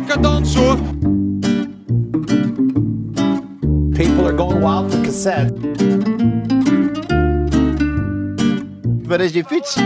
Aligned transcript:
lekker 0.00 0.22
dansen 0.22 0.60
hoor. 0.60 0.76
People 3.92 4.26
are 4.26 4.36
going 4.36 4.60
wild 4.60 4.92
for 4.92 5.00
cassette. 5.02 5.52
Waar 9.06 9.20
is 9.20 9.32
je 9.32 9.44
fiets? 9.44 9.76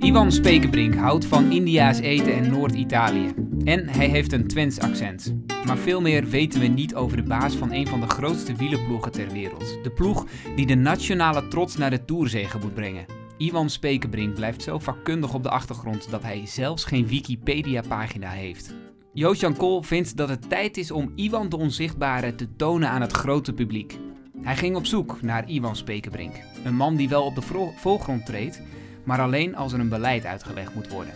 Iwan 0.00 0.32
Spekenbrink 0.32 0.94
houdt 0.94 1.24
van 1.24 1.52
India's 1.52 1.98
eten 1.98 2.34
en 2.34 2.50
Noord-Italië. 2.50 3.34
En 3.64 3.88
hij 3.88 4.08
heeft 4.08 4.32
een 4.32 4.48
Twents 4.48 4.78
accent. 4.78 5.41
Maar 5.66 5.78
veel 5.78 6.00
meer 6.00 6.24
weten 6.24 6.60
we 6.60 6.66
niet 6.66 6.94
over 6.94 7.16
de 7.16 7.22
baas 7.22 7.54
van 7.54 7.72
een 7.72 7.86
van 7.86 8.00
de 8.00 8.06
grootste 8.06 8.54
wielerploegen 8.54 9.12
ter 9.12 9.32
wereld. 9.32 9.78
De 9.82 9.90
ploeg 9.90 10.26
die 10.56 10.66
de 10.66 10.74
nationale 10.74 11.48
trots 11.48 11.76
naar 11.76 11.90
de 11.90 12.04
Tourzegen 12.04 12.60
moet 12.60 12.74
brengen. 12.74 13.04
Iwan 13.36 13.70
Spekenbrink 13.70 14.34
blijft 14.34 14.62
zo 14.62 14.78
vakkundig 14.78 15.34
op 15.34 15.42
de 15.42 15.50
achtergrond 15.50 16.10
dat 16.10 16.22
hij 16.22 16.46
zelfs 16.46 16.84
geen 16.84 17.06
Wikipedia-pagina 17.06 18.30
heeft. 18.30 18.74
Joost-Jan 19.12 19.56
Kool 19.56 19.82
vindt 19.82 20.16
dat 20.16 20.28
het 20.28 20.48
tijd 20.48 20.76
is 20.76 20.90
om 20.90 21.12
Iwan 21.14 21.48
de 21.48 21.56
Onzichtbare 21.56 22.34
te 22.34 22.56
tonen 22.56 22.88
aan 22.88 23.00
het 23.00 23.12
grote 23.12 23.52
publiek. 23.52 23.98
Hij 24.42 24.56
ging 24.56 24.76
op 24.76 24.86
zoek 24.86 25.22
naar 25.22 25.48
Iwan 25.48 25.76
Spekenbrink. 25.76 26.34
Een 26.64 26.76
man 26.76 26.96
die 26.96 27.08
wel 27.08 27.24
op 27.24 27.34
de 27.34 27.72
voorgrond 27.76 28.26
treedt, 28.26 28.62
maar 29.04 29.20
alleen 29.20 29.56
als 29.56 29.72
er 29.72 29.80
een 29.80 29.88
beleid 29.88 30.24
uitgelegd 30.24 30.74
moet 30.74 30.88
worden. 30.88 31.14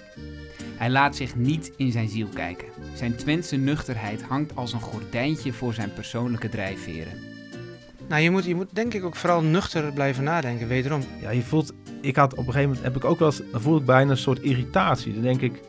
Hij 0.77 0.91
laat 0.91 1.17
zich 1.17 1.37
niet 1.37 1.73
in 1.77 1.93
zijn 1.93 2.09
ziel 2.09 2.29
kijken. 2.35 2.76
Zijn 2.97 3.17
Twentse 3.17 3.57
nuchterheid 3.57 4.23
hangt 4.23 4.57
als 4.57 4.73
een 4.73 4.81
gordijntje 4.81 5.53
voor 5.53 5.75
zijn 5.75 5.93
persoonlijke 5.93 6.49
drijfveren. 6.49 7.13
Nou, 8.09 8.23
je 8.23 8.31
moet, 8.31 8.45
je 8.45 8.55
moet 8.55 8.75
denk 8.75 8.95
ik 8.95 9.05
ook 9.05 9.17
vooral 9.17 9.43
nuchter 9.43 9.93
blijven 9.93 10.25
nadenken, 10.25 10.69
wederom. 10.69 11.03
Ja, 11.21 11.31
je 11.31 11.43
voelt, 11.43 11.73
ik 12.01 12.17
had 12.17 12.33
op 12.33 12.39
een 12.39 12.45
gegeven 12.45 12.69
moment, 12.69 12.85
heb 12.85 12.97
ik 12.97 13.05
ook 13.05 13.19
wel 13.19 13.29
eens, 13.29 13.43
dan 13.53 13.61
voel 13.61 13.77
ik 13.77 13.85
bijna 13.85 14.11
een 14.11 14.17
soort 14.17 14.41
irritatie. 14.41 15.13
Dan 15.13 15.23
denk 15.23 15.41
ik, 15.41 15.61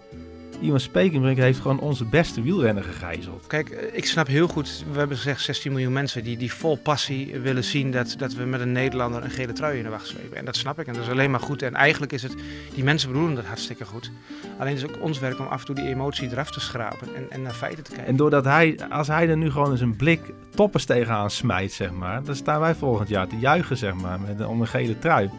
iemand 0.61 0.81
Spekenbrink 0.81 1.37
heeft 1.37 1.59
gewoon 1.59 1.79
onze 1.79 2.05
beste 2.05 2.41
wielrenner 2.41 2.83
gegijzeld. 2.83 3.47
Kijk, 3.47 3.69
eh, 3.69 3.97
ik 3.97 4.05
snap 4.05 4.27
heel 4.27 4.47
goed, 4.47 4.83
we 4.91 4.97
hebben 4.97 5.17
gezegd 5.17 5.41
16 5.41 5.71
miljoen 5.71 5.93
mensen 5.93 6.23
die, 6.23 6.37
die 6.37 6.53
vol 6.53 6.75
passie 6.75 7.39
willen 7.39 7.63
zien 7.63 7.91
dat, 7.91 8.15
dat 8.17 8.33
we 8.33 8.43
met 8.43 8.61
een 8.61 8.71
Nederlander 8.71 9.23
een 9.23 9.29
gele 9.29 9.53
trui 9.53 9.77
in 9.77 9.83
de 9.83 9.89
wacht 9.89 10.07
slepen. 10.07 10.37
En 10.37 10.45
dat 10.45 10.55
snap 10.55 10.79
ik 10.79 10.87
en 10.87 10.93
dat 10.93 11.03
is 11.03 11.09
alleen 11.09 11.31
maar 11.31 11.39
goed. 11.39 11.61
En 11.61 11.73
eigenlijk 11.73 12.11
is 12.11 12.23
het, 12.23 12.35
die 12.73 12.83
mensen 12.83 13.11
bedoelen 13.11 13.35
dat 13.35 13.45
hartstikke 13.45 13.85
goed. 13.85 14.11
Alleen 14.59 14.73
is 14.73 14.81
het 14.81 14.95
ook 14.95 15.03
ons 15.03 15.19
werk 15.19 15.39
om 15.39 15.47
af 15.47 15.59
en 15.59 15.65
toe 15.65 15.75
die 15.75 15.87
emotie 15.87 16.31
eraf 16.31 16.51
te 16.51 16.59
schrapen 16.59 17.15
en, 17.15 17.25
en 17.29 17.41
naar 17.41 17.53
feiten 17.53 17.83
te 17.83 17.89
kijken. 17.89 18.07
En 18.07 18.15
doordat 18.15 18.45
hij, 18.45 18.79
als 18.89 19.07
hij 19.07 19.29
er 19.29 19.37
nu 19.37 19.51
gewoon 19.51 19.71
eens 19.71 19.81
een 19.81 19.95
blik 19.95 20.21
toppers 20.55 20.85
tegenaan 20.85 21.31
smijt, 21.31 21.71
zeg 21.71 21.91
maar, 21.91 22.23
dan 22.23 22.35
staan 22.35 22.59
wij 22.59 22.75
volgend 22.75 23.09
jaar 23.09 23.27
te 23.27 23.37
juichen, 23.39 23.77
zeg 23.77 23.93
maar, 23.93 24.19
met, 24.19 24.45
om 24.45 24.61
een 24.61 24.67
gele 24.67 24.99
trui. 24.99 25.29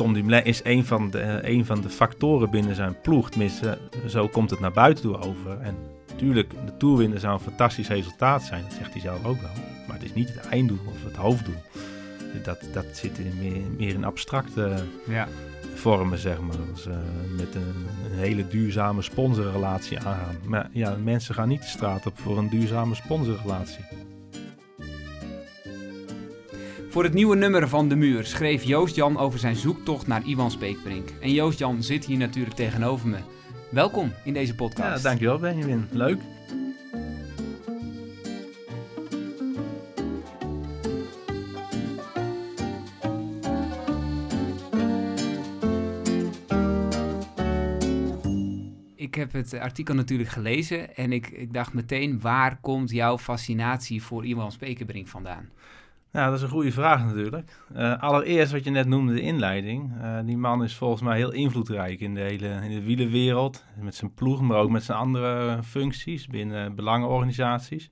Tom 0.00 0.12
Dumoulin 0.12 0.44
is 0.44 0.60
een 0.64 0.84
van, 0.84 1.10
de, 1.10 1.18
eh, 1.18 1.54
een 1.54 1.64
van 1.66 1.80
de 1.80 1.88
factoren 1.88 2.50
binnen 2.50 2.74
zijn 2.74 3.00
ploeg. 3.02 3.30
Tenminste, 3.30 3.78
zo 4.06 4.28
komt 4.28 4.50
het 4.50 4.60
naar 4.60 4.72
buiten 4.72 5.04
toe 5.04 5.18
over. 5.18 5.60
En 5.60 5.74
natuurlijk, 6.08 6.50
de 6.66 6.76
Tour 6.76 6.96
winnen 6.96 7.20
zou 7.20 7.32
een 7.32 7.40
fantastisch 7.40 7.88
resultaat 7.88 8.42
zijn. 8.42 8.62
Dat 8.62 8.72
zegt 8.72 8.92
hij 8.92 9.00
zelf 9.00 9.24
ook 9.24 9.40
wel. 9.40 9.50
Maar 9.86 9.96
het 9.96 10.04
is 10.04 10.14
niet 10.14 10.28
het 10.34 10.48
einddoel 10.48 10.78
of 10.86 11.04
het 11.04 11.16
hoofddoel. 11.16 11.62
Dat, 12.42 12.58
dat 12.72 12.84
zit 12.92 13.18
in 13.18 13.32
meer, 13.38 13.62
meer 13.76 13.94
in 13.94 14.04
abstracte 14.04 14.74
Ja. 15.08 15.28
vormen, 15.74 16.18
zeg 16.18 16.40
maar. 16.40 16.56
Eh, 16.86 16.96
met 17.36 17.54
een, 17.54 17.74
een 18.10 18.18
hele 18.18 18.48
duurzame 18.48 19.02
sponsorrelatie 19.02 19.98
aangaan. 19.98 20.36
Maar 20.44 20.68
ja, 20.72 20.96
mensen 21.02 21.34
gaan 21.34 21.48
niet 21.48 21.62
de 21.62 21.68
straat 21.68 22.06
op 22.06 22.18
voor 22.18 22.38
een 22.38 22.48
duurzame 22.48 22.94
sponsorrelatie. 22.94 23.84
Voor 26.90 27.04
het 27.04 27.12
nieuwe 27.12 27.36
nummer 27.36 27.68
van 27.68 27.88
De 27.88 27.96
Muur 27.96 28.24
schreef 28.24 28.62
Joost-Jan 28.62 29.18
over 29.18 29.38
zijn 29.38 29.56
zoektocht 29.56 30.06
naar 30.06 30.26
Iwan 30.26 30.50
Speekbrink. 30.50 31.08
En 31.20 31.32
Joost-Jan 31.32 31.82
zit 31.82 32.04
hier 32.04 32.18
natuurlijk 32.18 32.56
tegenover 32.56 33.08
me. 33.08 33.18
Welkom 33.70 34.12
in 34.24 34.32
deze 34.32 34.50
Ja, 34.52 34.56
podcast. 34.56 35.02
dankjewel 35.02 35.38
Benjamin. 35.38 35.88
Leuk. 35.92 36.18
Ik 48.94 49.14
heb 49.14 49.32
het 49.32 49.54
artikel 49.54 49.94
natuurlijk 49.94 50.30
gelezen 50.30 50.96
en 50.96 51.12
ik, 51.12 51.28
ik 51.28 51.52
dacht 51.52 51.72
meteen, 51.72 52.20
waar 52.20 52.60
komt 52.60 52.90
jouw 52.90 53.18
fascinatie 53.18 54.02
voor 54.02 54.26
Iwan 54.26 54.52
Spekenbrink 54.52 55.08
vandaan? 55.08 55.48
Nou, 56.12 56.26
dat 56.26 56.36
is 56.36 56.42
een 56.42 56.48
goede 56.48 56.72
vraag 56.72 57.04
natuurlijk. 57.04 57.52
Eh, 57.74 57.98
allereerst 58.02 58.52
wat 58.52 58.64
je 58.64 58.70
net 58.70 58.86
noemde, 58.86 59.12
de 59.12 59.20
inleiding. 59.20 59.92
Eh, 60.00 60.18
die 60.24 60.36
man 60.36 60.62
is 60.64 60.74
volgens 60.76 61.02
mij 61.02 61.16
heel 61.16 61.32
invloedrijk 61.32 62.00
in 62.00 62.14
de 62.14 62.20
hele 62.20 62.48
in 62.48 62.70
de 62.70 62.82
wielenwereld. 62.82 63.64
Met 63.80 63.94
zijn 63.94 64.14
ploeg, 64.14 64.40
maar 64.40 64.58
ook 64.58 64.70
met 64.70 64.82
zijn 64.84 64.98
andere 64.98 65.62
functies 65.62 66.26
binnen 66.26 66.74
belangenorganisaties. 66.74 67.90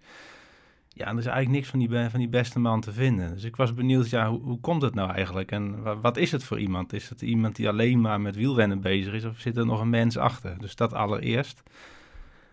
Ja, 0.88 1.04
en 1.06 1.12
er 1.12 1.18
is 1.18 1.26
eigenlijk 1.26 1.56
niks 1.56 1.68
van 1.68 1.78
die, 1.78 2.10
van 2.10 2.18
die 2.18 2.28
beste 2.28 2.58
man 2.58 2.80
te 2.80 2.92
vinden. 2.92 3.30
Dus 3.34 3.44
ik 3.44 3.56
was 3.56 3.74
benieuwd, 3.74 4.10
ja, 4.10 4.28
hoe, 4.30 4.40
hoe 4.42 4.60
komt 4.60 4.82
het 4.82 4.94
nou 4.94 5.10
eigenlijk? 5.10 5.50
En 5.50 5.82
wa- 5.82 6.00
wat 6.00 6.16
is 6.16 6.32
het 6.32 6.44
voor 6.44 6.58
iemand? 6.58 6.92
Is 6.92 7.08
het 7.08 7.22
iemand 7.22 7.56
die 7.56 7.68
alleen 7.68 8.00
maar 8.00 8.20
met 8.20 8.36
wielrennen 8.36 8.80
bezig 8.80 9.12
is? 9.12 9.24
Of 9.24 9.38
zit 9.38 9.56
er 9.56 9.66
nog 9.66 9.80
een 9.80 9.90
mens 9.90 10.16
achter? 10.16 10.58
Dus 10.58 10.76
dat 10.76 10.92
allereerst. 10.92 11.62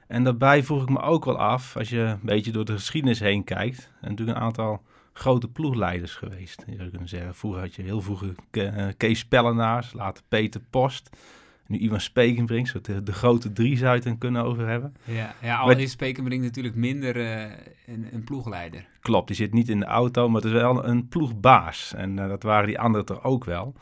En 0.07 0.23
daarbij 0.23 0.63
vroeg 0.63 0.81
ik 0.81 0.89
me 0.89 1.01
ook 1.01 1.25
wel 1.25 1.37
af, 1.37 1.77
als 1.77 1.89
je 1.89 1.99
een 1.99 2.19
beetje 2.21 2.51
door 2.51 2.65
de 2.65 2.73
geschiedenis 2.73 3.19
heen 3.19 3.43
kijkt. 3.43 3.91
En 4.01 4.09
natuurlijk 4.09 4.37
een 4.37 4.43
aantal 4.43 4.81
grote 5.17 5.47
ploegleiders 5.47 6.15
geweest. 6.15 6.63
Je 6.67 6.75
zou 6.75 6.89
kunnen 6.89 7.09
zeggen, 7.09 7.35
vroeger 7.35 7.61
had 7.61 7.75
je 7.75 7.81
heel 7.81 8.01
vroeger 8.01 8.35
eh, 8.51 8.87
Kees 8.97 9.25
Pellenaars, 9.25 9.93
later 9.93 10.23
Peter 10.27 10.61
Post. 10.69 11.09
Nu 11.67 11.77
Ivan 11.77 12.01
Spekenbrink, 12.01 12.67
zo 12.67 12.81
de, 12.81 13.03
de 13.03 13.13
grote 13.13 13.51
drie 13.53 13.77
zou 13.77 13.89
je 13.89 13.95
het 13.95 14.03
dan 14.03 14.17
kunnen 14.17 14.43
over 14.43 14.67
hebben. 14.67 14.95
Ja, 15.03 15.35
ja 15.41 15.57
al 15.57 15.69
is 15.69 15.91
Spekenbrink 15.91 16.43
natuurlijk 16.43 16.75
minder 16.75 17.15
eh, 17.15 17.51
een, 17.85 18.07
een 18.11 18.23
ploegleider. 18.23 18.87
Klopt, 18.99 19.27
die 19.27 19.35
zit 19.35 19.53
niet 19.53 19.69
in 19.69 19.79
de 19.79 19.85
auto, 19.85 20.27
maar 20.29 20.41
het 20.41 20.51
is 20.51 20.59
wel 20.59 20.85
een 20.85 21.07
ploegbaas. 21.07 21.93
En 21.95 22.19
eh, 22.19 22.27
dat 22.27 22.43
waren 22.43 22.67
die 22.67 22.79
anderen 22.79 23.05
toch 23.05 23.23
ook 23.23 23.45
wel. 23.45 23.75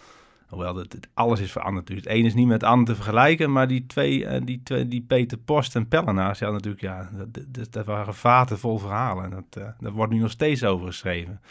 Hoewel, 0.53 0.75
het- 0.75 1.08
alles 1.14 1.40
is 1.40 1.52
veranderd. 1.52 1.88
Dus 1.88 1.96
het 1.97 2.08
een 2.08 2.25
is 2.25 2.34
niet 2.34 2.47
met 2.47 2.62
het 2.62 2.69
ander 2.69 2.86
te 2.86 2.96
vergelijken, 2.96 3.52
maar 3.52 3.68
die 3.68 3.86
twee, 3.86 4.25
eh, 4.25 4.41
die, 4.46 4.62
twee 4.64 4.88
die 4.88 5.02
Peter 5.02 5.38
Post 5.38 5.75
en 5.75 5.88
Pellenaars, 5.88 6.40
ja 6.40 6.52
natuurlijk, 6.52 6.81
ja, 6.81 7.09
dat, 7.14 7.44
dat, 7.47 7.72
dat 7.72 7.86
waren 7.86 8.14
vaten 8.16 8.59
vol 8.59 8.78
verhalen. 8.78 9.24
En 9.24 9.30
dat, 9.30 9.63
eh, 9.63 9.69
daar 9.80 9.92
wordt 9.92 10.13
nu 10.13 10.19
nog 10.19 10.31
steeds 10.31 10.63
over 10.63 10.88
geschreven. 10.88 11.42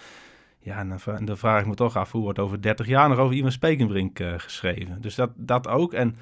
Ja, 0.58 0.78
en 0.78 0.88
dan, 1.04 1.24
dan 1.24 1.36
vraag 1.36 1.60
ik 1.60 1.66
me 1.66 1.74
toch 1.74 1.96
af, 1.96 2.12
hoe 2.12 2.22
wordt 2.22 2.38
over 2.38 2.62
30 2.62 2.86
jaar 2.86 3.08
nog 3.08 3.18
over 3.18 3.36
Ivan 3.36 3.52
Spekenbrink 3.52 4.18
eh, 4.18 4.32
geschreven? 4.36 5.00
Dus 5.00 5.14
dat, 5.14 5.30
dat 5.36 5.68
ook. 5.68 5.92
En 5.92 6.16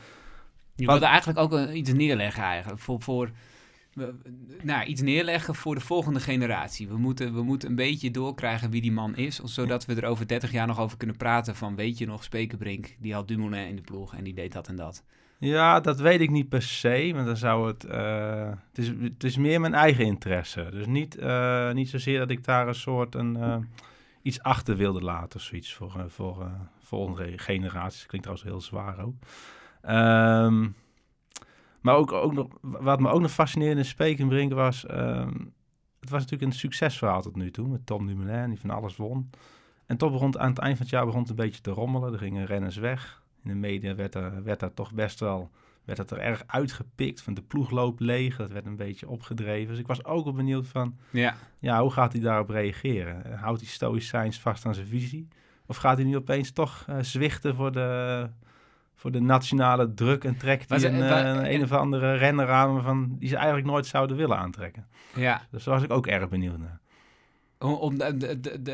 Je 0.74 0.86
Wat- 0.86 0.98
wilde 0.98 1.10
eigenlijk 1.12 1.38
ook 1.38 1.68
iets 1.68 1.92
neerleggen 1.92 2.42
eigenlijk. 2.42 2.80
Voor, 2.80 3.02
voor, 3.02 3.30
nou, 4.62 4.84
iets 4.84 5.00
neerleggen 5.00 5.54
voor 5.54 5.74
de 5.74 5.80
volgende 5.80 6.20
generatie. 6.20 6.88
We 6.88 6.96
moeten, 6.96 7.34
we 7.34 7.42
moeten 7.42 7.68
een 7.68 7.74
beetje 7.74 8.10
doorkrijgen 8.10 8.70
wie 8.70 8.80
die 8.80 8.92
man 8.92 9.16
is. 9.16 9.38
Zodat 9.38 9.84
we 9.84 9.94
er 9.94 10.04
over 10.04 10.26
30 10.26 10.52
jaar 10.52 10.66
nog 10.66 10.80
over 10.80 10.96
kunnen 10.96 11.16
praten 11.16 11.56
van... 11.56 11.76
weet 11.76 11.98
je 11.98 12.06
nog, 12.06 12.24
Spekenbrink, 12.24 12.96
die 12.98 13.14
had 13.14 13.28
Dumoulin 13.28 13.68
in 13.68 13.76
de 13.76 13.82
ploeg 13.82 14.14
en 14.14 14.24
die 14.24 14.34
deed 14.34 14.52
dat 14.52 14.68
en 14.68 14.76
dat. 14.76 15.04
Ja, 15.38 15.80
dat 15.80 16.00
weet 16.00 16.20
ik 16.20 16.30
niet 16.30 16.48
per 16.48 16.62
se, 16.62 17.10
want 17.14 17.26
dan 17.26 17.36
zou 17.36 17.66
het... 17.66 17.84
eh, 17.84 18.50
het, 18.68 18.78
is, 18.78 18.88
het 18.88 19.24
is 19.24 19.36
meer 19.36 19.60
mijn 19.60 19.74
eigen 19.74 20.04
interesse. 20.04 20.68
Dus 20.70 20.86
niet, 20.86 21.16
eh, 21.16 21.72
niet 21.72 21.88
zozeer 21.88 22.18
dat 22.18 22.30
ik 22.30 22.44
daar 22.44 22.68
een 22.68 22.74
soort 22.74 23.14
een, 23.14 23.36
eh, 23.36 23.56
iets 24.22 24.42
achter 24.42 24.76
wilde 24.76 25.00
laten 25.00 25.38
of 25.38 25.44
zoiets 25.44 25.74
voor, 25.74 26.04
voor 26.08 26.50
volgende 26.78 27.38
generaties. 27.38 28.06
Klinkt 28.06 28.26
trouwens 28.26 28.50
heel 28.50 28.60
zwaar 28.60 29.04
ook. 29.04 29.14
Ehm, 29.82 30.68
maar 31.80 31.94
ook, 31.94 32.12
ook 32.12 32.32
nog, 32.32 32.48
wat 32.60 33.00
me 33.00 33.10
ook 33.10 33.20
nog 33.20 33.30
fascineerde 33.30 33.80
in 33.80 33.84
Spekenbrink 33.84 34.52
was... 34.52 34.86
ehm, 34.86 35.34
het 36.00 36.10
was 36.10 36.20
natuurlijk 36.20 36.52
een 36.52 36.58
succesverhaal 36.58 37.22
tot 37.22 37.36
nu 37.36 37.50
toe 37.50 37.68
met 37.68 37.86
Tom 37.86 38.06
Dumoulin, 38.06 38.48
die 38.50 38.60
van 38.60 38.70
alles 38.70 38.96
won. 38.96 39.30
En 39.86 39.96
toch 39.96 40.12
begon 40.12 40.26
het, 40.26 40.38
aan 40.38 40.48
het 40.50 40.58
eind 40.58 40.76
van 40.76 40.86
het 40.86 40.94
jaar 40.94 41.04
begon 41.04 41.20
het 41.20 41.30
een 41.30 41.36
beetje 41.36 41.60
te 41.60 41.70
rommelen. 41.70 42.12
Er 42.12 42.18
gingen 42.18 42.46
renners 42.46 42.76
weg. 42.76 43.22
In 43.42 43.48
de 43.48 43.54
media 43.54 43.94
werd 43.94 44.14
er, 44.14 44.42
werd 44.42 44.60
daar 44.60 44.74
toch 44.74 44.92
best 44.92 45.20
wel 45.20 45.50
werd 45.84 45.98
het 45.98 46.10
er 46.10 46.18
erg 46.18 46.42
uitgepikt. 46.46 47.22
Van 47.22 47.34
de 47.34 47.42
ploeg 47.42 47.70
loopt 47.70 48.00
leeg. 48.00 48.36
Dat 48.36 48.50
werd 48.50 48.66
een 48.66 48.76
beetje 48.76 49.08
opgedreven. 49.08 49.68
Dus 49.68 49.78
ik 49.78 49.86
was 49.86 50.04
ook 50.04 50.24
wel 50.24 50.32
benieuwd 50.32 50.66
van, 50.66 50.98
Ja, 51.10 51.36
ja, 51.58 51.80
hoe 51.80 51.90
gaat 51.90 52.12
hij 52.12 52.20
daarop 52.20 52.48
reageren? 52.48 53.38
Houdt 53.38 53.60
hij 53.60 53.70
stoïcijns 53.70 54.40
vast 54.40 54.66
aan 54.66 54.74
zijn 54.74 54.86
visie? 54.86 55.28
Of 55.66 55.76
gaat 55.76 55.96
hij 55.96 56.06
nu 56.06 56.16
opeens 56.16 56.50
toch 56.50 56.84
eh, 56.86 56.96
zwichten 57.00 57.54
voor 57.54 57.72
de, 57.72 58.30
voor 59.00 59.10
de 59.10 59.20
nationale 59.20 59.94
druk 59.94 60.24
en 60.24 60.36
trekt 60.36 60.68
Maar 60.68 60.80
hij 60.80 60.90
ze- 60.90 60.94
een, 60.96 61.02
eh, 61.02 61.08
een, 61.18 61.34
ja. 61.44 61.50
een 61.50 61.62
of 61.62 61.72
andere 61.72 62.14
renner 62.16 62.48
aan 62.50 62.82
van, 62.82 63.16
die 63.18 63.28
ze 63.28 63.36
eigenlijk 63.36 63.66
nooit 63.66 63.86
zouden 63.86 64.16
willen 64.16 64.38
aantrekken? 64.38 64.86
ja. 65.14 65.42
Dus 65.50 65.64
daar 65.64 65.74
was 65.74 65.82
ik 65.82 65.90
ook 65.92 66.06
erg 66.06 66.28
benieuwd 66.28 66.58
naar. 66.58 66.78
Om, 67.58 67.72
om 67.72 67.98
de, 67.98 68.16
de, 68.16 68.40
de, 68.62 68.72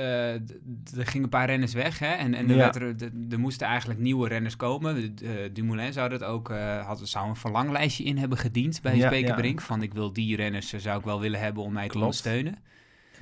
er 0.96 1.06
gingen 1.06 1.22
een 1.24 1.28
paar 1.28 1.46
renners 1.46 1.72
weg, 1.72 1.98
hè? 1.98 2.06
En, 2.06 2.34
en 2.34 2.50
er, 2.50 2.56
Ja. 2.56 2.72
er, 2.74 2.96
de- 2.96 3.26
er 3.30 3.38
moesten 3.40 3.66
eigenlijk 3.66 4.00
nieuwe 4.00 4.28
renners 4.28 4.56
komen. 4.56 5.16
De- 5.16 5.50
Dumoulin 5.52 5.92
zou 5.92 6.08
dat 6.08 6.24
ook, 6.24 6.50
eh, 6.50 6.86
had, 6.86 7.00
zou 7.08 7.28
een 7.28 7.36
verlanglijstje 7.36 8.04
in 8.04 8.18
hebben 8.18 8.38
gediend 8.38 8.82
bij 8.82 8.96
Ja, 8.96 9.06
Spekenbrink. 9.06 9.60
Van 9.60 9.82
ik 9.82 9.94
wil 9.94 10.12
die 10.12 10.36
renners, 10.36 10.72
eh, 10.72 10.80
zou 10.80 10.98
ik 10.98 11.04
wel 11.04 11.20
willen 11.20 11.40
hebben 11.40 11.62
om 11.62 11.72
mij 11.72 11.82
te 11.82 11.88
Klopt. 11.88 12.04
ondersteunen. 12.04 12.54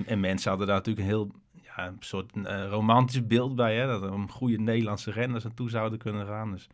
En 0.05 0.19
mensen 0.19 0.49
hadden 0.49 0.67
daar 0.67 0.75
natuurlijk 0.75 1.05
een 1.05 1.11
heel 1.13 1.31
ja, 1.75 1.87
een 1.87 1.95
soort 1.99 2.31
eh, 2.43 2.67
romantisch 2.69 3.27
beeld 3.27 3.55
bij, 3.55 3.75
hè, 3.77 3.87
dat 3.87 4.01
er 4.01 4.11
een 4.11 4.29
goede 4.29 4.57
Nederlandse 4.57 5.11
renners 5.11 5.43
naartoe 5.43 5.69
zouden 5.69 5.99
kunnen 5.99 6.25
gaan. 6.27 6.51
Dus 6.51 6.67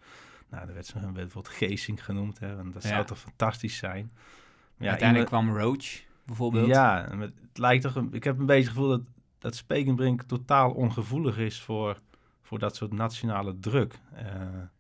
nou, 0.50 0.68
er 0.68 0.74
werd, 0.74 0.86
zo, 0.86 1.00
werd 1.00 1.14
bijvoorbeeld 1.14 1.54
Geesink 1.56 2.00
genoemd, 2.00 2.40
hè, 2.40 2.56
want 2.56 2.74
dat 2.74 2.84
Ja. 2.84 2.90
zou 2.90 3.06
toch 3.06 3.20
fantastisch 3.20 3.78
zijn. 3.78 4.12
Maar 4.14 4.88
ja, 4.88 4.90
Uiteindelijk 4.90 5.30
iemand- 5.32 5.46
kwam 5.54 5.64
Roach 5.64 6.02
bijvoorbeeld. 6.26 6.68
ja, 6.68 7.08
en 7.10 7.20
het 7.20 7.34
lijkt 7.54 7.84
toch. 7.84 7.96
een- 7.96 8.14
Ik 8.14 8.24
heb 8.24 8.40
een 8.40 8.46
beetje 8.46 8.64
het 8.64 8.72
gevoel 8.74 8.90
dat, 8.90 9.02
dat 9.40 9.56
Spekenbrink 9.56 10.22
totaal 10.22 10.72
ongevoelig 10.72 11.38
is 11.38 11.62
voor, 11.62 11.98
voor 12.42 12.60
dat 12.60 12.76
soort 12.76 12.94
nationale 12.94 13.60
druk. 13.60 14.00
Eh, 14.14 14.26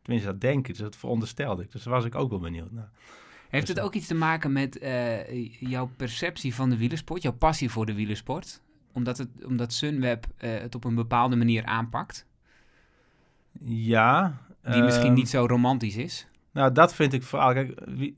tenminste, 0.01 0.31
dat 0.31 0.41
denk 0.41 0.59
ik. 0.67 0.73
Dus 0.73 0.83
dat 0.83 0.95
veronderstelde 0.95 1.63
ik. 1.63 1.71
Dus 1.71 1.83
daar 1.83 1.93
was 1.93 2.05
ik 2.05 2.15
ook 2.15 2.29
wel 2.29 2.39
benieuwd 2.39 2.71
naar. 2.71 2.89
Heeft 3.49 3.67
het 3.67 3.79
ook 3.79 3.93
iets 3.93 4.07
te 4.07 4.15
maken 4.15 4.51
met 4.51 4.77
eh, 4.77 5.51
jouw 5.59 5.89
perceptie 5.97 6.55
van 6.55 6.69
de 6.69 6.77
wielersport, 6.77 7.21
jouw 7.21 7.33
passie 7.33 7.69
voor 7.69 7.85
de 7.85 7.93
wielersport? 7.93 8.61
Omdat, 8.93 9.17
het, 9.17 9.29
omdat 9.45 9.73
Sunweb 9.73 10.25
eh, 10.37 10.59
het 10.59 10.75
op 10.75 10.83
een 10.83 10.95
bepaalde 10.95 11.35
manier 11.35 11.65
aanpakt, 11.65 12.25
Ja. 13.59 14.37
die 14.61 14.81
misschien 14.83 15.05
ehm, 15.05 15.13
niet 15.13 15.29
zo 15.29 15.45
romantisch 15.45 15.95
is? 15.95 16.27
Nou, 16.51 16.71
dat 16.71 16.93
vind 16.95 17.13
ik 17.13 17.23
vooral. 17.23 17.53
Kijk, 17.53 17.81
wie, 17.85 18.13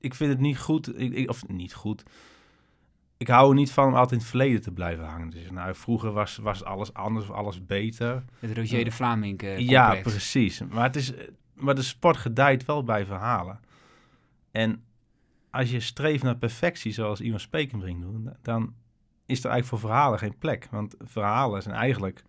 ik 0.00 0.14
vind 0.14 0.30
het 0.30 0.40
niet 0.40 0.58
goed. 0.58 0.98
Ik, 0.98 1.12
ik- 1.12 1.28
of 1.28 1.48
niet 1.48 1.74
goed. 1.74 2.02
Ik 3.16 3.28
hou 3.28 3.48
er 3.50 3.54
niet 3.54 3.72
van 3.72 3.86
om 3.86 3.92
altijd 3.94 4.10
in 4.12 4.18
het 4.18 4.26
verleden 4.26 4.60
te 4.62 4.72
blijven 4.72 5.04
hangen. 5.04 5.30
Dus, 5.30 5.50
nou, 5.50 5.74
vroeger 5.74 6.12
was, 6.12 6.36
was 6.36 6.64
alles 6.64 6.94
anders, 6.94 7.28
of 7.28 7.36
alles 7.36 7.66
beter. 7.66 8.24
Het 8.38 8.56
Roger 8.56 8.84
de 8.84 8.90
Vlaming 8.90 9.42
eh, 9.42 9.58
ja, 9.58 9.94
precies. 10.02 10.60
Maar, 10.70 10.84
het 10.84 10.96
is, 10.96 11.12
maar 11.54 11.74
de 11.74 11.82
sport 11.82 12.16
gedijt 12.16 12.64
wel 12.64 12.84
bij 12.84 13.06
verhalen. 13.06 13.60
En 14.50 14.84
als 15.50 15.70
je 15.70 15.80
streeft 15.80 16.22
naar 16.22 16.36
perfectie, 16.36 16.92
zoals 16.92 17.20
Ivan 17.20 17.40
Spekenbrink 17.40 18.00
doet, 18.00 18.32
dan 18.42 18.74
is 19.32 19.44
er 19.44 19.50
eigenlijk 19.50 19.82
voor 19.82 19.90
verhalen 19.90 20.18
geen 20.18 20.38
plek. 20.38 20.68
Want 20.70 20.94
verhalen 21.00 21.62
zijn 21.62 21.74
eigenlijk 21.74 22.24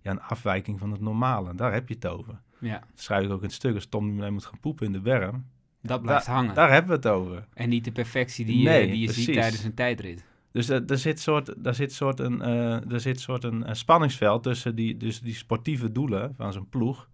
ja, 0.00 0.10
een 0.10 0.22
afwijking 0.22 0.78
van 0.78 0.90
het 0.90 1.00
normale. 1.00 1.54
Daar 1.54 1.72
heb 1.72 1.88
je 1.88 1.94
het 1.94 2.06
over. 2.06 2.40
Ja, 2.58 2.78
Dat 2.78 3.00
schrijf 3.00 3.24
ik 3.24 3.30
ook 3.30 3.40
in 3.40 3.46
het 3.46 3.52
stuk. 3.52 3.74
Als 3.74 3.86
Tom 3.86 4.14
meer 4.14 4.32
moet 4.32 4.44
gaan 4.44 4.60
poepen 4.60 4.86
in 4.86 4.92
de 4.92 5.00
berm. 5.00 5.46
dat 5.80 6.02
blijft 6.02 6.26
hangen. 6.26 6.54
Daar 6.54 6.70
hebben 6.70 6.90
we 6.90 6.96
het 6.96 7.06
over. 7.16 7.46
En 7.54 7.68
niet 7.68 7.84
de 7.84 7.92
perfectie 7.92 8.44
die, 8.44 8.68
je 8.70 8.86
die 8.86 8.98
je 8.98 9.12
ziet 9.12 9.32
tijdens 9.32 9.64
een 9.64 9.74
tijdrit. 9.74 10.24
Dus 10.52 10.68
er, 10.68 10.84
er 10.86 10.98
zit 10.98 11.20
soort, 11.20 11.54
daar 11.56 11.74
zit 11.74 11.92
soort 11.92 12.20
een, 12.20 12.42
eh, 12.42 12.92
er 12.92 13.00
zit 13.00 13.20
soort 13.20 13.44
een, 13.44 13.64
eh, 13.64 13.74
spanningsveld 13.74 14.42
tussen 14.42 14.74
die, 14.74 14.96
dus 14.96 15.20
die 15.20 15.34
sportieve 15.34 15.92
doelen 15.92 16.34
van 16.36 16.52
zo'n 16.52 16.68
ploeg. 16.68 17.08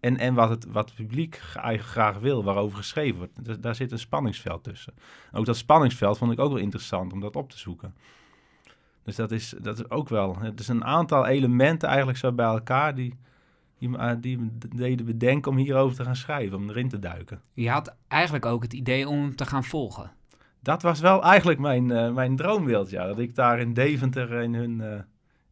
En, 0.00 0.16
en 0.16 0.34
wat, 0.34 0.48
het, 0.48 0.66
wat 0.66 0.88
het 0.88 0.94
publiek 0.94 1.40
eigenlijk 1.54 1.88
graag 1.88 2.18
wil, 2.18 2.44
waarover 2.44 2.78
geschreven 2.78 3.16
wordt. 3.16 3.44
Dus 3.44 3.58
daar 3.60 3.74
zit 3.74 3.92
een 3.92 3.98
spanningsveld 3.98 4.64
tussen. 4.64 4.94
Ook 5.32 5.46
dat 5.46 5.56
spanningsveld 5.56 6.18
vond 6.18 6.32
ik 6.32 6.38
ook 6.38 6.52
wel 6.52 6.62
interessant 6.62 7.12
om 7.12 7.20
dat 7.20 7.36
op 7.36 7.50
te 7.50 7.58
zoeken. 7.58 7.94
Dus 9.06 9.16
dat 9.16 9.30
is, 9.30 9.54
dat 9.62 9.78
is 9.78 9.90
ook 9.90 10.08
wel. 10.08 10.38
Het 10.38 10.60
is 10.60 10.68
een 10.68 10.84
aantal 10.84 11.26
elementen 11.26 11.88
eigenlijk 11.88 12.18
zo 12.18 12.32
bij 12.32 12.46
elkaar 12.46 12.94
die, 12.94 13.18
die, 13.78 13.88
me, 13.88 13.98
eh, 13.98 14.12
die 14.20 14.50
deden 14.76 15.06
bedenken 15.06 15.50
om 15.50 15.56
hierover 15.56 15.96
te 15.96 16.04
gaan 16.04 16.16
schrijven, 16.16 16.56
om 16.56 16.68
erin 16.68 16.88
te 16.88 16.98
duiken. 16.98 17.40
Je 17.52 17.70
had 17.70 17.96
eigenlijk 18.08 18.46
ook 18.46 18.62
het 18.62 18.72
idee 18.72 19.08
om 19.08 19.20
hem 19.20 19.36
te 19.36 19.46
gaan 19.46 19.64
volgen. 19.64 20.10
Dat 20.60 20.82
was 20.82 21.00
wel 21.00 21.22
eigenlijk 21.22 21.58
mijn, 21.58 21.90
eh, 21.90 22.12
mijn 22.12 22.36
droombeeld, 22.36 22.90
ja. 22.90 23.06
Dat 23.06 23.18
ik 23.18 23.34
daar 23.34 23.60
in 23.60 23.74
Deventer 23.74 24.32
in 24.32 24.54
hun, 24.54 24.80
eh, 24.80 25.00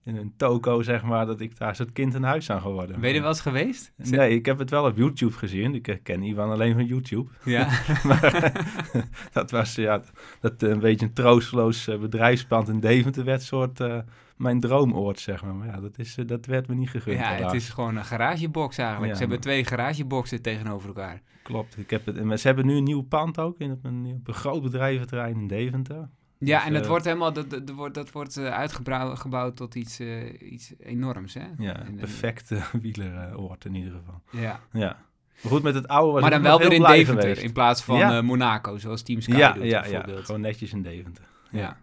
in 0.04 0.16
hun 0.16 0.34
toko, 0.36 0.82
zeg 0.82 1.02
maar, 1.02 1.26
dat 1.26 1.40
ik 1.40 1.58
daar 1.58 1.76
zo'n 1.76 1.92
kind 1.92 2.14
in 2.14 2.22
huis 2.22 2.44
zou 2.44 2.60
geworden. 2.60 3.00
Ben 3.00 3.08
je 3.08 3.14
er 3.14 3.20
wel 3.20 3.30
eens 3.30 3.40
geweest? 3.40 3.92
Nee, 3.96 4.34
ik 4.34 4.46
heb 4.46 4.58
het 4.58 4.70
wel 4.70 4.86
op 4.86 4.96
YouTube 4.96 5.32
gezien. 5.32 5.74
Ik 5.74 6.00
ken 6.02 6.22
Ivan 6.22 6.50
alleen 6.50 6.74
van 6.74 6.86
YouTube. 6.86 7.30
Ja. 7.44 7.68
Maar 8.04 8.52
dat 9.32 9.50
was 9.50 9.74
ja, 9.74 10.02
dat 10.40 10.62
eh, 10.62 10.70
een 10.70 10.78
beetje 10.80 11.06
een 11.06 11.12
troosteloos 11.12 11.88
eh, 11.88 11.98
bedrijfspand 11.98 12.68
in 12.68 12.80
Deventer 12.80 13.24
werd 13.24 13.42
soort 13.42 13.80
eh, 13.80 13.98
mijn 14.36 14.60
droomoord, 14.60 15.20
zeg 15.20 15.42
maar. 15.44 15.54
Maar 15.54 15.66
ja, 15.66 15.80
dat, 15.80 15.98
is, 15.98 16.16
dat 16.26 16.46
werd 16.46 16.68
me 16.68 16.74
niet 16.74 16.90
gegund. 16.90 17.18
ja, 17.18 17.34
het 17.34 17.52
is 17.52 17.68
gewoon 17.68 17.96
een 17.96 18.04
garagebox 18.04 18.78
eigenlijk. 18.78 19.08
Ja, 19.10 19.14
Ze 19.18 19.20
hebben 19.20 19.38
maar- 19.38 19.46
twee 19.46 19.64
garageboxen 19.64 20.42
tegenover 20.42 20.88
elkaar. 20.88 21.22
Klopt. 21.42 21.78
Ik 21.78 21.90
heb 21.90 22.06
het, 22.06 22.24
maar 22.24 22.38
ze 22.38 22.46
hebben 22.46 22.66
nu 22.66 22.76
een 22.76 22.84
nieuw 22.84 23.02
pand 23.02 23.38
ook 23.38 23.58
in 23.58 23.70
op 23.70 23.84
een, 23.84 24.06
op 24.18 24.28
een 24.28 24.34
groot 24.34 24.62
bedrijventerrein 24.62 25.36
in 25.36 25.46
Deventer. 25.46 26.08
Ja, 26.46 26.58
Dus, 26.58 26.67
en 26.67 26.73
dat 26.73 26.82
eh, 26.82 26.88
wordt 26.88 27.05
helemaal 27.05 27.32
dat, 27.32 27.50
dat, 27.50 27.70
wordt, 27.70 27.94
dat 27.94 28.12
wordt 28.12 28.37
eh, 28.37 28.46
uitgebouwd 28.46 29.56
tot 29.56 29.75
iets, 29.75 29.99
eh, 29.99 30.52
iets 30.52 30.73
enorms, 30.79 31.35
hè? 31.35 31.44
Ja, 31.58 31.76
En, 31.81 31.87
een 31.87 31.94
perfecte 31.96 32.61
wieleroord 32.82 33.64
in 33.64 33.75
ieder 33.75 33.93
geval. 33.93 34.20
Ja. 34.31 34.61
Ja. 34.73 34.96
Maar 35.43 35.52
goed, 35.52 35.62
met 35.62 35.75
het 35.75 35.88
oude 35.88 36.12
was 36.12 36.20
Maar 36.20 36.31
dan 36.31 36.43
wel 36.43 36.58
weer 36.58 36.73
in 36.73 36.82
Deventer 36.82 37.20
geweest. 37.20 37.43
in 37.43 37.52
plaats 37.52 37.82
van 37.82 37.99
Ja. 37.99 38.23
Monaco, 38.23 38.79
zoals 38.79 39.02
Team 39.02 39.20
Sky 39.20 39.37
ja, 39.37 39.52
doet 39.52 39.62
ja, 39.62 39.69
ja, 39.69 39.81
bijvoorbeeld. 39.81 40.25
gewoon 40.25 40.41
netjes 40.41 40.73
in 40.73 40.82
Deventer. 40.82 41.25
Ja. 41.50 41.76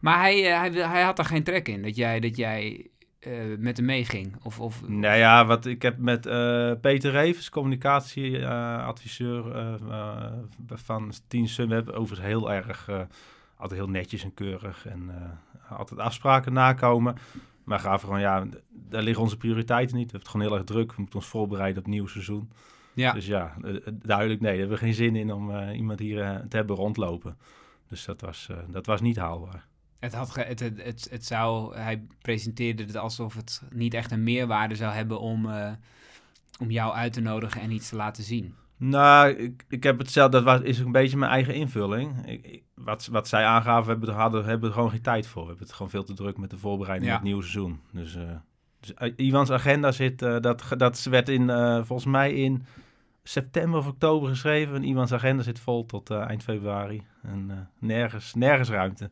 Maar 0.00 0.18
hij, 0.18 0.40
hij, 0.40 0.70
hij 0.70 1.02
had 1.02 1.18
er 1.18 1.24
geen 1.24 1.42
trek 1.42 1.68
in 1.68 1.82
dat 1.82 1.96
jij, 1.96 2.20
dat 2.20 2.36
jij 2.36 2.86
met 3.58 3.76
hem 3.76 3.86
meeging. 3.86 4.36
Of, 4.42 4.60
of, 4.60 4.88
Nou 4.88 5.16
ja, 5.18 5.46
wat 5.46 5.66
ik 5.66 5.82
heb 5.82 5.98
met 5.98 6.20
Peter 6.80 7.10
Reeves, 7.10 7.50
communicatieadviseur 7.50 9.56
eh, 9.56 9.74
van 10.68 11.12
Team 11.28 11.46
Sunweb, 11.46 11.88
overigens 11.88 12.28
heel 12.28 12.52
erg, 12.52 12.88
altijd 13.62 13.80
heel 13.80 13.88
netjes 13.88 14.24
en 14.24 14.34
keurig 14.34 14.86
en 14.86 15.10
eh, 15.70 15.78
altijd 15.78 16.00
afspraken 16.00 16.52
nakomen. 16.52 17.16
Maar 17.64 17.78
gaven 17.80 18.06
gewoon, 18.08 18.20
ja, 18.20 18.44
daar 18.70 19.02
liggen 19.02 19.22
onze 19.22 19.36
prioriteiten 19.36 19.96
niet. 19.96 20.10
We 20.10 20.10
hebben 20.10 20.20
het 20.20 20.28
gewoon 20.30 20.46
heel 20.46 20.56
erg 20.56 20.64
druk. 20.66 20.88
We 20.94 21.00
moeten 21.00 21.18
ons 21.18 21.26
voorbereiden 21.28 21.78
op 21.78 21.84
het 21.84 21.94
nieuw 21.94 22.06
seizoen. 22.06 22.50
ja. 22.94 23.12
Dus 23.12 23.26
ja, 23.26 23.54
eh, 23.62 23.74
eh, 23.76 23.82
duidelijk, 23.92 24.40
nee, 24.40 24.50
daar 24.50 24.58
hebben 24.60 24.78
we 24.78 24.84
geen 24.84 24.94
zin 24.94 25.16
in 25.16 25.32
om 25.32 25.58
iemand 25.68 25.98
hier 25.98 26.44
te 26.48 26.56
hebben 26.56 26.76
rondlopen. 26.76 27.36
Dus 27.88 28.04
dat 28.04 28.20
was, 28.20 28.48
dat 28.70 28.86
was 28.86 29.00
niet 29.00 29.16
haalbaar. 29.16 29.66
Het, 29.98 30.14
had 30.14 30.30
ge- 30.30 30.40
het, 30.40 30.60
het, 30.60 30.82
het, 30.84 31.06
het 31.10 31.24
zou, 31.26 31.76
hij 31.76 32.02
presenteerde 32.22 32.82
het 32.84 32.96
alsof 32.96 33.34
het 33.34 33.62
niet 33.70 33.94
echt 33.94 34.10
een 34.10 34.22
meerwaarde 34.22 34.74
zou 34.74 34.92
hebben 34.92 35.20
om, 35.20 35.46
om 36.60 36.70
jou 36.70 36.94
uit 36.94 37.12
te 37.12 37.20
nodigen 37.20 37.60
en 37.60 37.70
iets 37.70 37.88
te 37.88 37.96
laten 37.96 38.22
zien. 38.24 38.54
Nou, 38.84 39.30
ik, 39.30 39.64
ik 39.68 39.82
heb 39.82 39.98
het 39.98 40.10
zelf, 40.10 40.30
dat 40.30 40.42
was, 40.42 40.60
is 40.60 40.78
een 40.78 40.92
beetje 40.92 41.16
mijn 41.16 41.30
eigen 41.30 41.54
invulling. 41.54 42.26
Ik, 42.26 42.62
wat, 42.74 43.08
wat 43.10 43.28
zij 43.28 43.44
aangaven, 43.44 43.90
hebben 43.90 44.08
we, 44.08 44.14
er, 44.14 44.20
hadden, 44.20 44.44
hebben 44.44 44.68
er 44.68 44.74
gewoon 44.74 44.90
geen 44.90 45.02
tijd 45.02 45.26
voor. 45.26 45.42
We 45.42 45.48
hebben 45.48 45.66
het 45.66 45.76
gewoon 45.76 45.90
veel 45.90 46.04
te 46.04 46.14
druk 46.14 46.38
met 46.38 46.50
de 46.50 46.58
voorbereiding 46.58 47.10
Ja. 47.10 47.16
op 47.16 47.20
het 47.22 47.28
nieuwe 47.28 47.46
seizoen. 47.46 47.80
Dus, 47.90 48.14
eh, 48.14 48.22
dus 48.80 48.94
eh, 48.94 49.12
Ivans 49.16 49.50
agenda 49.50 49.92
zit, 49.92 50.22
eh, 50.22 50.40
dat, 50.40 50.64
dat 50.76 51.02
werd 51.02 51.28
in, 51.28 51.48
volgens 51.84 52.04
mij 52.04 52.32
in 52.32 52.64
september 53.22 53.78
of 53.78 53.86
oktober 53.86 54.28
geschreven. 54.28 54.74
En 54.74 54.84
Ivans 54.84 55.12
agenda 55.12 55.42
zit 55.42 55.60
vol 55.60 55.86
tot 55.86 56.10
eind 56.10 56.42
februari. 56.42 57.02
En 57.22 57.68
nergens, 57.78 58.34
nergens 58.34 58.68
ruimte. 58.68 59.10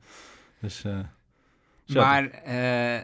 Dus, 0.61 0.85
zo. 1.91 2.01
Maar 2.01 2.31
eh, 2.31 3.01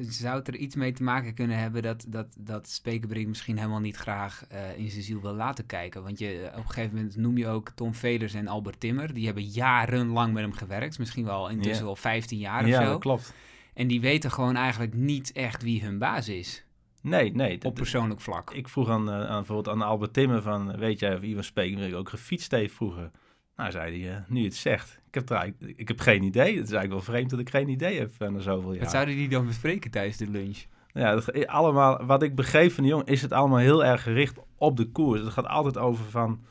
zou 0.00 0.38
het 0.38 0.48
er 0.48 0.56
iets 0.56 0.74
mee 0.74 0.92
te 0.92 1.02
maken 1.02 1.34
kunnen 1.34 1.58
hebben 1.58 1.82
dat, 1.82 2.04
dat, 2.08 2.26
dat 2.38 2.68
Spekerbrink 2.68 3.26
misschien 3.28 3.56
helemaal 3.56 3.80
niet 3.80 3.96
graag 3.96 4.44
eh, 4.48 4.78
in 4.78 4.90
zijn 4.90 5.02
ziel 5.02 5.20
wil 5.20 5.34
laten 5.34 5.66
kijken? 5.66 6.02
Want 6.02 6.18
je, 6.18 6.50
op 6.52 6.64
een 6.64 6.70
gegeven 6.70 6.94
moment 6.96 7.16
noem 7.16 7.36
je 7.36 7.48
ook 7.48 7.70
Tom 7.70 7.94
Velers 7.94 8.34
en 8.34 8.48
Albert 8.48 8.80
Timmer. 8.80 9.14
Die 9.14 9.24
hebben 9.24 9.44
jarenlang 9.44 10.32
met 10.32 10.42
hem 10.42 10.52
gewerkt, 10.52 10.98
misschien 10.98 11.24
wel 11.24 11.48
intussen 11.48 11.78
Ja. 11.78 11.84
wel 11.84 11.96
15 11.96 12.38
jaar 12.38 12.62
of 12.62 12.68
ja, 12.68 12.82
zo. 12.84 12.90
dat 12.90 13.00
klopt. 13.00 13.34
En 13.74 13.86
die 13.86 14.00
weten 14.00 14.30
gewoon 14.30 14.56
eigenlijk 14.56 14.94
niet 14.94 15.32
echt 15.32 15.62
wie 15.62 15.82
hun 15.82 15.98
baas 15.98 16.28
is, 16.28 16.64
Nee, 17.02 17.34
nee. 17.34 17.58
op 17.62 17.74
persoonlijk 17.74 18.20
vlak. 18.20 18.50
Ik 18.50 18.68
vroeg 18.68 18.88
aan, 18.88 19.08
eh, 19.08 19.14
aan, 19.14 19.36
bijvoorbeeld 19.36 19.68
aan 19.76 19.82
Albert 19.82 20.12
Timmer 20.12 20.42
van, 20.42 20.76
weet 20.76 20.98
jij 20.98 21.14
of 21.14 21.22
Ivan 21.22 21.44
Spekenbrink 21.44 21.94
ook 21.94 22.08
gefietst 22.08 22.50
heeft 22.50 22.74
vroeger? 22.74 23.10
Nou, 23.56 23.70
zei 23.70 24.02
hij, 24.02 24.14
eh, 24.14 24.22
nu 24.28 24.38
je 24.38 24.44
het 24.44 24.56
zegt. 24.56 25.00
Ik 25.06 25.14
heb, 25.14 25.30
er 25.30 25.52
ik 25.76 25.88
heb 25.88 26.00
geen 26.00 26.22
idee. 26.22 26.56
Het 26.56 26.66
is 26.66 26.72
eigenlijk 26.72 26.92
wel 26.92 27.14
vreemd 27.14 27.30
dat 27.30 27.38
ik 27.38 27.50
geen 27.50 27.68
idee 27.68 27.98
heb 27.98 28.12
eh, 28.18 28.28
na 28.28 28.38
zoveel 28.38 28.72
jaar. 28.72 28.82
Wat 28.82 28.90
zouden 28.90 29.14
die 29.14 29.28
dan 29.28 29.46
bespreken 29.46 29.90
tijdens 29.90 30.16
de 30.16 30.28
lunch? 30.28 30.64
Ja, 30.92 31.14
dat, 31.14 31.46
allemaal, 31.46 32.04
wat 32.06 32.22
ik 32.22 32.34
begreep 32.34 32.72
van 32.72 32.82
die 32.82 32.92
jongen, 32.92 33.06
is 33.06 33.22
het 33.22 33.32
allemaal 33.32 33.58
heel 33.58 33.84
erg 33.84 34.02
gericht 34.02 34.38
op 34.56 34.76
de 34.76 34.90
koers. 34.90 35.20
Het 35.20 35.32
gaat 35.32 35.46
altijd 35.46 35.78
over 35.78 36.04
van, 36.04 36.44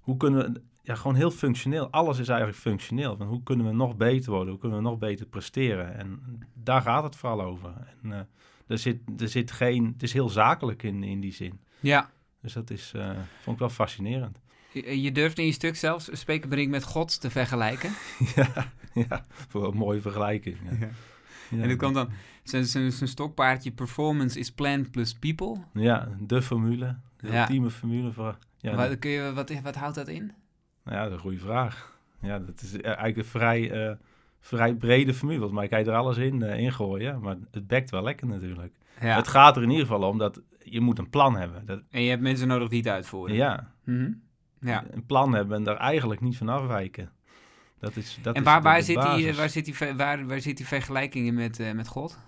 hoe 0.00 0.16
kunnen 0.16 0.52
we, 0.52 0.60
ja, 0.82 0.94
gewoon 0.94 1.16
heel 1.16 1.30
functioneel. 1.30 1.90
Alles 1.90 2.18
is 2.18 2.28
eigenlijk 2.28 2.58
functioneel. 2.58 3.16
Van 3.16 3.26
hoe 3.26 3.42
kunnen 3.42 3.66
we 3.66 3.72
nog 3.72 3.96
beter 3.96 4.30
worden? 4.30 4.48
Hoe 4.50 4.58
kunnen 4.58 4.78
we 4.78 4.84
nog 4.84 4.98
beter 4.98 5.26
presteren? 5.26 5.94
En 5.98 6.40
daar 6.54 6.82
gaat 6.82 7.02
het 7.02 7.16
vooral 7.16 7.42
over. 7.42 7.72
En 8.02 8.12
eh, 8.12 8.20
er, 8.66 8.78
zit, 8.78 9.00
er 9.18 9.28
zit 9.28 9.50
geen, 9.52 9.86
het 9.92 10.02
is 10.02 10.12
heel 10.12 10.28
zakelijk 10.28 10.82
in, 10.82 11.02
in 11.02 11.20
die 11.20 11.32
zin. 11.32 11.60
Ja, 11.80 12.10
Dus 12.40 12.52
dat 12.52 12.70
is, 12.70 12.94
vond 13.40 13.56
ik 13.56 13.58
wel 13.58 13.68
fascinerend. 13.68 14.40
Je 14.74 15.02
je 15.02 15.12
durft 15.12 15.38
in 15.38 15.46
je 15.46 15.52
stuk 15.52 15.76
zelfs 15.76 16.08
Spekerbrink 16.12 16.70
met 16.70 16.84
God 16.84 17.20
te 17.20 17.30
vergelijken. 17.30 17.90
ja, 18.36 18.72
ja, 18.94 19.24
voor 19.48 19.66
een 19.68 19.76
mooie 19.76 20.00
vergelijking. 20.00 20.56
Ja. 20.80 20.88
Ja. 21.50 21.62
En 21.62 21.68
dat 21.68 21.78
komt 21.78 21.94
dan, 21.94 22.08
zijn, 22.42 22.64
zijn, 22.64 22.92
zijn 22.92 23.08
stokpaardje 23.08 23.70
performance 23.72 24.38
is 24.38 24.50
plan 24.52 24.90
plus 24.90 25.14
people. 25.14 25.56
Ja, 25.72 26.08
de 26.20 26.42
formule. 26.42 26.96
De 27.16 27.28
Ja. 27.32 27.40
ultieme 27.40 27.70
formule 27.70 28.12
voor... 28.12 28.38
Ja, 28.58 28.74
wat, 28.76 28.98
kun 28.98 29.10
je, 29.10 29.32
wat, 29.34 29.52
wat 29.62 29.74
houdt 29.74 29.94
dat 29.94 30.08
in? 30.08 30.32
nou 30.84 30.96
ja, 30.96 31.02
dat 31.02 31.08
is 31.10 31.14
een 31.16 31.20
goede 31.22 31.38
vraag. 31.38 31.98
Ja, 32.20 32.38
dat 32.38 32.60
is 32.62 32.80
eigenlijk 32.80 33.16
een 33.16 33.24
vrij, 33.24 33.70
eh, 33.88 33.96
vrij 34.40 34.74
brede 34.74 35.14
formule. 35.14 35.38
Volgens 35.38 35.58
mij 35.60 35.68
kan 35.68 35.78
je 35.78 35.84
er 35.90 35.96
alles 35.96 36.16
in 36.16 36.42
eh, 36.42 36.58
ingooien. 36.58 37.20
Maar 37.20 37.36
het 37.50 37.66
bekt 37.66 37.90
wel 37.90 38.02
lekker 38.02 38.26
natuurlijk. 38.26 38.74
Ja. 39.00 39.16
Het 39.16 39.28
gaat 39.28 39.56
er 39.56 39.62
in 39.62 39.70
ieder 39.70 39.86
geval 39.86 40.08
om 40.08 40.18
dat 40.18 40.40
je 40.62 40.80
moet 40.80 40.98
een 40.98 41.10
plan 41.10 41.36
hebben. 41.36 41.66
Dat, 41.66 41.80
En 41.90 42.02
je 42.02 42.10
hebt 42.10 42.22
mensen 42.22 42.48
nodig 42.48 42.68
die 42.68 42.78
het 42.78 42.88
uitvoeren. 42.88 43.36
ja, 43.36 43.72
Mhm. 43.84 44.10
Ja. 44.64 44.84
een 44.90 45.06
plan 45.06 45.34
hebben 45.34 45.56
en 45.56 45.64
daar 45.64 45.76
eigenlijk 45.76 46.20
niet 46.20 46.36
van 46.36 46.48
afwijken. 46.48 47.10
Dat 47.78 47.96
is, 47.96 48.18
dat 48.22 48.34
en 48.34 48.42
is 48.42 48.46
waar, 48.46 48.76
de 48.76 48.82
zit 48.82 48.94
die, 48.94 49.04
basis. 49.04 49.36
waar, 49.36 49.48
zit 49.48 49.64
die, 49.64 49.94
waar, 49.96 50.26
waar 50.26 50.40
zit 50.40 50.56
die 50.56 50.66
vergelijking 50.66 51.26
in 51.26 51.34
met, 51.34 51.60
eh, 51.60 51.72
met 51.72 51.88
God? 51.88 52.18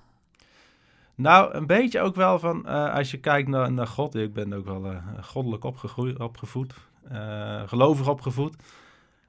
Nou, 1.14 1.54
een 1.54 1.66
beetje 1.66 2.00
ook 2.00 2.14
wel 2.14 2.38
van, 2.38 2.66
eh, 2.66 2.94
als 2.94 3.10
je 3.10 3.18
kijkt 3.18 3.48
naar, 3.48 3.72
naar 3.72 3.86
God, 3.86 4.14
ik 4.14 4.32
ben 4.32 4.52
ook 4.52 4.64
wel 4.64 4.86
eh, 4.86 4.96
goddelijk 5.20 5.64
opgegroeid, 5.64 6.18
opgevoed, 6.18 6.74
eh, 7.08 7.62
gelovig 7.66 8.08
opgevoed. 8.08 8.56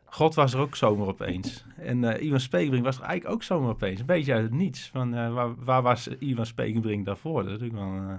God 0.10 0.36
was 0.36 0.54
er 0.54 0.60
ook 0.60 0.76
zomaar 0.76 1.08
opeens. 1.08 1.66
En 1.76 2.04
eh 2.04 2.26
Ivan 2.26 2.40
Spekenbrink 2.40 2.86
was 2.86 2.98
er 2.98 3.04
eigenlijk 3.04 3.36
ook 3.36 3.44
zomaar 3.44 3.70
opeens. 3.70 4.00
Een 4.00 4.06
beetje 4.06 4.34
uit 4.34 4.44
het 4.44 4.54
niets. 4.54 4.90
Van, 4.90 5.14
eh, 5.14 5.34
waar, 5.34 5.56
waar 5.56 5.82
was 5.82 6.08
Ivan 6.20 6.46
Spekenbrink 6.46 7.06
daarvoor? 7.06 7.44
Dat 7.44 7.52
is 7.52 7.60
natuurlijk 7.60 7.80
wel 7.80 8.02
een, 8.02 8.10
eh, 8.10 8.16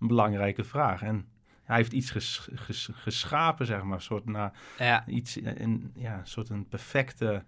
een 0.00 0.06
belangrijke 0.06 0.64
vraag. 0.64 1.02
En 1.02 1.24
hij 1.70 1.78
heeft 1.78 1.92
iets 1.92 2.10
ges- 2.10 2.48
ges- 2.54 2.88
geschapen, 2.92 3.66
zeg 3.66 3.82
maar. 3.82 3.96
Een 3.96 4.02
soort, 4.02 4.24
naar 4.24 4.52
Ja. 4.78 5.06
iets, 5.06 5.36
een, 5.42 5.92
ja, 5.94 6.18
een 6.18 6.26
soort 6.26 6.48
een 6.48 6.68
perfecte, 6.68 7.44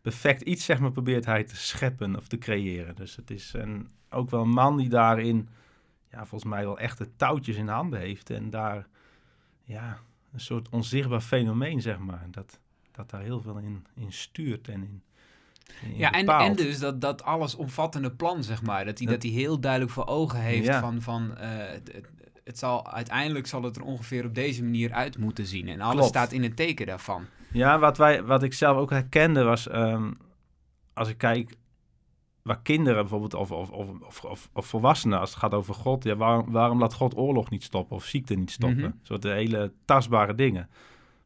perfect 0.00 0.40
iets, 0.42 0.64
zeg 0.64 0.78
maar, 0.78 0.90
probeert 0.92 1.24
hij 1.24 1.44
te 1.44 1.56
scheppen 1.56 2.16
of 2.16 2.26
te 2.28 2.38
creëren. 2.38 2.94
Dus 2.96 3.16
het 3.16 3.30
is 3.30 3.52
een, 3.52 3.88
ook 4.10 4.30
wel 4.30 4.42
een 4.42 4.48
man 4.48 4.76
die 4.76 4.88
daarin, 4.88 5.48
ja, 6.10 6.18
volgens 6.26 6.50
mij 6.50 6.64
wel 6.64 6.78
echt 6.78 6.98
de 6.98 7.16
touwtjes 7.16 7.56
in 7.56 7.68
handen 7.68 8.00
heeft. 8.00 8.30
En 8.30 8.50
daar, 8.50 8.86
ja, 9.64 9.98
een 10.32 10.40
soort 10.40 10.68
onzichtbaar 10.68 11.20
fenomeen, 11.20 11.80
zeg 11.80 11.98
maar. 11.98 12.26
Dat, 12.30 12.58
dat 12.92 13.10
daar 13.10 13.22
heel 13.22 13.40
veel 13.40 13.56
in, 13.58 13.86
in 13.94 14.12
stuurt 14.12 14.68
en 14.68 14.82
in, 14.82 15.02
in 15.82 15.96
Ja, 15.96 16.12
en, 16.12 16.56
dus 16.56 16.78
dat, 16.78 17.00
dat 17.00 17.22
allesomvattende 17.22 18.10
plan, 18.12 18.44
zeg 18.44 18.62
maar. 18.62 18.84
Dat 18.84 18.98
hij, 18.98 19.06
Dat- 19.06 19.22
heel 19.22 19.60
duidelijk 19.60 19.92
voor 19.92 20.06
ogen 20.06 20.40
heeft 20.40 20.66
Ja. 20.66 20.80
van... 20.80 21.02
van 21.02 21.36
eh, 21.36 21.80
het, 22.50 22.58
zal, 22.58 22.92
uiteindelijk 22.92 23.46
zal 23.46 23.62
het 23.62 23.76
er 23.76 23.82
ongeveer 23.82 24.24
op 24.24 24.34
deze 24.34 24.62
manier 24.62 24.92
uit 24.92 25.18
moeten 25.18 25.46
zien. 25.46 25.68
En 25.68 25.80
alles 25.80 25.94
Klopt. 25.94 26.08
staat 26.08 26.32
in 26.32 26.42
het 26.42 26.56
teken 26.56 26.86
daarvan. 26.86 27.24
Ja, 27.52 27.78
wat, 27.78 27.98
wij, 27.98 28.24
wat 28.24 28.42
ik 28.42 28.52
zelf 28.52 28.76
ook 28.76 28.90
herkende 28.90 29.42
was, 29.42 29.68
ehm, 29.68 30.10
als 30.94 31.08
ik 31.08 31.18
kijk 31.18 31.56
waar 32.42 32.60
kinderen 32.62 33.00
bijvoorbeeld, 33.00 33.34
of, 33.34 33.50
of, 33.50 33.70
of, 34.24 34.48
of, 34.52 34.66
volwassenen, 34.66 35.18
als 35.20 35.30
het 35.30 35.38
gaat 35.38 35.54
over 35.54 35.74
God, 35.74 36.04
ja, 36.04 36.16
waarom, 36.16 36.50
waarom 36.50 36.78
laat 36.78 36.94
God 36.94 37.16
oorlog 37.16 37.50
niet 37.50 37.62
stoppen 37.62 37.96
of 37.96 38.04
ziekte 38.04 38.34
niet 38.34 38.50
stoppen? 38.50 38.78
Mhm. 38.78 38.90
soort 39.02 39.22
hele 39.22 39.72
tastbare 39.84 40.34
dingen. 40.34 40.68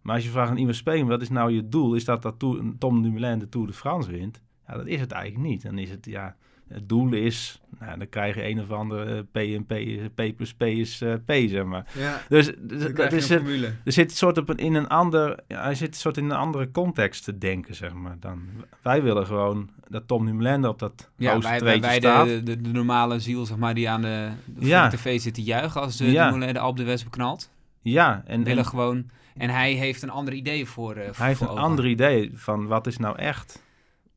Maar 0.02 0.14
als 0.14 0.25
je 0.25 0.31
vraagt 0.31 0.50
aan 0.50 0.57
iemand 0.57 0.76
spelen, 0.76 1.07
wat 1.07 1.23
is 1.23 1.28
nou 1.28 1.52
je 1.52 1.69
doel? 1.69 1.95
Is 1.95 2.04
dat 2.04 2.23
dat 2.23 2.38
Tom 2.78 3.02
Dumoulin 3.02 3.38
de 3.38 3.49
Tour 3.49 3.66
de 3.66 3.73
France 3.73 4.11
wint? 4.11 4.40
Ja, 4.66 4.76
dat 4.76 4.87
is 4.87 5.00
het 5.00 5.12
eigenlijk 5.12 5.49
niet. 5.49 5.62
Dan 5.62 5.78
is 5.78 5.90
het, 5.90 6.07
ja, 6.07 6.37
het 6.69 6.88
doel 6.88 7.12
is, 7.12 7.61
nou, 7.81 7.99
dan 7.99 8.09
krijg 8.09 8.35
je 8.35 8.49
een 8.49 8.61
of 8.61 8.71
andere 8.71 9.14
eh, 9.14 9.21
P 9.33 9.37
en 9.37 9.64
P, 9.66 9.75
P 10.14 10.37
plus 10.37 10.54
P 10.54 10.62
is 10.62 11.00
eh, 11.00 11.12
P, 11.26 11.33
zeg 11.49 11.64
maar. 11.64 11.87
Ja, 11.99 12.21
Dus 12.28 12.50
dat 12.95 13.12
is 13.12 13.28
het. 13.28 13.40
formule. 13.43 13.73
Er 13.85 13.93
zit 13.93 14.11
een 14.11 14.16
soort 14.16 14.38
op 14.38 14.49
een, 14.49 14.57
in 14.57 14.75
een 14.75 14.88
ander, 14.88 15.38
hij 15.49 15.75
zit 15.75 15.88
een 15.88 15.95
soort 15.95 16.16
in 16.16 16.25
een 16.25 16.33
andere 16.37 16.71
context 16.71 17.25
te 17.25 17.38
denken, 17.38 17.75
zeg 17.75 17.93
maar. 17.93 18.16
Dan, 18.21 18.43
wij 18.83 19.02
willen 19.02 19.26
gewoon 19.26 19.71
dat 19.88 20.02
Tom 20.09 20.26
Dumoulin 20.26 20.66
op 20.66 20.78
dat 20.78 21.11
Ja, 21.16 21.38
wij, 21.38 21.61
wij, 21.61 21.81
wij 21.81 21.97
staat. 21.99 22.26
de, 22.26 22.43
de, 22.43 22.61
de 22.61 22.69
normale 22.69 23.19
ziel, 23.19 23.47
zeg 23.47 23.57
maar, 23.57 23.75
die 23.75 23.88
aan 23.88 24.02
de, 24.02 24.28
de 24.45 24.66
Ja. 24.66 24.88
tv 24.88 25.21
zit 25.21 25.35
te 25.35 25.43
juichen 25.43 25.81
als 25.81 25.97
de 25.97 26.11
Ja. 26.11 26.73
De 26.73 26.85
West 26.85 27.04
beknalt. 27.04 27.50
ja, 27.83 28.23
en, 28.26 28.35
en 28.38 28.45
willen 28.45 28.66
gewoon... 28.66 29.11
En 29.37 29.50
hij 29.50 29.73
heeft 29.73 30.02
een 30.02 30.11
ander 30.11 30.35
idee 30.35 30.66
voor, 30.66 30.95
eh 30.97 31.04
voor 31.07 31.16
hij 31.16 31.26
heeft 31.26 31.40
een 31.40 31.49
ogen. 31.49 31.62
ander 31.62 31.87
idee 31.87 32.31
van 32.35 32.66
wat 32.66 32.87
is 32.87 32.99
nou 32.99 33.16
echt. 33.19 33.62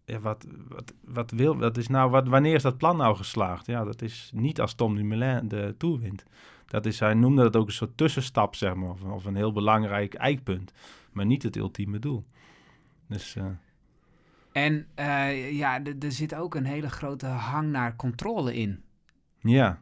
Ja, 0.08 0.20
wat, 0.20 0.46
wat, 0.68 0.94
wat 1.06 1.32
wil, 1.32 1.58
wat 1.58 1.78
is 1.78 1.88
nou, 1.88 2.10
wat, 2.10 2.28
wanneer 2.28 2.56
is 2.56 2.62
dat 2.62 2.78
plan 2.78 2.98
nou 2.98 3.16
geslaagd? 3.16 3.66
Ja, 3.66 3.84
dat 3.84 4.02
is 4.02 4.32
niet 4.34 4.62
als 4.62 4.74
Tom 4.74 4.96
Dumoulin 4.96 5.48
de 5.48 5.76
Tour 5.78 6.00
wint. 6.00 6.24
Dat 6.66 6.86
is, 6.86 7.00
hij 7.00 7.14
noemde 7.14 7.42
dat 7.42 7.56
ook 7.56 7.68
een 7.68 7.74
soort 7.74 7.98
tussenstap, 7.98 8.56
zeg 8.56 8.76
maar, 8.76 8.90
of, 8.90 9.02
of 9.04 9.26
een 9.26 9.36
heel 9.36 9.52
belangrijk 9.52 10.14
eikpunt. 10.14 10.74
Maar 11.12 11.26
niet 11.26 11.44
het 11.44 11.56
ultieme 11.56 12.00
doel. 12.00 12.26
Dus 13.08 13.36
eh, 13.36 13.46
En 14.52 14.88
eh, 14.96 15.52
ja, 15.52 15.84
er 15.84 16.12
zit 16.12 16.36
ook 16.36 16.56
een 16.56 16.66
hele 16.66 16.90
grote 16.90 17.26
hang 17.26 17.72
naar 17.72 17.96
controle 17.96 18.56
in. 18.56 18.84
ja, 19.40 19.82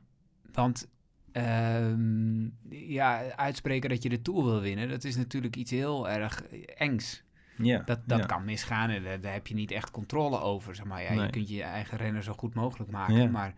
Want 0.53 0.89
ehm, 1.31 2.43
ja, 2.69 3.35
uitspreken 3.35 3.89
dat 3.89 4.03
je 4.03 4.09
de 4.09 4.21
Tour 4.21 4.43
wil 4.43 4.61
winnen, 4.61 4.89
dat 4.89 5.03
is 5.03 5.15
natuurlijk 5.15 5.55
iets 5.55 5.71
heel 5.71 6.09
erg 6.09 6.43
engs. 6.65 7.23
Ja. 7.57 7.81
Dat, 7.85 7.99
dat 8.05 8.19
ja. 8.19 8.25
kan 8.25 8.45
misgaan 8.45 8.89
en 8.89 9.03
daar, 9.03 9.21
daar 9.21 9.33
heb 9.33 9.47
je 9.47 9.53
niet 9.53 9.71
echt 9.71 9.91
controle 9.91 10.39
over. 10.39 10.75
Zeg 10.75 10.85
maar. 10.85 11.01
ja, 11.01 11.23
Je 11.23 11.29
kunt 11.29 11.49
je 11.49 11.63
eigen 11.63 11.97
renner 11.97 12.23
zo 12.23 12.33
goed 12.33 12.53
mogelijk 12.53 12.91
maken, 12.91 13.15
Ja. 13.15 13.29
maar 13.29 13.53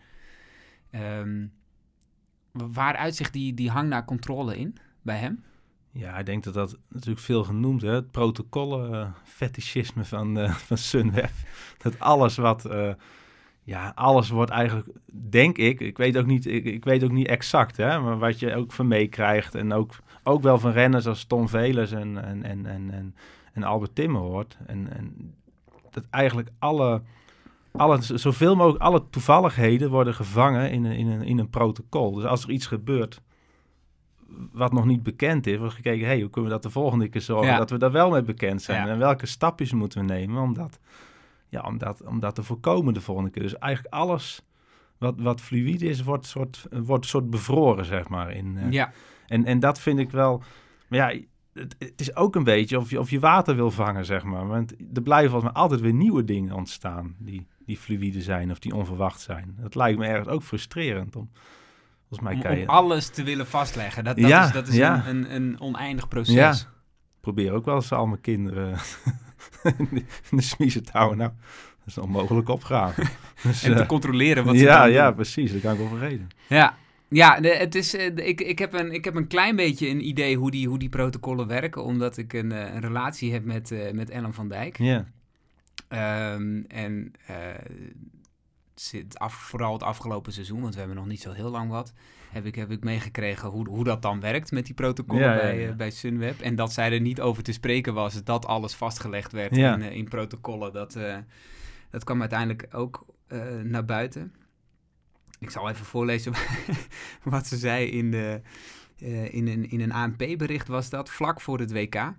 ehm, 0.91 1.45
wa- 2.51 2.67
waar 2.69 2.95
uitzicht 2.95 3.33
die, 3.33 3.53
die 3.53 3.69
hang 3.69 3.89
naar 3.89 4.05
controle 4.05 4.57
in 4.57 4.77
bij 5.01 5.17
hem? 5.17 5.43
Ja, 5.91 6.17
ik 6.17 6.25
denk 6.25 6.43
dat 6.43 6.53
dat 6.53 6.77
natuurlijk 6.89 7.19
veel 7.19 7.43
genoemd 7.43 7.81
hè? 7.81 7.91
Het 7.91 8.11
protocollen 8.11 8.93
eh, 8.93 9.09
fetischisme 9.23 10.05
van, 10.05 10.37
eh 10.39 10.51
van 10.69 10.77
Sunweb. 10.77 11.31
Dat 11.77 11.99
alles 11.99 12.35
wat, 12.37 12.65
eh, 12.65 12.93
ja, 13.63 13.91
alles 13.95 14.29
wordt 14.29 14.51
eigenlijk, 14.51 14.87
denk 15.29 15.57
ik, 15.57 15.79
ik 15.79 15.97
weet 15.97 16.17
ook 16.17 16.25
niet, 16.25 16.45
ik, 16.45 16.65
ik 16.65 16.83
weet 16.83 17.03
ook 17.03 17.11
niet 17.11 17.27
exact, 17.27 17.77
hè, 17.77 17.99
maar 17.99 18.17
wat 18.17 18.39
je 18.39 18.55
ook 18.55 18.71
van 18.71 18.87
meekrijgt 18.87 19.55
en 19.55 19.73
ook, 19.73 19.95
ook 20.23 20.41
wel 20.41 20.59
van 20.59 20.71
renners 20.71 21.07
als 21.07 21.25
Tom 21.25 21.49
Velers 21.49 21.91
en, 21.91 22.23
en, 22.23 22.43
en, 22.43 22.65
en, 22.65 22.91
en, 22.91 23.15
en 23.57 23.63
Albert 23.63 23.95
Timmer 23.95 24.21
hoort. 24.21 24.57
En, 24.65 24.97
en 24.97 25.35
dat 25.91 26.03
eigenlijk 26.09 26.49
alle, 26.59 27.01
alle, 27.71 27.97
zoveel 28.01 28.55
mogelijk, 28.55 28.83
alle 28.83 29.09
toevalligheden 29.09 29.89
worden 29.89 30.13
gevangen 30.13 30.71
in 30.71 30.85
een, 30.85 30.95
in 30.95 31.07
een, 31.07 31.21
in 31.21 31.37
een 31.37 31.49
protocol. 31.49 32.13
Dus 32.13 32.23
als 32.23 32.43
er 32.43 32.49
iets 32.49 32.65
gebeurt 32.65 33.21
wat 34.51 34.73
nog 34.73 34.85
niet 34.85 35.03
bekend 35.03 35.47
is, 35.47 35.57
wordt 35.57 35.73
gekeken, 35.73 36.05
hey, 36.07 36.19
hoe 36.19 36.29
kunnen 36.29 36.49
we 36.49 36.55
dat 36.55 36.65
de 36.65 36.79
volgende 36.79 37.07
keer 37.07 37.21
zorgen 37.21 37.51
Ja. 37.51 37.57
dat 37.57 37.69
we 37.69 37.77
daar 37.77 37.91
wel 37.91 38.09
mee 38.09 38.21
bekend 38.21 38.61
zijn? 38.61 38.85
Ja. 38.85 38.91
En 38.91 38.99
welke 38.99 39.25
stapjes 39.25 39.71
moeten 39.71 39.99
we 39.99 40.13
nemen 40.13 40.41
om 40.41 40.53
dat, 40.53 40.79
ja, 41.49 41.61
om 41.61 41.77
dat, 41.77 42.03
om 42.05 42.19
dat 42.19 42.35
te 42.35 42.43
voorkomen 42.43 42.93
de 42.93 43.01
volgende 43.01 43.29
keer? 43.29 43.43
Dus 43.43 43.57
eigenlijk 43.57 43.93
alles 43.93 44.41
wat, 44.97 45.15
wat 45.17 45.41
fluïde 45.41 45.85
is, 45.85 46.03
wordt 46.03 46.25
soort, 46.25 46.65
wordt 46.71 47.05
soort 47.05 47.29
bevroren, 47.29 47.85
zeg 47.85 48.07
maar. 48.07 48.31
In, 48.31 48.57
eh, 48.57 48.71
Ja, 48.71 48.91
en, 49.27 49.45
en 49.45 49.59
dat 49.59 49.79
vind 49.79 49.99
ik 49.99 50.11
wel, 50.11 50.43
maar 50.87 50.99
ja, 50.99 51.21
het, 51.57 51.75
het 51.79 52.01
is 52.01 52.15
ook 52.15 52.35
een 52.35 52.43
beetje 52.43 52.77
of 52.77 52.89
je, 52.89 52.99
of 52.99 53.09
je 53.09 53.19
water 53.19 53.55
wil 53.55 53.71
vangen, 53.71 54.05
zeg 54.05 54.23
maar. 54.23 54.47
Want 54.47 54.71
er 54.93 55.01
blijven 55.01 55.29
volgens 55.31 55.51
mij 55.53 55.61
altijd 55.61 55.81
weer 55.81 55.93
nieuwe 55.93 56.23
dingen 56.23 56.55
ontstaan 56.55 57.15
die, 57.17 57.47
die 57.65 57.77
fluïde 57.77 58.21
zijn 58.21 58.51
of 58.51 58.59
die 58.59 58.75
onverwacht 58.75 59.21
zijn. 59.21 59.55
Dat 59.59 59.75
lijkt 59.75 59.99
me 59.99 60.05
ergens 60.05 60.27
ook 60.27 60.43
frustrerend 60.43 61.15
om, 61.15 61.29
volgens 62.07 62.19
mij 62.19 62.33
om, 62.33 62.41
kan 62.41 62.51
om 62.51 62.57
je... 62.57 62.67
alles 62.67 63.09
te 63.09 63.23
willen 63.23 63.47
vastleggen. 63.47 64.03
Dat, 64.03 64.17
dat 64.17 64.29
Ja, 64.29 64.45
is, 64.45 64.51
dat 64.51 64.67
is 64.67 64.75
ja. 64.75 65.07
een, 65.07 65.15
een, 65.15 65.35
een 65.35 65.59
oneindig 65.59 66.07
proces. 66.07 66.35
Ja. 66.35 66.55
probeer 67.21 67.51
ook 67.51 67.65
wel 67.65 67.75
eens 67.75 67.91
al 67.91 68.05
mijn 68.05 68.21
kinderen 68.21 68.77
in 69.89 70.05
de 70.29 70.41
smiezen 70.41 70.83
te 70.83 70.91
houden. 70.93 71.17
Nou, 71.17 71.31
dat 71.77 71.87
is 71.87 71.95
een 71.95 72.03
onmogelijk 72.03 72.49
opgave. 72.49 73.03
Dus, 73.43 73.63
En 73.63 73.75
te 73.75 73.81
eh, 73.81 73.87
controleren 73.87 74.45
wat 74.45 74.55
ze 74.55 74.63
ja, 74.63 74.83
ja, 74.85 75.11
precies. 75.11 75.51
Dat 75.51 75.61
kan 75.61 75.71
ik 75.71 75.77
wel 75.77 75.87
vergeten. 75.87 76.27
Ja, 76.47 76.75
ja 77.09 77.41
het 77.41 77.75
is, 77.75 77.95
eh, 77.95 78.05
ik, 78.05 78.41
ik, 78.41 78.59
heb 78.59 78.73
een, 78.73 78.91
ik 78.91 79.05
heb 79.05 79.15
een 79.15 79.27
klein 79.27 79.55
beetje 79.55 79.87
een 79.87 80.07
idee 80.07 80.37
hoe 80.37 80.51
die, 80.51 80.67
hoe 80.67 80.79
die 80.79 80.89
protocollen 80.89 81.47
werken, 81.47 81.83
omdat 81.83 82.17
ik 82.17 82.33
een, 82.33 82.51
eh, 82.51 82.73
een 82.73 82.81
relatie 82.81 83.33
heb 83.33 83.45
met, 83.45 83.71
eh, 83.71 83.91
met 83.91 84.09
Ellen 84.09 84.33
van 84.33 84.47
Dijk. 84.47 84.77
Ja, 84.77 85.07
Ehm, 85.87 86.63
en 86.67 87.11
zit 88.75 89.19
af, 89.19 89.33
vooral 89.33 89.73
het 89.73 89.83
afgelopen 89.83 90.33
seizoen, 90.33 90.61
want 90.61 90.73
we 90.73 90.79
hebben 90.79 90.97
nog 90.97 91.07
niet 91.07 91.21
zo 91.21 91.31
heel 91.31 91.49
lang 91.49 91.69
wat, 91.69 91.93
heb 92.31 92.45
ik, 92.45 92.55
heb 92.55 92.71
ik 92.71 92.83
meegekregen 92.83 93.49
hoe, 93.49 93.67
hoe 93.69 93.83
dat 93.83 94.01
dan 94.01 94.19
werkt 94.19 94.51
met 94.51 94.65
die 94.65 94.75
protocollen 94.75 95.23
Ja, 95.23 95.35
bij, 95.35 95.59
ja. 95.59 95.73
bij 95.73 95.91
Sunweb. 95.91 96.39
En 96.41 96.55
dat 96.55 96.73
zij 96.73 96.91
er 96.91 97.01
niet 97.01 97.21
over 97.21 97.43
te 97.43 97.51
spreken 97.51 97.93
was, 97.93 98.23
dat 98.23 98.45
alles 98.45 98.73
vastgelegd 98.73 99.31
werd 99.31 99.57
in, 99.57 99.81
in 99.81 100.07
protocollen. 100.07 100.73
Dat, 100.73 100.97
dat 101.89 102.03
kwam 102.03 102.19
uiteindelijk 102.19 102.67
ook 102.71 103.05
naar 103.63 103.85
buiten. 103.85 104.33
Ik 105.39 105.49
zal 105.49 105.69
even 105.69 105.85
voorlezen 105.85 106.33
wat 107.23 107.47
ze 107.47 107.57
zei 107.57 107.85
in, 107.85 108.11
de, 108.11 108.41
eh, 108.97 109.33
in 109.33 109.47
een, 109.47 109.69
in 109.69 109.81
een 109.81 109.91
ANP-bericht 109.91 110.67
was 110.67 110.89
dat, 110.89 111.09
vlak 111.09 111.41
voor 111.41 111.59
het 111.59 111.71
WK. 111.71 112.13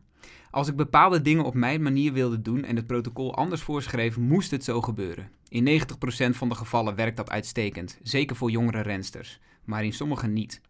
Als 0.50 0.68
ik 0.68 0.76
bepaalde 0.76 1.22
dingen 1.22 1.44
op 1.44 1.54
mijn 1.54 1.82
manier 1.82 2.12
wilde 2.12 2.42
doen 2.42 2.64
en 2.64 2.76
het 2.76 2.86
protocol 2.86 3.34
anders 3.34 3.62
voorschreef, 3.62 4.16
moest 4.16 4.50
het 4.50 4.64
zo 4.64 4.80
gebeuren. 4.80 5.30
In 5.48 5.80
90% 5.82 6.36
van 6.36 6.48
de 6.48 6.54
gevallen 6.54 6.94
werkt 6.94 7.16
dat 7.16 7.30
uitstekend, 7.30 7.98
zeker 8.02 8.36
voor 8.36 8.50
jongere 8.50 8.80
rensters, 8.80 9.40
maar 9.64 9.84
in 9.84 9.92
sommige 9.92 10.26
niet. 10.26 10.60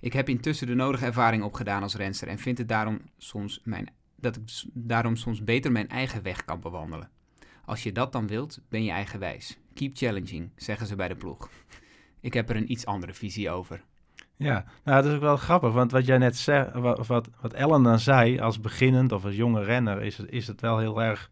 Ik 0.00 0.12
heb 0.12 0.28
intussen 0.28 0.66
de 0.66 0.74
nodige 0.74 1.04
ervaring 1.04 1.42
opgedaan 1.42 1.82
als 1.82 1.94
renster 1.94 2.28
en 2.28 2.38
vind 2.38 2.58
het 2.58 2.68
daarom 2.68 3.00
soms 3.18 3.60
mijn, 3.64 3.88
dat 4.16 4.36
ik 4.36 4.42
daarom 4.72 5.16
soms 5.16 5.44
beter 5.44 5.72
mijn 5.72 5.88
eigen 5.88 6.22
weg 6.22 6.44
kan 6.44 6.60
bewandelen. 6.60 7.10
Als 7.66 7.82
je 7.82 7.92
dat 7.92 8.12
dan 8.12 8.26
wilt, 8.26 8.60
ben 8.68 8.84
je 8.84 8.90
eigenwijs. 8.90 9.58
Keep 9.74 9.96
challenging, 9.96 10.50
zeggen 10.56 10.86
ze 10.86 10.96
bij 10.96 11.08
de 11.08 11.14
ploeg. 11.16 11.48
Ik 12.20 12.34
heb 12.34 12.48
er 12.50 12.56
een 12.56 12.70
iets 12.72 12.86
andere 12.86 13.14
visie 13.14 13.50
over. 13.50 13.82
ja. 14.36 14.64
Nou, 14.84 15.02
dat 15.02 15.10
is 15.10 15.14
ook 15.16 15.20
wel 15.22 15.36
grappig. 15.36 15.72
Want 15.72 15.90
wat 15.92 16.06
jij 16.06 16.18
net 16.18 16.36
zei, 16.36 16.70
wat, 16.80 17.06
wat, 17.06 17.28
wat 17.40 17.52
Ellen 17.52 17.82
dan 17.82 17.98
zei, 17.98 18.40
als 18.40 18.60
beginnend 18.60 19.12
of 19.12 19.24
als 19.24 19.34
jonge 19.36 19.62
renner, 19.64 20.02
is, 20.02 20.16
het- 20.16 20.30
is 20.30 20.46
het 20.46 20.60
wel 20.60 20.78
heel 20.78 21.02
erg... 21.02 21.30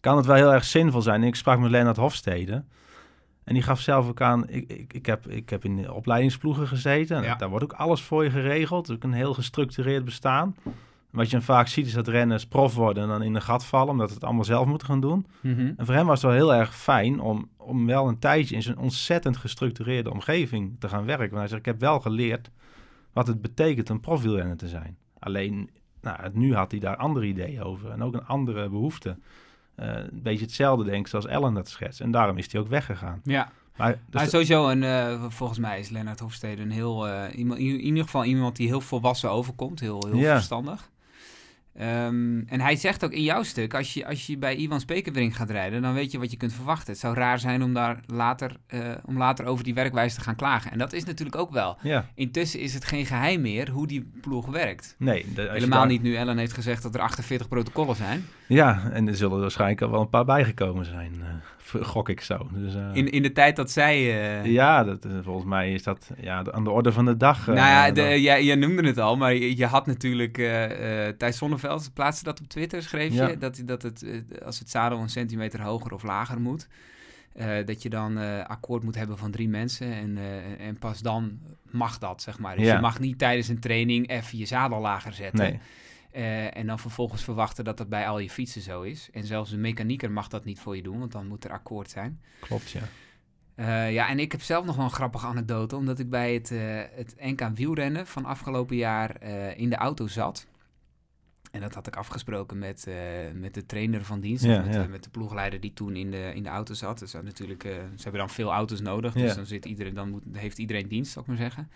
Kan 0.00 0.16
het 0.16 0.26
wel 0.26 0.36
heel 0.36 0.52
erg 0.52 0.64
zinvol 0.64 1.02
zijn. 1.02 1.22
Ik 1.22 1.34
sprak 1.34 1.58
met 1.58 1.70
Lennart 1.70 1.96
Hofstede. 1.96 2.64
En 3.44 3.54
die 3.54 3.62
gaf 3.62 3.80
zelf 3.80 4.08
ook 4.08 4.20
aan, 4.20 4.48
ik, 4.48 4.70
ik, 4.70 4.92
ik, 4.92 5.06
heb, 5.06 5.26
ik 5.28 5.50
heb 5.50 5.64
in 5.64 5.76
de 5.76 5.92
opleidingsploegen 5.92 6.66
gezeten. 6.68 7.16
En 7.16 7.22
Ja. 7.22 7.34
Daar 7.34 7.48
wordt 7.48 7.64
ook 7.64 7.72
alles 7.72 8.02
voor 8.02 8.24
je 8.24 8.30
geregeld. 8.30 8.90
Ook 8.92 9.02
een 9.02 9.12
heel 9.12 9.34
gestructureerd 9.34 10.04
bestaan. 10.04 10.56
Wat 11.12 11.24
je 11.26 11.32
dan 11.32 11.42
vaak 11.42 11.66
ziet 11.68 11.86
is 11.86 11.92
dat 11.92 12.08
renners 12.08 12.46
prof 12.46 12.74
worden 12.74 13.02
en 13.02 13.08
dan 13.08 13.22
in 13.22 13.34
een 13.34 13.42
gat 13.42 13.64
vallen, 13.64 13.88
omdat 13.88 14.08
ze 14.08 14.14
het 14.14 14.24
allemaal 14.24 14.44
zelf 14.44 14.66
moeten 14.66 14.86
gaan 14.86 15.00
doen. 15.00 15.26
Mhm. 15.40 15.72
En 15.76 15.86
voor 15.86 15.94
hem 15.94 16.06
was 16.06 16.22
het 16.22 16.30
wel 16.30 16.40
heel 16.40 16.54
erg 16.54 16.76
fijn 16.76 17.20
om, 17.20 17.48
om 17.56 17.86
wel 17.86 18.08
een 18.08 18.18
tijdje 18.18 18.54
in 18.54 18.62
zo'n 18.62 18.76
ontzettend 18.78 19.36
gestructureerde 19.36 20.10
omgeving 20.12 20.76
te 20.78 20.88
gaan 20.88 21.04
werken. 21.04 21.28
Want 21.28 21.38
hij 21.38 21.48
zegt, 21.48 21.60
ik 21.60 21.66
heb 21.66 21.80
wel 21.80 22.00
geleerd 22.00 22.50
wat 23.12 23.26
het 23.26 23.42
betekent 23.42 23.88
een 23.88 24.00
profielrenner 24.00 24.56
te 24.56 24.68
zijn. 24.68 24.96
Alleen, 25.18 25.70
nou, 26.00 26.18
nu 26.32 26.54
had 26.54 26.70
hij 26.70 26.80
daar 26.80 26.96
andere 26.96 27.26
ideeën 27.26 27.62
over 27.62 27.90
en 27.90 28.02
ook 28.02 28.14
een 28.14 28.26
andere 28.26 28.68
behoefte. 28.68 29.16
Eh, 29.74 29.88
een 29.96 30.22
beetje 30.22 30.44
hetzelfde 30.44 30.84
denk 30.84 30.96
ik 31.00 31.06
zoals 31.06 31.26
Ellen 31.26 31.54
dat 31.54 31.68
schetst. 31.68 32.00
En 32.00 32.10
daarom 32.10 32.36
is 32.38 32.52
hij 32.52 32.60
ook 32.60 32.68
weggegaan. 32.68 33.20
Ja, 33.24 33.50
Maar, 33.76 33.90
dus 33.92 33.98
maar 34.20 34.28
sowieso 34.28 34.68
een, 34.68 34.82
eh, 34.82 35.24
volgens 35.28 35.58
mij 35.58 35.78
is 35.78 35.88
Lennart 35.88 36.20
Hofstede 36.20 36.62
een 36.62 36.70
heel, 36.70 37.08
eh, 37.08 37.38
iemand, 37.38 37.58
in 37.58 37.80
ieder 37.80 38.02
geval 38.04 38.24
iemand 38.24 38.56
die 38.56 38.66
heel 38.68 38.80
volwassen 38.80 39.30
overkomt, 39.30 39.80
heel, 39.80 40.06
heel 40.06 40.16
Ja. 40.18 40.34
verstandig. 40.34 40.90
Ehm, 41.76 42.40
en 42.46 42.60
hij 42.60 42.76
zegt 42.76 43.04
ook 43.04 43.12
in 43.12 43.22
jouw 43.22 43.42
stuk, 43.42 43.74
als 43.74 43.94
je, 43.94 44.06
als 44.06 44.26
je 44.26 44.38
bij 44.38 44.56
Ivan 44.56 44.80
Spekerbrink 44.80 45.34
gaat 45.34 45.50
rijden, 45.50 45.82
dan 45.82 45.94
weet 45.94 46.12
je 46.12 46.18
wat 46.18 46.30
je 46.30 46.36
kunt 46.36 46.52
verwachten. 46.52 46.92
Het 46.92 47.00
zou 47.00 47.14
raar 47.14 47.38
zijn 47.38 47.62
om 47.62 47.74
daar 47.74 48.00
later, 48.06 48.56
eh, 48.66 48.80
om 49.04 49.18
later 49.18 49.44
over 49.44 49.64
die 49.64 49.74
werkwijze 49.74 50.16
te 50.16 50.20
gaan 50.22 50.36
klagen. 50.36 50.70
En 50.72 50.78
dat 50.78 50.92
is 50.92 51.04
natuurlijk 51.04 51.36
ook 51.36 51.50
wel. 51.50 51.76
ja, 51.82 52.06
Intussen 52.14 52.60
is 52.60 52.74
het 52.74 52.84
geen 52.84 53.06
geheim 53.06 53.40
meer 53.40 53.70
hoe 53.70 53.86
die 53.86 54.10
ploeg 54.20 54.46
werkt. 54.46 54.94
nee. 54.98 55.26
de- 55.34 55.42
je 55.42 55.48
Helemaal 55.50 55.78
daar- 55.78 55.88
niet 55.88 56.02
nu 56.02 56.14
Ellen 56.14 56.38
heeft 56.38 56.52
gezegd 56.52 56.82
dat 56.82 56.94
er 56.94 57.00
48 57.00 57.48
protocollen 57.48 57.96
zijn. 57.96 58.24
Ja, 58.48 58.90
en 58.92 59.08
er 59.08 59.16
zullen 59.16 59.40
waarschijnlijk 59.40 59.82
al 59.82 59.90
wel 59.90 60.00
een 60.00 60.08
paar 60.08 60.24
bijgekomen 60.24 60.84
zijn, 60.84 61.12
eh, 61.22 61.82
gok 61.82 62.08
ik 62.08 62.20
zo. 62.20 62.48
Dus, 62.52 62.74
eh, 62.74 62.88
In, 62.92 63.10
in 63.10 63.22
de 63.22 63.32
tijd 63.32 63.56
dat 63.56 63.70
zij... 63.70 64.02
Ja, 64.50 64.84
dat, 64.84 65.06
volgens 65.22 65.46
mij 65.46 65.72
is 65.72 65.82
dat 65.82 66.10
ja, 66.20 66.44
aan 66.50 66.64
de 66.64 66.70
orde 66.70 66.92
van 66.92 67.04
de 67.04 67.16
dag. 67.16 67.46
nou 67.46 67.58
ja, 67.58 67.90
dan- 67.90 68.20
jij 68.20 68.54
noemde 68.54 68.86
het 68.86 68.98
al, 68.98 69.16
maar 69.16 69.34
je, 69.34 69.56
je 69.56 69.66
had 69.66 69.86
natuurlijk... 69.86 70.38
eh 70.38 71.08
Thijs 71.18 71.38
Zonneveld 71.62 71.94
plaatste 71.94 72.24
dat 72.24 72.40
op 72.40 72.46
Twitter, 72.48 72.82
schreef 72.82 73.12
Ja. 73.12 73.28
je. 73.28 73.38
Dat, 73.38 73.62
dat 73.64 73.82
het, 73.82 74.02
eh, 74.02 74.20
als 74.44 74.58
het 74.58 74.70
zadel 74.70 74.98
een 74.98 75.08
centimeter 75.08 75.62
hoger 75.62 75.92
of 75.92 76.02
lager 76.02 76.40
moet... 76.40 76.68
eh, 77.32 77.66
dat 77.66 77.82
je 77.82 77.88
dan 77.90 78.18
eh, 78.18 78.44
akkoord 78.44 78.82
moet 78.82 78.94
hebben 78.94 79.18
van 79.18 79.30
drie 79.30 79.48
mensen. 79.48 79.92
En, 79.92 80.18
en 80.58 80.78
pas 80.78 81.00
dan 81.00 81.38
mag 81.70 81.98
dat, 81.98 82.22
zeg 82.22 82.38
maar. 82.38 82.56
Dus 82.56 82.66
Ja. 82.66 82.74
je 82.74 82.80
mag 82.80 82.98
niet 83.00 83.18
tijdens 83.18 83.48
een 83.48 83.60
training 83.60 84.08
even 84.08 84.38
je 84.38 84.46
zadel 84.46 84.80
lager 84.80 85.12
zetten. 85.12 85.60
Nee, 86.12 86.48
en 86.50 86.66
dan 86.66 86.78
vervolgens 86.78 87.24
verwachten 87.24 87.64
dat 87.64 87.76
dat 87.76 87.88
bij 87.88 88.08
al 88.08 88.18
je 88.18 88.30
fietsen 88.30 88.62
zo 88.62 88.82
is. 88.82 89.08
En 89.12 89.24
zelfs 89.26 89.50
de 89.50 89.56
mechanieker 89.56 90.10
mag 90.10 90.28
dat 90.28 90.44
niet 90.44 90.60
voor 90.60 90.76
je 90.76 90.82
doen, 90.82 90.98
want 90.98 91.12
dan 91.12 91.26
moet 91.26 91.44
er 91.44 91.50
akkoord 91.50 91.90
zijn. 91.90 92.20
klopt 92.40 92.70
ja. 92.70 92.82
Ja, 93.88 94.08
en 94.08 94.18
ik 94.18 94.32
heb 94.32 94.42
zelf 94.42 94.64
nog 94.64 94.76
wel 94.76 94.84
een 94.84 94.90
grappige 94.90 95.26
anekdote, 95.26 95.76
omdat 95.76 95.98
ik 95.98 96.10
bij 96.10 96.34
het, 96.34 96.50
eh, 96.50 96.58
het 96.94 97.14
NK 97.18 97.48
wielrennen 97.54 98.06
van 98.06 98.24
afgelopen 98.24 98.76
jaar 98.76 99.22
in 99.56 99.70
de 99.70 99.76
auto 99.76 100.06
zat. 100.06 100.46
En 101.52 101.60
dat 101.60 101.74
had 101.74 101.86
ik 101.86 101.96
afgesproken 101.96 102.58
met, 102.58 102.86
eh, 102.86 102.94
met 103.34 103.54
de 103.54 103.66
trainer 103.66 104.04
van 104.04 104.20
dienst, 104.20 104.44
Ja, 104.44 104.62
met, 104.62 104.74
ja. 104.74 104.82
eh, 104.82 104.88
met 104.88 105.04
de 105.04 105.10
ploegleider 105.10 105.60
die 105.60 105.72
toen 105.72 105.96
in 105.96 106.10
de, 106.10 106.32
in 106.34 106.42
de 106.42 106.48
auto 106.48 106.74
zat. 106.74 106.98
Dus 106.98 107.12
natuurlijk, 107.12 107.64
eh, 107.64 107.72
ze 107.72 108.02
hebben 108.02 108.20
dan 108.20 108.30
veel 108.30 108.52
auto's 108.52 108.80
nodig, 108.80 109.12
dus 109.12 109.22
Ja. 109.30 109.34
dan 109.34 109.46
zit 109.46 109.64
iedereen, 109.64 109.94
dan 109.94 110.10
moet, 110.10 110.22
heeft 110.32 110.58
iedereen 110.58 110.88
dienst, 110.88 111.12
zou 111.12 111.24
ik 111.24 111.30
maar 111.30 111.40
zeggen. 111.40 111.70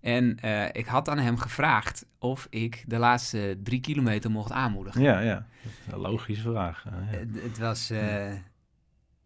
En 0.00 0.38
ik 0.72 0.86
had 0.86 1.08
aan 1.08 1.18
hem 1.18 1.36
gevraagd 1.38 2.06
of 2.18 2.46
ik 2.50 2.84
de 2.86 2.98
laatste 2.98 3.58
drie 3.62 3.80
kilometer 3.80 4.30
mocht 4.30 4.50
aanmoedigen. 4.52 5.02
Ja, 5.02 5.20
ja. 5.20 5.34
Dat 5.62 5.72
is 5.86 5.92
een 5.92 5.98
logische 5.98 6.42
vraag. 6.42 6.84
het 7.36 7.58
was. 7.58 7.92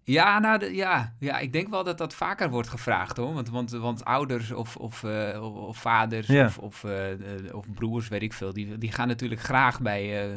Ja, 0.09 0.39
nou, 0.39 0.59
de- 0.59 0.75
ja, 0.75 1.15
ja, 1.19 1.39
ik 1.39 1.53
denk 1.53 1.69
wel 1.69 1.85
dat 1.85 1.99
dat 1.99 2.15
vaker 2.15 2.51
wordt 2.51 2.69
gevraagd 2.69 3.17
hoor. 3.17 3.35
Want, 3.35 3.49
want, 3.49 3.71
want 3.71 4.05
ouders 4.05 4.53
of, 4.53 4.77
of, 4.77 5.05
eh, 5.05 5.43
of, 5.67 5.77
vaders 5.79 6.27
Ja. 6.27 6.45
of, 6.47 6.59
of, 6.59 6.85
eh, 6.85 7.13
eh, 7.13 7.55
of 7.55 7.65
broers, 7.75 8.09
weet 8.09 8.23
ik 8.23 8.33
veel, 8.33 8.53
die, 8.53 8.79
die 8.79 8.93
gaan 8.93 9.09
natuurlijk 9.09 9.41
graag 9.41 9.81
bij, 9.81 10.31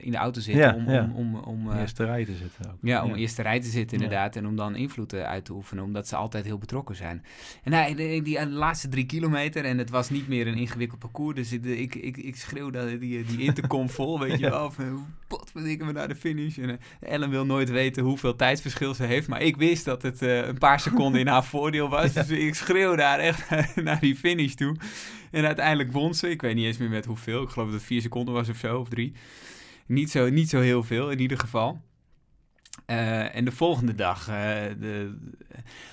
in 0.00 0.10
de 0.10 0.16
auto 0.16 0.40
zitten 0.40 0.62
Ja, 0.64 0.74
om, 0.74 0.90
ja. 0.90 1.10
om, 1.14 1.34
om, 1.34 1.34
om, 1.42 1.70
eh, 1.72 1.80
Eerste 1.80 2.04
rij 2.04 2.24
te 2.24 2.34
zitten 2.34 2.70
ook. 2.70 2.76
ja, 2.82 3.04
om 3.04 3.14
eerste 3.14 3.42
rij 3.42 3.60
te 3.60 3.68
zitten 3.68 3.98
Ja. 3.98 4.04
inderdaad. 4.04 4.36
En 4.36 4.46
om 4.46 4.56
dan 4.56 4.76
invloed 4.76 5.12
eh, 5.12 5.22
uit 5.22 5.44
te 5.44 5.52
oefenen, 5.52 5.84
omdat 5.84 6.08
ze 6.08 6.16
altijd 6.16 6.44
heel 6.44 6.58
betrokken 6.58 6.96
zijn. 6.96 7.24
En 7.62 7.72
hij, 7.72 7.94
die, 7.94 8.22
die, 8.22 8.38
eh, 8.38 8.46
laatste 8.50 8.88
drie 8.88 9.06
kilometer, 9.06 9.64
en 9.64 9.78
het 9.78 9.90
was 9.90 10.10
niet 10.10 10.28
meer 10.28 10.46
een 10.46 10.56
ingewikkeld 10.58 11.00
parcours. 11.00 11.34
Dus 11.34 11.52
ik, 11.52 11.64
ik, 11.64 11.94
ik, 11.94 12.16
ik 12.16 12.36
schreeuwde 12.36 12.98
die, 12.98 13.24
die 13.24 13.38
intercom 13.40 13.90
vol, 13.98 14.20
weet 14.20 14.38
je 14.38 14.50
wel. 14.50 14.70
Van, 14.70 15.06
we 15.58 15.92
naar 15.92 16.08
de 16.08 16.14
finish. 16.16 16.58
En 16.58 16.78
Ellen 17.00 17.30
wil 17.30 17.46
nooit 17.46 17.70
weten 17.70 18.02
hoeveel 18.04 18.36
tijdsverschil 18.36 18.94
ze 18.94 19.04
heeft. 19.04 19.28
Maar 19.28 19.42
ik 19.42 19.56
wist 19.56 19.84
dat 19.84 20.02
het 20.02 20.22
eh, 20.22 20.46
een 20.46 20.58
paar 20.58 20.80
seconden 20.80 21.20
in 21.20 21.26
haar 21.26 21.44
voordeel 21.54 21.88
was. 21.88 22.12
Dus 22.12 22.28
ik 22.28 22.54
schreeuwde 22.54 22.96
daar 22.96 23.18
echt 23.18 23.50
naar 23.82 24.00
die 24.00 24.16
finish 24.16 24.54
toe. 24.54 24.76
En 25.30 25.44
uiteindelijk 25.44 25.92
won 25.92 26.14
ze. 26.14 26.30
Ik 26.30 26.40
weet 26.40 26.54
niet 26.54 26.64
eens 26.64 26.78
meer 26.78 26.88
met 26.88 27.04
hoeveel. 27.04 27.42
Ik 27.42 27.48
geloof 27.48 27.66
dat 27.68 27.76
het 27.76 27.86
vier 27.86 28.00
seconden 28.00 28.34
was 28.34 28.48
of 28.48 28.56
zo, 28.56 28.78
of 28.78 28.88
drie. 28.88 29.12
Niet 29.88 30.10
zo, 30.10 30.28
niet 30.28 30.48
zo 30.48 30.60
heel 30.60 30.82
veel 30.82 31.10
in 31.10 31.20
ieder 31.20 31.38
geval. 31.38 31.80
Eh, 32.86 33.36
en 33.36 33.44
de 33.44 33.52
volgende 33.52 33.94
dag. 33.94 34.28
eh, 34.28 34.34
de, 34.78 35.18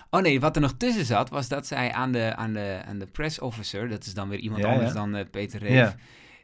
oh 0.10 0.21
nee, 0.21 0.39
wat 0.39 0.55
er 0.55 0.62
nog 0.62 0.73
tussen 0.77 1.05
zat, 1.05 1.29
was 1.29 1.47
dat 1.47 1.67
zij 1.67 1.93
aan 1.93 2.12
de, 2.12 2.36
aan 2.36 2.53
de, 2.53 2.81
aan 2.86 2.99
de 2.99 3.05
press 3.05 3.39
officer, 3.39 3.89
dat 3.89 4.05
is 4.05 4.13
dan 4.13 4.29
weer 4.29 4.39
iemand 4.39 4.62
Ja, 4.62 4.71
anders 4.71 4.88
ja. 4.88 4.93
dan 4.93 5.15
eh, 5.15 5.25
Peter 5.31 5.60
Reef. 5.60 5.71
Ja. 5.71 5.95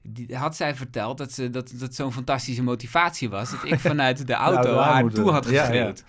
Die, 0.03 0.35
had 0.35 0.55
zij 0.55 0.75
verteld 0.75 1.17
dat 1.17 1.31
ze, 1.31 1.49
dat, 1.49 1.73
dat 1.75 1.95
zo'n 1.95 2.13
fantastische 2.13 2.63
motivatie 2.63 3.29
was. 3.29 3.51
Dat 3.51 3.63
ik 3.63 3.79
vanuit 3.89 4.27
de 4.27 4.33
auto 4.33 4.77
haar 4.77 5.09
toe 5.09 5.31
had 5.31 5.45
geschreeuwd. 5.45 6.03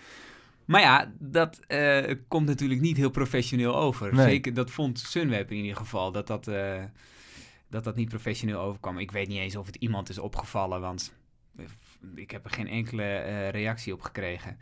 Maar 0.64 0.80
ja, 0.80 1.12
dat 1.18 1.60
komt 2.28 2.46
natuurlijk 2.46 2.80
niet 2.80 2.96
heel 2.96 3.10
professioneel 3.10 3.76
over. 3.76 4.14
Nee. 4.14 4.26
Zeker, 4.26 4.54
dat 4.54 4.70
vond 4.70 4.98
Sunweb 4.98 5.50
in 5.50 5.56
ieder 5.56 5.76
geval, 5.76 6.12
dat 6.12 6.26
dat, 6.26 6.50
dat 7.70 7.84
dat 7.84 7.96
niet 7.96 8.08
professioneel 8.08 8.60
overkwam. 8.60 8.98
Ik 8.98 9.10
weet 9.10 9.28
niet 9.28 9.38
eens 9.38 9.56
of 9.56 9.66
het 9.66 9.76
iemand 9.76 10.08
is 10.08 10.18
opgevallen, 10.18 10.80
want 10.80 11.12
ik 12.14 12.30
heb 12.30 12.44
er 12.44 12.50
geen 12.50 12.68
enkele 12.68 13.02
eh, 13.02 13.48
reactie 13.50 13.92
op 13.92 14.00
gekregen. 14.00 14.56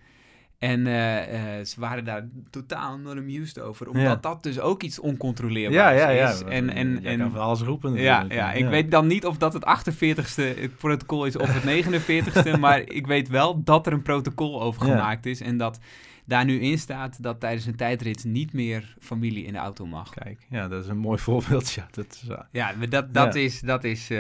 En 0.61 0.87
eh, 0.87 1.59
eh, 1.59 1.65
ze 1.67 1.81
waren 1.81 2.05
daar 2.05 2.29
totaal 2.51 2.99
not 2.99 3.17
amused 3.17 3.61
over, 3.61 3.89
omdat 3.89 4.03
Ja. 4.03 4.17
dat 4.17 4.43
dus 4.43 4.61
ook 4.61 4.83
iets 4.83 4.99
oncontroleerbaars 4.99 5.99
ja, 6.01 6.09
ja. 6.09 6.31
is. 6.31 6.43
En, 6.43 6.71
en, 6.71 6.99
Jij 7.03 7.13
en, 7.13 7.19
kan 7.19 7.31
van 7.31 7.41
alles 7.41 7.61
roepen 7.61 7.95
ja, 7.95 8.25
ja, 8.29 8.53
ik 8.53 8.67
weet 8.67 8.91
dan 8.91 9.07
niet 9.07 9.27
of 9.27 9.37
dat 9.37 9.53
het 9.53 9.65
48ste 9.65 10.77
protocol 10.79 11.25
is 11.25 11.37
of 11.37 11.49
het 11.53 11.65
49ste, 11.73 12.59
maar 12.59 12.81
ik 12.81 13.07
weet 13.07 13.29
wel 13.29 13.63
dat 13.63 13.87
er 13.87 13.93
een 13.93 14.03
protocol 14.03 14.63
over 14.63 14.83
gemaakt 14.83 15.27
is 15.27 15.41
en 15.41 15.57
dat 15.57 15.79
daar 16.25 16.45
nu 16.45 16.61
in 16.61 16.79
staat 16.79 17.23
dat 17.23 17.41
tijdens 17.41 17.67
een 17.67 17.77
tijdrit 17.77 18.25
niet 18.25 18.53
meer 18.53 18.95
familie 18.99 19.45
in 19.45 19.53
de 19.53 19.59
auto 19.59 19.87
mag. 19.87 20.11
Kijk, 20.11 20.47
ja, 20.51 20.69
dat 20.69 20.83
is 20.85 20.91
een 20.91 20.99
mooi 20.99 21.19
voorbeeld. 21.29 21.71
Ja, 21.73 21.87
dat 21.91 22.07
is, 22.07 22.25
Ja, 22.51 22.75
dat, 22.89 23.15
dat 23.15 23.35
is, 23.35 23.61
dat 23.61 23.85
is 23.85 24.11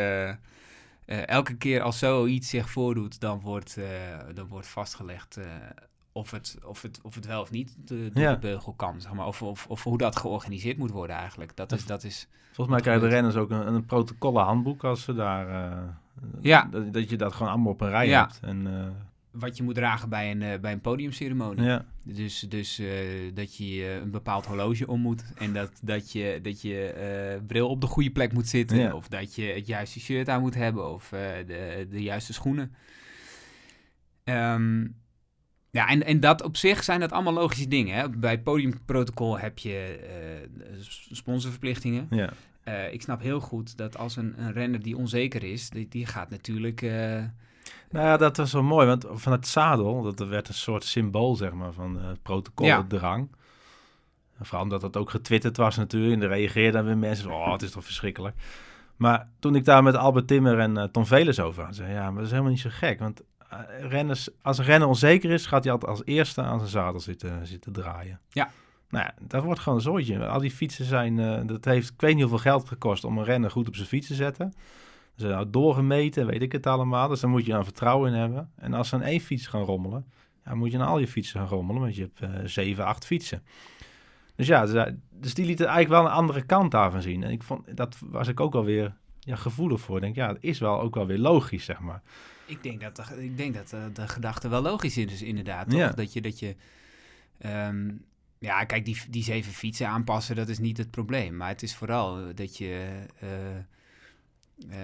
elke 1.18 1.54
keer 1.56 1.82
als 1.82 1.98
zoiets 1.98 2.48
zich 2.48 2.70
voordoet, 2.70 3.20
dan 3.20 3.40
wordt, 3.40 3.76
eh, 3.76 3.84
dan 4.34 4.46
wordt 4.46 4.66
vastgelegd 4.66 5.36
eh, 5.36 5.44
of, 6.12 6.30
het, 6.30 6.58
of, 6.64 6.82
het, 6.82 7.00
of 7.02 7.14
het 7.14 7.26
wel 7.26 7.40
of 7.40 7.50
niet 7.50 7.76
de, 7.84 8.10
door 8.12 8.22
Ja. 8.22 8.32
de 8.32 8.38
beugel 8.38 8.72
kan, 8.72 9.00
zeg 9.00 9.12
maar, 9.12 9.26
of, 9.26 9.42
of, 9.42 9.66
of 9.66 9.82
hoe 9.82 9.98
dat 9.98 10.16
georganiseerd 10.16 10.76
moet 10.78 10.90
worden 10.90 11.16
eigenlijk. 11.16 11.56
Dat 11.56 11.72
is, 11.72 11.86
dat 11.86 12.04
is 12.04 12.28
volgens 12.46 12.68
mij 12.68 12.80
krijgen 12.80 13.02
de 13.02 13.14
renners 13.14 13.36
ook 13.36 13.50
een, 13.50 13.66
een 13.74 13.84
protocollenhandboek 13.86 14.84
als 14.84 15.02
ze 15.02 15.14
daar... 15.14 15.48
eh, 15.72 15.78
Ja. 16.40 16.68
Dat, 16.70 16.92
dat 16.92 17.10
je 17.10 17.16
dat 17.16 17.32
gewoon 17.32 17.52
allemaal 17.52 17.72
op 17.72 17.80
een 17.80 17.88
rij 17.90 18.08
Ja. 18.08 18.20
hebt. 18.20 18.40
En, 18.42 18.66
eh, 18.66 18.86
wat 19.30 19.56
je 19.56 19.62
moet 19.62 19.74
dragen 19.74 20.08
bij 20.08 20.30
een, 20.30 20.42
eh, 20.42 20.58
bij 20.60 20.72
een 20.72 20.80
podiumceremonie. 20.80 21.64
ja. 21.64 21.84
Dus, 22.04 22.40
dus 22.40 22.78
eh, 22.78 22.86
dat 23.34 23.56
je 23.56 23.64
eh, 23.64 23.94
een 23.94 24.10
bepaald 24.10 24.46
horloge 24.46 24.86
om 24.86 25.00
moet. 25.00 25.24
En 25.36 25.52
dat, 25.52 25.70
dat 25.82 26.12
je, 26.12 26.38
dat 26.42 26.62
je 26.62 27.40
bril 27.46 27.68
op 27.68 27.80
de 27.80 27.86
goede 27.86 28.10
plek 28.10 28.32
moet 28.32 28.48
zitten. 28.48 28.78
Ja. 28.78 28.94
Of 28.94 29.08
dat 29.08 29.34
je 29.34 29.42
het 29.42 29.66
juiste 29.66 30.00
shirt 30.00 30.28
aan 30.28 30.40
moet 30.40 30.54
hebben. 30.54 30.92
Of 30.92 31.08
de, 31.08 31.86
de 31.90 32.02
juiste 32.02 32.32
schoenen. 32.32 32.74
Ehm, 34.24 34.86
ja, 35.70 35.88
en, 35.88 36.04
en 36.04 36.20
dat 36.20 36.42
op 36.42 36.56
zich 36.56 36.84
zijn 36.84 37.00
dat 37.00 37.12
allemaal 37.12 37.32
logische 37.32 37.68
dingen. 37.68 37.94
Hè? 37.96 38.08
Bij 38.08 38.40
podiumprotocol 38.40 39.38
heb 39.38 39.58
je 39.58 39.98
sponsorverplichtingen. 41.10 42.06
ja. 42.10 42.32
Ik 42.90 43.02
snap 43.02 43.20
heel 43.20 43.40
goed 43.40 43.76
dat 43.76 43.96
als 43.96 44.16
een, 44.16 44.34
een 44.40 44.52
renner 44.52 44.82
die 44.82 44.96
onzeker 44.96 45.42
is, 45.42 45.70
die, 45.70 45.88
die 45.88 46.06
gaat 46.06 46.30
natuurlijk... 46.30 46.80
eh, 47.90 47.94
Nou 47.94 48.06
ja, 48.06 48.16
dat 48.16 48.36
was 48.36 48.52
wel 48.52 48.62
mooi, 48.62 48.86
want 48.86 49.06
van 49.10 49.32
het 49.32 49.46
zadel, 49.46 50.02
dat 50.02 50.28
werd 50.28 50.48
een 50.48 50.54
soort 50.54 50.84
symbool, 50.84 51.36
zeg 51.36 51.52
maar, 51.52 51.72
van 51.72 51.96
uh, 51.96 52.04
protocoldrang. 52.22 53.28
Ja. 53.30 53.38
Vooral 54.42 54.62
omdat 54.62 54.82
het 54.82 54.96
ook 54.96 55.10
getwitterd 55.10 55.56
was 55.56 55.76
natuurlijk, 55.76 56.14
en 56.14 56.22
er 56.22 56.28
reageerden 56.28 56.84
weer 56.84 56.98
mensen 56.98 57.30
oh, 57.30 57.52
het 57.52 57.62
is 57.62 57.70
toch 57.70 57.84
verschrikkelijk. 57.84 58.36
Maar 58.96 59.28
toen 59.38 59.54
ik 59.54 59.64
daar 59.64 59.82
met 59.82 59.94
Albert 59.96 60.26
Timmer 60.26 60.58
en 60.58 60.76
uh, 60.76 60.82
Tom 60.82 61.06
Velers 61.06 61.40
over 61.40 61.64
had, 61.64 61.74
zei 61.74 61.92
ja, 61.92 62.04
maar 62.04 62.14
dat 62.14 62.24
is 62.24 62.30
helemaal 62.30 62.50
niet 62.50 62.60
zo 62.60 62.70
gek, 62.72 62.98
want 62.98 63.22
uh, 63.52 63.58
renners, 63.88 64.28
als 64.42 64.58
een 64.58 64.64
renner 64.64 64.88
onzeker 64.88 65.30
is, 65.30 65.46
gaat 65.46 65.64
hij 65.64 65.72
altijd 65.72 65.90
als 65.90 66.02
eerste 66.04 66.42
aan 66.42 66.58
zijn 66.58 66.70
zadel 66.70 67.00
zitten, 67.00 67.46
zitten 67.46 67.72
draaien. 67.72 68.20
Ja. 68.30 68.50
Nou 68.88 69.04
ja, 69.04 69.14
dat 69.20 69.44
wordt 69.44 69.60
gewoon 69.60 69.78
een 69.78 69.84
zooitje. 69.84 70.26
Al 70.26 70.40
die 70.40 70.50
fietsen 70.50 70.84
zijn, 70.84 71.46
dat 71.46 71.64
heeft, 71.64 71.90
ik 71.90 72.00
weet 72.00 72.12
niet 72.12 72.22
hoeveel 72.22 72.50
geld 72.52 72.68
gekost 72.68 73.04
om 73.04 73.18
een 73.18 73.24
renner 73.24 73.50
goed 73.50 73.68
op 73.68 73.74
zijn 73.74 73.88
fiets 73.88 74.06
te 74.06 74.14
zetten. 74.14 74.52
Ze 75.20 75.26
nou 75.26 75.50
doorgemeten, 75.50 76.26
weet 76.26 76.42
ik 76.42 76.52
het 76.52 76.66
allemaal. 76.66 77.08
Dus 77.08 77.20
daar 77.20 77.30
moet 77.30 77.46
je 77.46 77.52
dan 77.52 77.64
vertrouwen 77.64 78.12
in 78.12 78.18
hebben. 78.18 78.50
En 78.56 78.74
als 78.74 78.88
ze 78.88 78.94
aan 78.94 79.02
één 79.02 79.20
fiets 79.20 79.46
gaan 79.46 79.62
rommelen, 79.62 80.06
ja, 80.44 80.54
moet 80.54 80.72
je 80.72 80.78
aan 80.78 80.86
al 80.86 80.98
je 80.98 81.08
fietsen 81.08 81.40
gaan 81.40 81.48
rommelen. 81.48 81.82
Want 81.82 81.96
je 81.96 82.10
hebt 82.14 82.34
uh, 82.34 82.40
zeven, 82.44 82.84
acht 82.84 83.06
fietsen. 83.06 83.42
Dus 84.36 84.46
ja, 84.46 84.92
dus 85.10 85.34
die 85.34 85.46
lieten 85.46 85.66
eigenlijk 85.66 86.02
wel 86.02 86.10
een 86.10 86.16
andere 86.16 86.42
kant 86.42 86.70
daarvan 86.70 87.02
zien. 87.02 87.22
En 87.22 87.30
ik 87.30 87.42
vond, 87.42 87.76
dat 87.76 87.96
was 88.04 88.28
ik 88.28 88.40
ook 88.40 88.54
alweer 88.54 88.96
ja, 89.20 89.36
gevoelig 89.36 89.80
voor. 89.80 89.96
Ik 89.96 90.02
denk, 90.02 90.14
ja, 90.14 90.28
het 90.28 90.42
is 90.42 90.58
wel 90.58 90.80
ook 90.80 90.94
wel 90.94 91.06
weer 91.06 91.18
logisch, 91.18 91.64
zeg 91.64 91.80
maar. 91.80 92.02
Ik 92.46 92.62
denk 92.62 92.80
dat 92.80 92.96
de, 92.96 93.24
ik 93.24 93.36
denk 93.36 93.54
dat 93.54 93.68
de, 93.68 93.90
de 93.92 94.08
gedachte 94.08 94.48
wel 94.48 94.62
logisch 94.62 94.96
is, 94.96 95.22
inderdaad. 95.22 95.70
Toch? 95.70 95.78
Ja. 95.78 95.92
Dat 95.92 96.12
je, 96.12 96.20
dat 96.20 96.38
je 96.38 96.56
ehm, 97.38 97.88
ja, 98.40 98.64
kijk, 98.64 98.84
die, 98.84 98.96
die 99.10 99.22
zeven 99.22 99.52
fietsen 99.52 99.88
aanpassen, 99.88 100.36
dat 100.36 100.48
is 100.48 100.58
niet 100.58 100.76
het 100.76 100.90
probleem. 100.90 101.36
Maar 101.36 101.48
het 101.48 101.62
is 101.62 101.74
vooral 101.74 102.18
eh, 102.18 102.24
dat 102.34 102.56
je, 102.56 102.88
eh, 103.18 103.28
eh, 104.70 104.78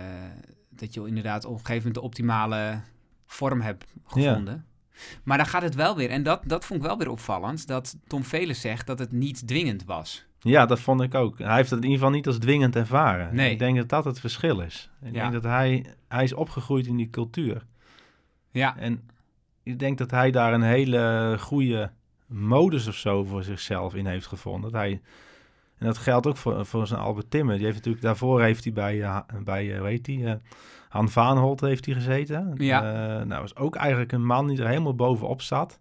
dat 0.70 0.94
je 0.94 1.06
inderdaad 1.06 1.44
op 1.44 1.50
een 1.52 1.56
gegeven 1.58 1.76
moment 1.76 1.94
de 1.94 2.00
optimale 2.00 2.80
vorm 3.26 3.60
hebt 3.60 3.84
gevonden. 4.06 4.66
Maar 5.22 5.36
dan 5.36 5.46
gaat 5.46 5.62
het 5.62 5.74
wel 5.74 5.96
weer, 5.96 6.10
en 6.10 6.22
dat, 6.22 6.42
dat 6.44 6.64
vond 6.64 6.80
ik 6.80 6.86
wel 6.86 6.98
weer 6.98 7.10
opvallend, 7.10 7.66
dat 7.66 7.96
Tom 8.06 8.24
Velers 8.24 8.60
zegt 8.60 8.86
dat 8.86 8.98
het 8.98 9.12
niet 9.12 9.46
dwingend 9.46 9.84
was. 9.84 10.26
Ja, 10.38 10.66
dat 10.66 10.80
vond 10.80 11.00
ik 11.02 11.14
ook. 11.14 11.38
Hij 11.38 11.56
heeft 11.56 11.70
het 11.70 11.78
in 11.78 11.84
ieder 11.84 11.98
geval 11.98 12.14
niet 12.14 12.26
als 12.26 12.38
dwingend 12.38 12.76
ervaren. 12.76 13.34
Nee. 13.34 13.50
Ik 13.50 13.58
denk 13.58 13.76
dat 13.76 13.88
dat 13.88 14.04
het 14.04 14.20
verschil 14.20 14.60
is. 14.60 14.90
Ik 15.02 15.14
Ja. 15.14 15.20
denk 15.20 15.32
dat 15.32 15.42
hij, 15.44 15.86
hij 16.08 16.24
is 16.24 16.32
opgegroeid 16.32 16.86
in 16.86 16.96
die 16.96 17.10
cultuur. 17.10 17.66
Ja, 18.50 18.76
En 18.78 19.08
ik 19.62 19.78
denk 19.78 19.98
dat 19.98 20.10
hij 20.10 20.30
daar 20.30 20.52
een 20.52 20.62
hele 20.62 21.36
goede 21.40 21.90
modus 22.26 22.86
of 22.86 22.94
zo 22.94 23.24
voor 23.24 23.42
zichzelf 23.42 23.94
in 23.94 24.06
heeft 24.06 24.26
gevonden. 24.26 24.70
Dat 24.72 24.80
hij, 24.80 25.00
en 25.78 25.86
dat 25.86 25.98
geldt 25.98 26.26
ook 26.26 26.36
voor, 26.36 26.66
voor 26.66 26.86
zijn 26.86 27.00
Albert 27.00 27.30
Timmer. 27.30 27.54
Die 27.54 27.64
heeft 27.64 27.76
natuurlijk, 27.76 28.04
daarvoor 28.04 28.42
heeft 28.42 28.64
hij 28.64 28.72
bij, 28.72 29.02
eh, 29.02 29.18
bij 29.44 29.72
eh, 29.72 29.78
hoe 29.78 29.88
heet 29.88 30.04
die, 30.04 30.26
eh, 30.26 30.34
Han 30.88 31.08
Vaanholt 31.08 31.60
heeft 31.60 31.84
hij 31.86 31.94
gezeten. 31.94 32.54
Ja. 32.56 32.80
Nou, 33.24 33.40
was 33.40 33.56
ook 33.56 33.76
eigenlijk 33.76 34.12
een 34.12 34.24
man 34.26 34.46
die 34.46 34.60
er 34.60 34.68
helemaal 34.68 34.94
bovenop 34.94 35.42
zat. 35.42 35.80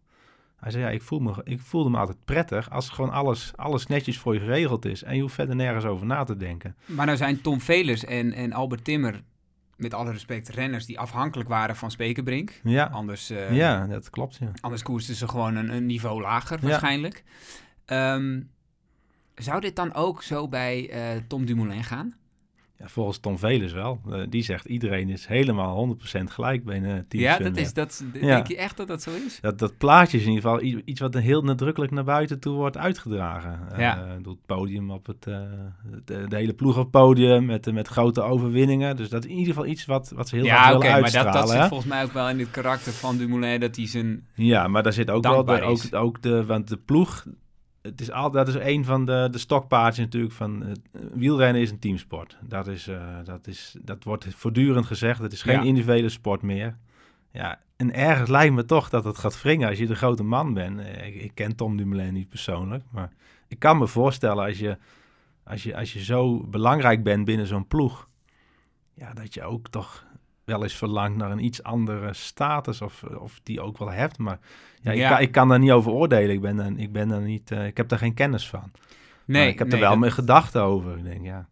Hij 0.59 0.71
zei, 0.71 0.83
ja, 0.83 0.89
ik, 0.89 1.01
voel 1.01 1.19
me, 1.19 1.33
ik 1.43 1.61
voelde 1.61 1.89
me 1.89 1.97
altijd 1.97 2.17
prettig 2.25 2.69
als 2.69 2.89
gewoon 2.89 3.11
alles, 3.11 3.51
alles 3.55 3.87
netjes 3.87 4.19
voor 4.19 4.33
je 4.33 4.39
geregeld 4.39 4.85
is. 4.85 5.03
En 5.03 5.15
je 5.15 5.21
hoeft 5.21 5.33
verder 5.33 5.55
nergens 5.55 5.85
over 5.85 6.05
na 6.05 6.23
te 6.23 6.37
denken. 6.37 6.75
maar 6.85 7.05
nou 7.05 7.17
zijn 7.17 7.41
Tom 7.41 7.61
Velers 7.61 8.05
en, 8.05 8.33
en 8.33 8.53
Albert 8.53 8.83
Timmer, 8.83 9.21
met 9.75 9.93
alle 9.93 10.11
respect, 10.11 10.49
renners 10.49 10.85
die 10.85 10.99
afhankelijk 10.99 11.49
waren 11.49 11.75
van 11.75 11.91
Spekerbrink. 11.91 12.59
Ja, 12.63 12.85
Anders, 12.85 13.29
eh, 13.29 13.55
ja 13.55 13.87
dat 13.87 14.09
klopt, 14.09 14.35
ja. 14.35 14.51
anders 14.61 14.83
koersten 14.83 15.15
ze 15.15 15.27
gewoon 15.27 15.55
een, 15.55 15.69
een 15.75 15.85
niveau 15.85 16.21
lager 16.21 16.59
Ja. 16.61 16.67
waarschijnlijk. 16.67 17.23
Zou 19.35 19.61
dit 19.61 19.75
dan 19.75 19.93
ook 19.93 20.23
zo 20.23 20.47
bij 20.47 20.89
eh, 20.89 21.21
Tom 21.27 21.45
Dumoulin 21.45 21.83
gaan? 21.83 22.15
ja 22.77 22.87
volgens 22.87 23.17
Tom 23.17 23.39
Velers 23.39 23.73
wel. 23.73 24.01
Eh, 24.11 24.21
die 24.29 24.43
zegt, 24.43 24.65
iedereen 24.65 25.09
is 25.09 25.25
helemaal 25.25 25.75
100% 25.75 26.31
gelijk 26.31 26.63
binnen 26.63 27.05
Team 27.07 27.23
ja, 27.23 27.37
dat 27.37 27.57
is, 27.57 27.73
dat, 27.73 28.03
Ja. 28.13 28.19
denk 28.19 28.47
je 28.47 28.57
echt 28.57 28.77
dat 28.77 28.87
dat 28.87 29.01
zo 29.01 29.11
is? 29.25 29.39
Dat, 29.41 29.59
dat 29.59 29.77
plaatje 29.77 30.17
is 30.17 30.23
in 30.23 30.31
ieder 30.31 30.49
geval 30.49 30.81
iets 30.85 30.99
wat 30.99 31.13
heel 31.13 31.41
nadrukkelijk 31.41 31.91
naar 31.91 32.03
buiten 32.03 32.39
toe 32.39 32.55
wordt 32.55 32.77
uitgedragen. 32.77 33.59
Ja. 33.77 33.97
Eh, 33.97 34.11
door 34.21 34.33
het 34.33 34.45
podium 34.45 34.91
op 34.91 35.05
het, 35.05 35.27
eh, 35.27 35.41
de, 36.05 36.25
de 36.27 36.35
hele 36.35 36.53
ploeg 36.53 36.75
op 36.77 36.81
het 36.81 36.91
podium 36.91 37.45
met, 37.45 37.73
met 37.73 37.87
grote 37.87 38.21
overwinningen. 38.21 38.95
Dus 38.95 39.09
dat 39.09 39.23
is 39.23 39.29
in 39.29 39.37
ieder 39.37 39.53
geval 39.53 39.69
iets 39.69 39.85
wat, 39.85 40.11
wat 40.15 40.29
ze 40.29 40.35
heel 40.35 40.45
ja, 40.45 40.55
graag 40.55 40.75
oké, 40.75 40.77
willen 40.77 40.93
maar 40.93 41.03
uitstralen. 41.03 41.33
dat, 41.33 41.47
dat 41.47 41.57
zit 41.57 41.67
volgens 41.67 41.89
mij 41.89 42.03
ook 42.03 42.11
wel 42.11 42.29
in 42.29 42.39
het 42.39 42.51
karakter 42.51 42.91
van 42.91 43.17
Dumoulin, 43.17 43.59
dat 43.59 43.75
hij 43.75 43.87
zijn... 43.87 44.27
Ja, 44.33 44.67
maar 44.67 44.83
daar 44.83 44.93
zit 44.93 45.09
ook 45.09 45.23
wel 45.23 45.45
de, 45.45 45.87
ook 45.91 46.21
de, 46.21 46.45
want 46.45 46.67
de 46.67 46.77
ploeg, 46.77 47.25
het 47.85 48.01
is 48.01 48.11
altijd, 48.11 48.45
dat 48.45 48.55
is 48.55 48.61
een 48.73 48.85
van 48.85 49.05
de, 49.05 49.27
de 49.31 49.37
stokpaardjes 49.37 50.05
natuurlijk 50.05 50.33
van 50.33 50.63
eh, 50.65 50.71
wielrennen 51.13 51.61
is 51.61 51.71
een 51.71 51.79
teamsport. 51.79 52.37
Dat, 52.41 52.67
is, 52.67 52.87
eh, 52.87 53.17
dat, 53.23 53.47
is, 53.47 53.75
dat 53.81 54.03
wordt 54.03 54.27
voortdurend 54.35 54.85
gezegd. 54.85 55.19
Het 55.21 55.33
is 55.33 55.41
geen 55.41 55.55
Ja. 55.59 55.63
individuele 55.63 56.09
sport 56.09 56.41
meer. 56.41 56.77
Ja, 57.31 57.59
en 57.75 57.93
ergens 57.93 58.29
lijkt 58.29 58.53
me 58.53 58.65
toch 58.65 58.89
dat 58.89 59.03
het 59.03 59.17
gaat 59.17 59.41
wringen 59.41 59.69
als 59.69 59.77
je 59.77 59.87
de 59.87 59.95
grote 59.95 60.23
man 60.23 60.53
bent. 60.53 60.79
Eh, 60.79 61.07
Ik, 61.07 61.15
ik 61.15 61.31
ken 61.33 61.55
Tom 61.55 61.77
Dumoulin 61.77 62.13
niet 62.13 62.29
persoonlijk, 62.29 62.83
maar 62.89 63.11
ik 63.47 63.59
kan 63.59 63.77
me 63.77 63.87
voorstellen 63.87 64.45
als 64.45 64.59
je, 64.59 64.77
als 65.43 65.63
je, 65.63 65.75
als 65.77 65.93
je 65.93 66.03
zo 66.03 66.43
belangrijk 66.47 67.03
bent 67.03 67.25
binnen 67.25 67.47
zo'n 67.47 67.67
ploeg, 67.67 68.07
ja, 68.93 69.13
dat 69.13 69.33
je 69.33 69.43
ook 69.43 69.67
toch 69.67 70.05
wel 70.45 70.63
eens 70.63 70.75
verlangt 70.75 71.17
naar 71.17 71.31
een 71.31 71.43
iets 71.45 71.63
andere 71.63 72.13
status 72.13 72.81
of, 72.81 73.03
of 73.03 73.39
die 73.43 73.61
ook 73.61 73.77
wel 73.77 73.91
hebt. 73.91 74.17
Maar 74.17 74.39
ja, 74.81 74.91
ik. 74.91 75.07
Kan, 75.09 75.19
ik 75.19 75.31
kan 75.31 75.47
daar 75.49 75.59
niet 75.59 75.71
over 75.71 75.91
oordelen. 75.91 76.29
Ik 76.35 76.41
ben 76.41 76.55
daar, 76.55 76.71
ik 76.75 76.91
ben 76.91 77.07
daar 77.07 77.21
niet, 77.21 77.51
eh, 77.51 77.65
ik 77.65 77.77
heb 77.77 77.87
daar 77.89 77.99
geen 77.99 78.13
kennis 78.13 78.49
van. 78.49 78.71
Nee, 79.25 79.41
Maar 79.41 79.51
ik 79.51 79.57
heb 79.59 79.67
nee, 79.67 79.75
er 79.75 79.81
wel 79.81 79.89
dat- 79.91 79.99
mijn 79.99 80.11
gedachten 80.11 80.61
over. 80.61 80.97
Ik 80.97 81.03
denk, 81.03 81.23
ja, 81.25 81.47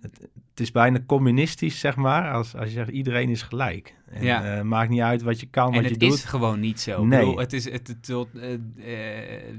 het, 0.00 0.20
het 0.50 0.60
is 0.60 0.70
bijna 0.72 0.98
communistisch, 1.06 1.80
zeg 1.80 1.96
maar, 1.96 2.32
als, 2.32 2.54
als 2.56 2.64
je 2.66 2.72
zegt 2.72 2.88
iedereen 2.90 3.28
is 3.28 3.42
gelijk. 3.42 3.94
En, 4.10 4.24
Ja. 4.24 4.56
eh, 4.56 4.62
maakt 4.62 4.90
niet 4.90 5.00
uit 5.00 5.22
wat 5.22 5.40
je 5.40 5.46
kan, 5.46 5.66
En 5.68 5.74
wat 5.74 5.84
je 5.84 5.90
het 5.90 6.00
doet. 6.00 6.12
is 6.12 6.24
gewoon 6.24 6.60
niet 6.60 6.80
zo. 6.80 7.04
Nee. 7.04 7.18
Ik 7.20 7.24
bedoel, 7.24 7.40
het 7.40 7.52
is, 7.52 7.64
het, 7.70 7.88
het, 7.88 8.04
tot, 8.04 8.28
eh, 8.38 8.58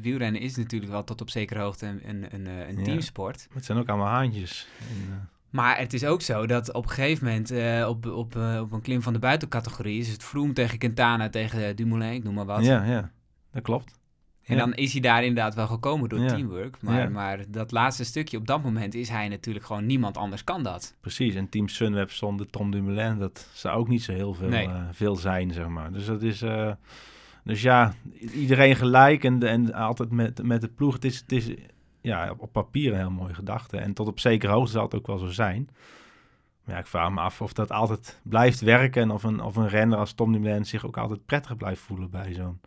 wielrennen 0.01 0.41
is 0.41 0.55
natuurlijk 0.55 0.91
wel 0.91 1.03
tot 1.03 1.21
op 1.21 1.29
zekere 1.29 1.59
hoogte 1.59 1.85
een, 1.85 2.01
een, 2.33 2.45
een, 2.45 2.77
Ja. 2.77 2.83
teamsport. 2.83 3.47
Het 3.53 3.65
zijn 3.65 3.77
ook 3.77 3.89
allemaal 3.89 4.07
haantjes. 4.07 4.67
En, 4.89 5.29
Maar 5.53 5.77
het 5.77 5.93
is 5.93 6.05
ook 6.05 6.21
zo 6.21 6.45
dat 6.45 6.73
op 6.73 6.83
een 6.83 6.89
gegeven 6.89 7.25
moment 7.27 7.51
eh, 7.51 7.85
op, 7.89 8.05
op, 8.05 8.35
eh, 8.35 8.59
op 8.61 8.71
een 8.71 8.81
klim 8.81 9.01
van 9.01 9.13
de 9.13 9.19
buitencategorie 9.19 9.99
is 9.99 10.09
het 10.11 10.23
Froome 10.23 10.53
tegen 10.53 10.77
Quintana 10.77 11.29
tegen 11.29 11.75
Dumoulin, 11.75 12.11
ik 12.13 12.23
noem 12.23 12.33
maar 12.33 12.45
wat. 12.45 12.65
ja, 12.65 12.83
ja, 12.83 13.11
dat 13.51 13.61
klopt. 13.63 13.99
En 14.43 14.55
ja. 14.55 14.59
dan 14.65 14.73
is 14.73 14.91
hij 14.91 15.01
daar 15.01 15.23
inderdaad 15.23 15.55
wel 15.55 15.67
gekomen 15.67 16.09
door 16.09 16.19
Ja. 16.19 16.27
teamwork. 16.27 16.77
Maar, 16.81 17.01
Ja. 17.01 17.09
maar 17.09 17.39
dat 17.47 17.71
laatste 17.71 18.03
stukje, 18.03 18.37
op 18.37 18.47
dat 18.47 18.63
moment 18.63 18.93
is 18.93 19.09
hij 19.09 19.27
natuurlijk 19.27 19.65
gewoon 19.65 19.85
niemand 19.85 20.17
anders 20.17 20.43
kan 20.43 20.63
dat. 20.63 20.95
Precies, 21.01 21.35
en 21.35 21.49
Team 21.49 21.67
Sunweb 21.67 22.11
zonder 22.11 22.47
Tom 22.49 22.71
Dumoulin, 22.71 23.17
dat 23.19 23.47
zou 23.53 23.77
ook 23.77 23.87
niet 23.87 24.03
zo 24.03 24.11
heel 24.13 24.33
veel, 24.33 24.49
Nee. 24.49 24.67
eh, 24.67 24.81
veel 24.91 25.15
zijn, 25.15 25.51
zeg 25.51 25.67
maar. 25.67 25.91
Dus 25.91 26.05
dat 26.05 26.21
is, 26.21 26.41
eh, 26.41 26.71
dus 27.43 27.61
ja, 27.61 27.93
iedereen 28.33 28.75
gelijk 28.75 29.23
en, 29.23 29.43
en 29.43 29.73
altijd 29.73 30.11
met, 30.11 30.43
met 30.43 30.61
de 30.61 30.67
ploeg. 30.69 30.93
Het 30.93 31.05
is, 31.05 31.17
het 31.19 31.31
is 31.31 31.49
ja, 32.03 32.33
op- 32.37 32.51
papier 32.51 32.91
een 32.91 32.97
heel 32.99 33.09
mooie 33.11 33.33
gedachte. 33.33 33.77
En 33.77 33.93
tot 33.93 34.07
op 34.07 34.19
zekere 34.19 34.51
hoogte 34.51 34.71
zal 34.71 34.83
het 34.83 34.95
ook 34.95 35.07
wel 35.07 35.17
zo 35.17 35.27
zijn. 35.27 35.69
Maar 36.63 36.75
ja, 36.75 36.81
ik 36.81 36.87
vraag 36.87 37.11
me 37.11 37.19
af 37.21 37.41
of 37.41 37.53
dat 37.53 37.71
altijd 37.71 38.19
blijft 38.23 38.59
werken 38.61 39.01
en 39.01 39.11
of 39.11 39.23
een, 39.23 39.41
of 39.41 39.55
een 39.55 39.67
renner 39.67 39.97
als 39.97 40.13
Tom 40.13 40.31
Dumoulin 40.31 40.65
zich 40.65 40.85
ook 40.85 40.97
altijd 40.97 41.25
prettig 41.25 41.57
blijft 41.57 41.81
voelen 41.81 42.09
bij 42.09 42.33
zo'n... 42.33 42.59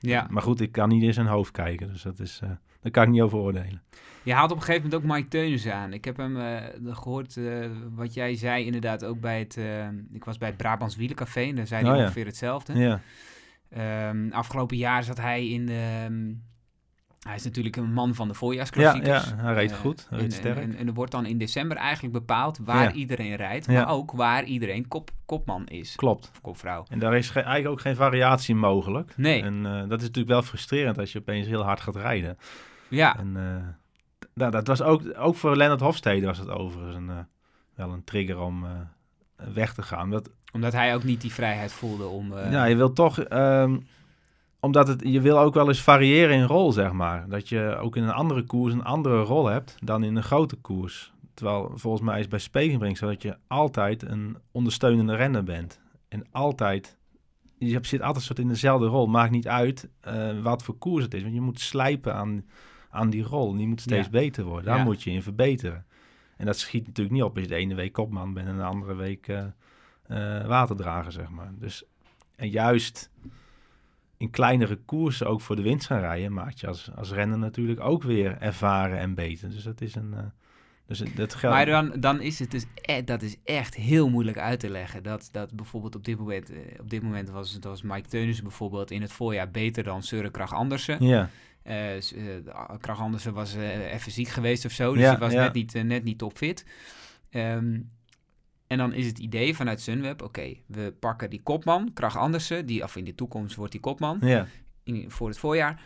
Ja. 0.00 0.26
Maar 0.30 0.42
goed, 0.42 0.60
ik 0.60 0.72
kan 0.72 0.88
niet 0.88 1.02
in 1.02 1.12
zijn 1.14 1.26
hoofd 1.26 1.50
kijken, 1.50 1.88
dus 1.92 2.02
dat 2.02 2.18
is, 2.18 2.40
eh, 2.42 2.50
daar 2.80 2.92
kan 2.92 3.02
ik 3.02 3.08
niet 3.08 3.20
over 3.20 3.38
oordelen. 3.38 3.82
Je 4.22 4.32
haalt 4.32 4.50
op 4.50 4.56
een 4.56 4.62
gegeven 4.62 4.88
moment 4.90 5.04
ook 5.10 5.16
Mike 5.16 5.28
Teunissen 5.28 5.74
aan. 5.74 5.92
Ik 5.92 6.04
heb 6.04 6.16
hem 6.16 6.40
eh, 6.40 6.62
gehoord 6.94 7.36
eh, 7.36 7.66
wat 7.94 8.14
jij 8.14 8.34
zei 8.36 8.64
inderdaad 8.64 9.04
ook 9.04 9.20
bij 9.20 9.38
het... 9.38 9.58
ik 10.12 10.24
was 10.24 10.38
bij 10.38 10.48
het 10.48 10.56
Brabants 10.56 10.96
Wielencafé 10.96 11.40
en 11.40 11.54
daar 11.54 11.66
zei 11.66 11.82
hij 11.82 11.90
Oh 11.90 11.96
ja. 11.96 12.02
ongeveer 12.02 12.26
hetzelfde. 12.26 12.78
Ja, 12.78 13.00
Ehm, 13.68 14.30
afgelopen 14.30 14.76
jaar 14.76 15.04
zat 15.04 15.16
hij 15.20 15.48
in 15.48 15.66
de... 15.66 16.02
ehm, 16.04 16.32
hij 17.26 17.34
is 17.34 17.44
natuurlijk 17.44 17.76
een 17.76 17.92
man 17.92 18.14
van 18.14 18.26
de 18.28 18.32
ja, 18.32 18.38
voorjaarsklassiekers. 18.38 19.24
ja, 19.28 19.36
hij 19.36 19.54
reed 19.54 19.70
Eh, 19.72 19.76
goed, 19.78 20.06
hij 20.10 20.18
reed 20.18 20.26
en, 20.32 20.32
sterk. 20.38 20.56
En, 20.58 20.76
en, 20.76 20.86
er 20.86 20.92
wordt 20.94 21.12
dan 21.12 21.26
in 21.26 21.38
december 21.38 21.76
eigenlijk 21.76 22.12
bepaald 22.14 22.58
waar 22.64 22.82
Ja. 22.82 22.92
iedereen 22.92 23.34
rijdt, 23.36 23.66
Ja. 23.66 23.72
maar 23.72 23.88
ook 23.94 24.12
waar 24.12 24.44
iedereen 24.44 24.88
kop, 24.88 25.10
kopman 25.26 25.66
is. 25.66 25.94
Klopt. 25.96 26.30
Of 26.32 26.40
kopvrouw. 26.40 26.84
En 26.88 26.98
daar 26.98 27.16
is 27.16 27.30
ge- 27.30 27.40
eigenlijk 27.40 27.68
ook 27.74 27.80
geen 27.80 27.96
variatie 27.96 28.54
mogelijk. 28.54 29.12
Nee, 29.16 29.42
En 29.42 29.66
eh, 29.66 29.72
dat 29.72 29.98
is 30.00 30.06
natuurlijk 30.06 30.28
wel 30.28 30.42
frustrerend 30.42 30.98
als 30.98 31.12
je 31.12 31.18
opeens 31.18 31.46
heel 31.46 31.62
hard 31.62 31.80
gaat 31.80 31.96
rijden. 31.96 32.38
ja. 32.88 33.18
En 33.18 33.36
eh, 33.36 34.28
nou, 34.34 34.50
dat 34.50 34.66
was 34.66 34.82
ook, 34.82 35.02
ook 35.16 35.36
voor 35.36 35.56
Lennart 35.56 35.80
Hofstede 35.80 36.26
was 36.26 36.38
het 36.38 36.48
overigens 36.50 36.96
een, 36.96 37.26
wel 37.74 37.92
een 37.92 38.04
trigger 38.04 38.38
om 38.40 38.66
weg 39.54 39.74
te 39.74 39.82
gaan. 39.82 40.10
Dat, 40.10 40.30
Omdat 40.52 40.72
hij 40.72 40.94
ook 40.94 41.04
niet 41.04 41.20
die 41.20 41.32
vrijheid 41.32 41.72
voelde 41.72 42.06
om... 42.06 42.38
ja, 42.38 42.64
je 42.64 42.76
wil 42.76 42.92
toch, 42.92 43.18
ehm, 43.20 43.76
omdat 44.60 44.88
het, 44.88 45.02
je 45.04 45.20
wil 45.20 45.38
ook 45.38 45.54
wel 45.54 45.68
eens 45.68 45.82
variëren 45.82 46.36
in 46.36 46.42
rol, 46.44 46.72
zeg 46.72 46.92
maar. 46.92 47.28
Dat 47.28 47.48
je 47.48 47.76
ook 47.80 47.96
in 47.96 48.02
een 48.02 48.10
andere 48.12 48.42
koers 48.42 48.72
een 48.72 48.84
andere 48.84 49.20
rol 49.22 49.46
hebt 49.46 49.76
dan 49.84 50.04
in 50.04 50.16
een 50.16 50.22
grote 50.22 50.56
koers. 50.56 51.12
Terwijl 51.34 51.70
volgens 51.74 52.02
mij 52.02 52.20
is 52.20 52.28
bij 52.28 52.38
Spegenbrink 52.38 52.96
zo 52.96 53.06
dat 53.06 53.22
je 53.22 53.36
altijd 53.46 54.02
een 54.02 54.36
ondersteunende 54.52 55.14
renner 55.14 55.44
bent. 55.44 55.80
En 56.08 56.24
altijd, 56.30 56.98
je 57.58 57.78
zit 57.82 58.02
altijd 58.02 58.24
soort 58.24 58.38
in 58.38 58.48
dezelfde 58.48 58.86
rol. 58.86 59.06
Maakt 59.06 59.30
niet 59.30 59.48
uit 59.48 59.88
eh, 60.00 60.40
wat 60.42 60.62
voor 60.62 60.78
koers 60.78 61.04
het 61.04 61.14
is. 61.14 61.22
Want 61.22 61.34
je 61.34 61.40
moet 61.40 61.60
slijpen 61.60 62.14
aan, 62.14 62.44
aan 62.90 63.10
die 63.10 63.22
rol. 63.22 63.50
En 63.50 63.56
die 63.56 63.66
moet 63.68 63.80
steeds 63.80 64.04
Ja. 64.04 64.10
beter 64.10 64.44
worden. 64.44 64.64
Daar 64.64 64.78
Ja. 64.78 64.84
moet 64.84 65.02
je 65.02 65.10
in 65.10 65.22
verbeteren. 65.22 65.86
En 66.36 66.46
dat 66.46 66.58
schiet 66.58 66.86
natuurlijk 66.86 67.14
niet 67.14 67.24
op 67.24 67.32
als 67.34 67.42
je 67.42 67.48
de 67.50 67.54
ene 67.56 67.74
week 67.74 67.92
kopman 67.92 68.32
bent 68.34 68.48
en 68.48 68.56
de 68.56 68.62
andere 68.62 68.94
week 68.94 69.28
eh, 69.28 69.44
waterdrager, 70.46 71.12
zeg 71.12 71.28
maar. 71.30 71.52
Dus, 71.58 71.84
en 72.36 72.48
juist 72.50 73.10
in 74.18 74.30
kleinere 74.30 74.76
koersen 74.76 75.26
ook 75.26 75.40
voor 75.40 75.56
de 75.56 75.62
winst 75.62 75.86
gaan 75.86 76.00
rijden, 76.00 76.32
maakt 76.32 76.60
je 76.60 76.66
als, 76.66 76.90
als 76.96 77.10
renner 77.12 77.38
natuurlijk 77.38 77.80
ook 77.80 78.02
weer 78.02 78.36
ervaren 78.40 78.98
en 78.98 79.14
beter. 79.14 79.50
Dus 79.50 79.62
dat 79.62 79.80
is 79.80 79.94
een. 79.94 80.14
eh, 80.14 80.20
dus 80.86 80.98
dat 81.14 81.34
geldt. 81.34 81.56
Maar 81.56 81.66
dan, 81.66 81.92
dan 82.00 82.20
is 82.20 82.38
het 82.38 82.50
dus, 82.50 82.64
e- 82.82 83.04
dat 83.04 83.22
is 83.22 83.36
echt 83.44 83.74
heel 83.74 84.08
moeilijk 84.08 84.38
uit 84.38 84.60
te 84.60 84.68
leggen. 84.70 85.02
Dat, 85.02 85.28
dat 85.32 85.52
bijvoorbeeld 85.52 85.94
op 85.94 86.04
dit 86.04 86.18
moment, 86.18 86.50
eh, 86.50 86.58
op 86.80 86.90
dit 86.90 87.02
moment 87.02 87.30
was, 87.30 87.52
het 87.52 87.64
was 87.64 87.82
Mike 87.82 88.08
Teunissen 88.08 88.44
bijvoorbeeld 88.44 88.90
in 88.90 89.02
het 89.02 89.12
voorjaar 89.12 89.50
beter 89.50 89.82
dan 89.84 90.02
Søren 90.02 90.30
Krach 90.30 90.52
Andersen. 90.54 91.04
Ja, 91.04 91.30
s- 91.98 92.12
eh, 92.12 92.76
Krach 92.80 93.00
Andersen 93.00 93.32
was 93.32 93.54
even 93.54 94.12
ziek 94.12 94.28
geweest 94.28 94.64
of 94.64 94.72
zo, 94.72 94.92
dus 94.92 95.02
Ja, 95.02 95.10
hij 95.10 95.18
was 95.18 95.32
ja. 95.32 95.42
net, 95.42 95.52
niet, 95.52 95.72
net 95.84 96.04
niet 96.04 96.18
topfit. 96.18 96.66
Ehm, 97.30 97.80
en 98.66 98.78
dan 98.78 98.92
is 98.92 99.06
het 99.06 99.18
idee 99.18 99.54
vanuit 99.56 99.80
Sunweb, 99.80 100.22
oké, 100.22 100.54
we 100.66 100.94
pakken 101.00 101.30
die 101.30 101.40
kopman, 101.42 101.90
Krach 101.94 102.16
Andersen, 102.18 102.66
die, 102.66 102.82
of 102.82 102.96
in 102.96 103.04
de 103.04 103.14
toekomst 103.14 103.56
wordt 103.56 103.72
die 103.72 103.80
kopman, 103.80 104.18
ja, 104.20 104.46
in, 104.84 105.10
voor 105.10 105.28
het 105.28 105.38
voorjaar. 105.38 105.80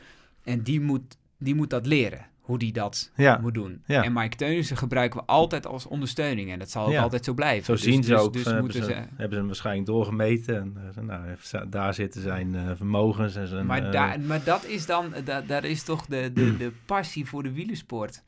En 0.45 0.62
die 0.62 0.81
moet, 0.81 1.16
die 1.38 1.55
moet 1.55 1.71
dat 1.71 1.87
leren. 1.87 2.29
hoe 2.40 2.59
die 2.59 2.73
dat 2.73 3.12
Ja. 3.16 3.38
moet 3.40 3.55
doen. 3.55 3.83
Ja. 3.87 4.05
En 4.05 4.12
Mike 4.12 4.37
Teunissen 4.37 4.77
gebruiken 4.77 5.21
we 5.21 5.27
altijd 5.27 5.66
als 5.66 5.87
ondersteuning. 5.87 6.51
En 6.51 6.59
dat 6.59 6.71
zal 6.71 6.87
ook 6.87 6.97
altijd 6.97 7.25
zo 7.25 7.35
blijven. 7.35 7.64
Zo 7.64 7.73
Dus- 7.73 7.83
zien 7.83 8.03
ze 8.05 8.11
dus- 8.11 8.21
ook, 8.21 8.33
Dus 8.33 8.43
eh, 8.43 8.47
hebben, 8.47 8.64
moeten 8.64 8.85
ze, 8.85 8.90
ze... 8.90 8.97
hebben 8.97 9.31
ze 9.31 9.37
hem 9.37 9.47
waarschijnlijk 9.47 9.87
doorgemeten. 9.87 10.57
En, 10.57 10.77
eh, 10.97 11.03
nou, 11.03 11.69
daar 11.69 11.95
zitten 11.95 12.21
zijn 12.23 12.55
eh, 12.55 12.71
vermogens 12.77 13.37
en 13.37 13.47
zijn... 13.47 13.66
Maar, 13.66 13.90
daar, 13.93 14.21
maar 14.21 14.45
dat 14.45 14.64
is 14.66 14.87
dan, 14.87 15.12
da, 15.25 15.40
daar 15.40 15.64
is 15.64 15.83
toch 15.83 16.07
de, 16.07 16.31
de, 16.35 16.57
de 16.64 16.73
passie 16.87 17.27
voor 17.27 17.43
de 17.43 17.53
wielersport. 17.53 18.23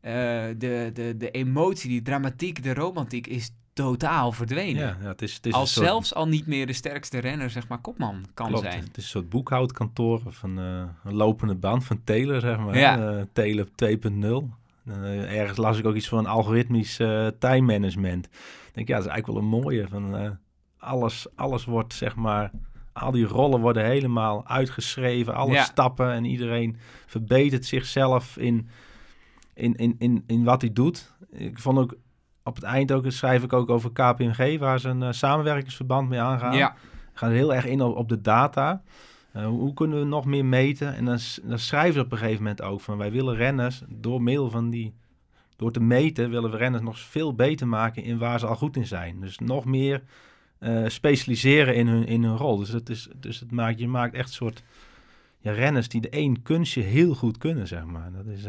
De, 0.00 0.90
de, 0.92 1.14
de 1.16 1.30
emotie, 1.30 1.88
die 1.90 2.02
dramatiek, 2.02 2.62
de 2.62 2.74
romantiek 2.74 3.26
is 3.26 3.50
totaal 3.74 4.32
verdwenen. 4.32 4.82
ja, 4.82 4.96
ja, 5.00 5.08
het 5.08 5.22
is, 5.22 5.34
het 5.34 5.46
is 5.46 5.52
Als 5.52 5.72
soort, 5.72 5.86
zelfs 5.86 6.14
al 6.14 6.28
niet 6.28 6.46
meer 6.46 6.66
de 6.66 6.72
sterkste 6.72 7.18
renner, 7.18 7.50
zeg 7.50 7.68
maar, 7.68 7.78
kopman 7.78 8.24
kan 8.34 8.46
klopt, 8.46 8.62
zijn. 8.62 8.78
Het 8.84 8.96
is 8.96 9.02
een 9.02 9.10
soort 9.10 9.28
boekhoudkantoor 9.28 10.22
of 10.26 10.42
een, 10.42 10.58
eh, 10.58 10.82
een 11.04 11.14
lopende 11.14 11.54
band 11.54 11.84
van 11.84 12.00
Taylor, 12.04 12.40
zeg 12.40 12.58
maar. 12.58 12.78
Ja. 12.78 13.16
Eh, 13.18 13.22
Taylor 13.32 13.68
2.0. 13.74 14.50
Eh, 14.86 15.38
ergens 15.38 15.58
las 15.58 15.78
ik 15.78 15.86
ook 15.86 15.94
iets 15.94 16.08
van 16.08 16.18
een 16.18 16.26
algoritmisch 16.26 16.96
time 17.38 17.60
management. 17.60 18.26
Ik 18.26 18.70
denk, 18.72 18.88
ja, 18.88 18.96
dat 18.96 19.04
is 19.04 19.10
eigenlijk 19.10 19.26
wel 19.26 19.36
een 19.36 19.62
mooie. 19.62 19.88
Van, 19.88 20.38
alles, 20.78 21.26
alles 21.34 21.64
wordt, 21.64 21.94
zeg 21.94 22.14
maar... 22.16 22.50
Al 22.92 23.10
die 23.10 23.24
rollen 23.24 23.60
worden 23.60 23.84
helemaal 23.84 24.46
uitgeschreven. 24.46 25.34
Alle 25.34 25.52
Ja. 25.52 25.64
stappen 25.64 26.12
en 26.12 26.24
iedereen 26.24 26.76
verbetert 27.06 27.64
zichzelf 27.64 28.36
in, 28.36 28.68
in, 29.54 29.74
in, 29.74 29.94
in, 29.98 30.24
in 30.26 30.44
wat 30.44 30.60
hij 30.60 30.72
doet. 30.72 31.12
Ik 31.30 31.58
vond 31.58 31.78
ook 31.78 31.96
op 32.44 32.54
het 32.54 32.64
eind 32.64 32.92
ook, 32.92 33.04
schrijf 33.08 33.42
ik 33.42 33.52
ook 33.52 33.70
over 33.70 33.92
KPMG, 33.92 34.58
waar 34.58 34.80
ze 34.80 34.88
een 34.88 35.02
eh, 35.02 35.12
samenwerkingsverband 35.12 36.08
mee 36.08 36.20
aangaan. 36.20 36.56
Ja, 36.56 36.74
gaan 37.12 37.30
heel 37.30 37.54
erg 37.54 37.66
in 37.66 37.82
op, 37.82 37.96
op 37.96 38.08
de 38.08 38.20
data. 38.20 38.82
Eh, 39.32 39.46
hoe 39.46 39.74
kunnen 39.74 39.98
we 39.98 40.04
nog 40.04 40.24
meer 40.24 40.44
meten? 40.44 40.94
En 40.94 41.04
dan, 41.04 41.18
dan 41.42 41.58
schrijven 41.58 41.94
ze 41.94 42.00
op 42.00 42.12
een 42.12 42.18
gegeven 42.18 42.42
moment 42.42 42.62
ook 42.62 42.80
van 42.80 42.98
wij 42.98 43.10
willen 43.10 43.36
renners 43.36 43.82
door 43.88 44.22
middel 44.22 44.50
van 44.50 44.70
die, 44.70 44.94
door 45.56 45.72
te 45.72 45.80
meten, 45.80 46.30
willen 46.30 46.50
we 46.50 46.56
renners 46.56 46.82
nog 46.82 46.98
veel 46.98 47.34
beter 47.34 47.68
maken 47.68 48.02
in 48.02 48.18
waar 48.18 48.38
ze 48.38 48.46
al 48.46 48.56
goed 48.56 48.76
in 48.76 48.86
zijn. 48.86 49.20
Dus 49.20 49.38
nog 49.38 49.64
meer 49.64 50.02
eh, 50.58 50.84
specialiseren 50.86 51.74
in 51.74 51.86
hun, 51.86 52.06
in 52.06 52.24
hun 52.24 52.36
rol. 52.36 52.56
Dus, 52.56 52.68
het 52.68 52.88
is, 52.88 53.08
dus 53.16 53.40
het 53.40 53.50
maakt, 53.50 53.78
je 53.78 53.88
maakt 53.88 54.14
echt 54.14 54.28
een 54.28 54.34
soort 54.34 54.62
ja, 55.38 55.52
renners 55.52 55.88
die 55.88 56.00
de 56.00 56.08
één 56.08 56.42
kunstje 56.42 56.82
heel 56.82 57.14
goed 57.14 57.38
kunnen, 57.38 57.66
zeg 57.66 57.84
maar. 57.84 58.12
Dat 58.12 58.26
is, 58.26 58.46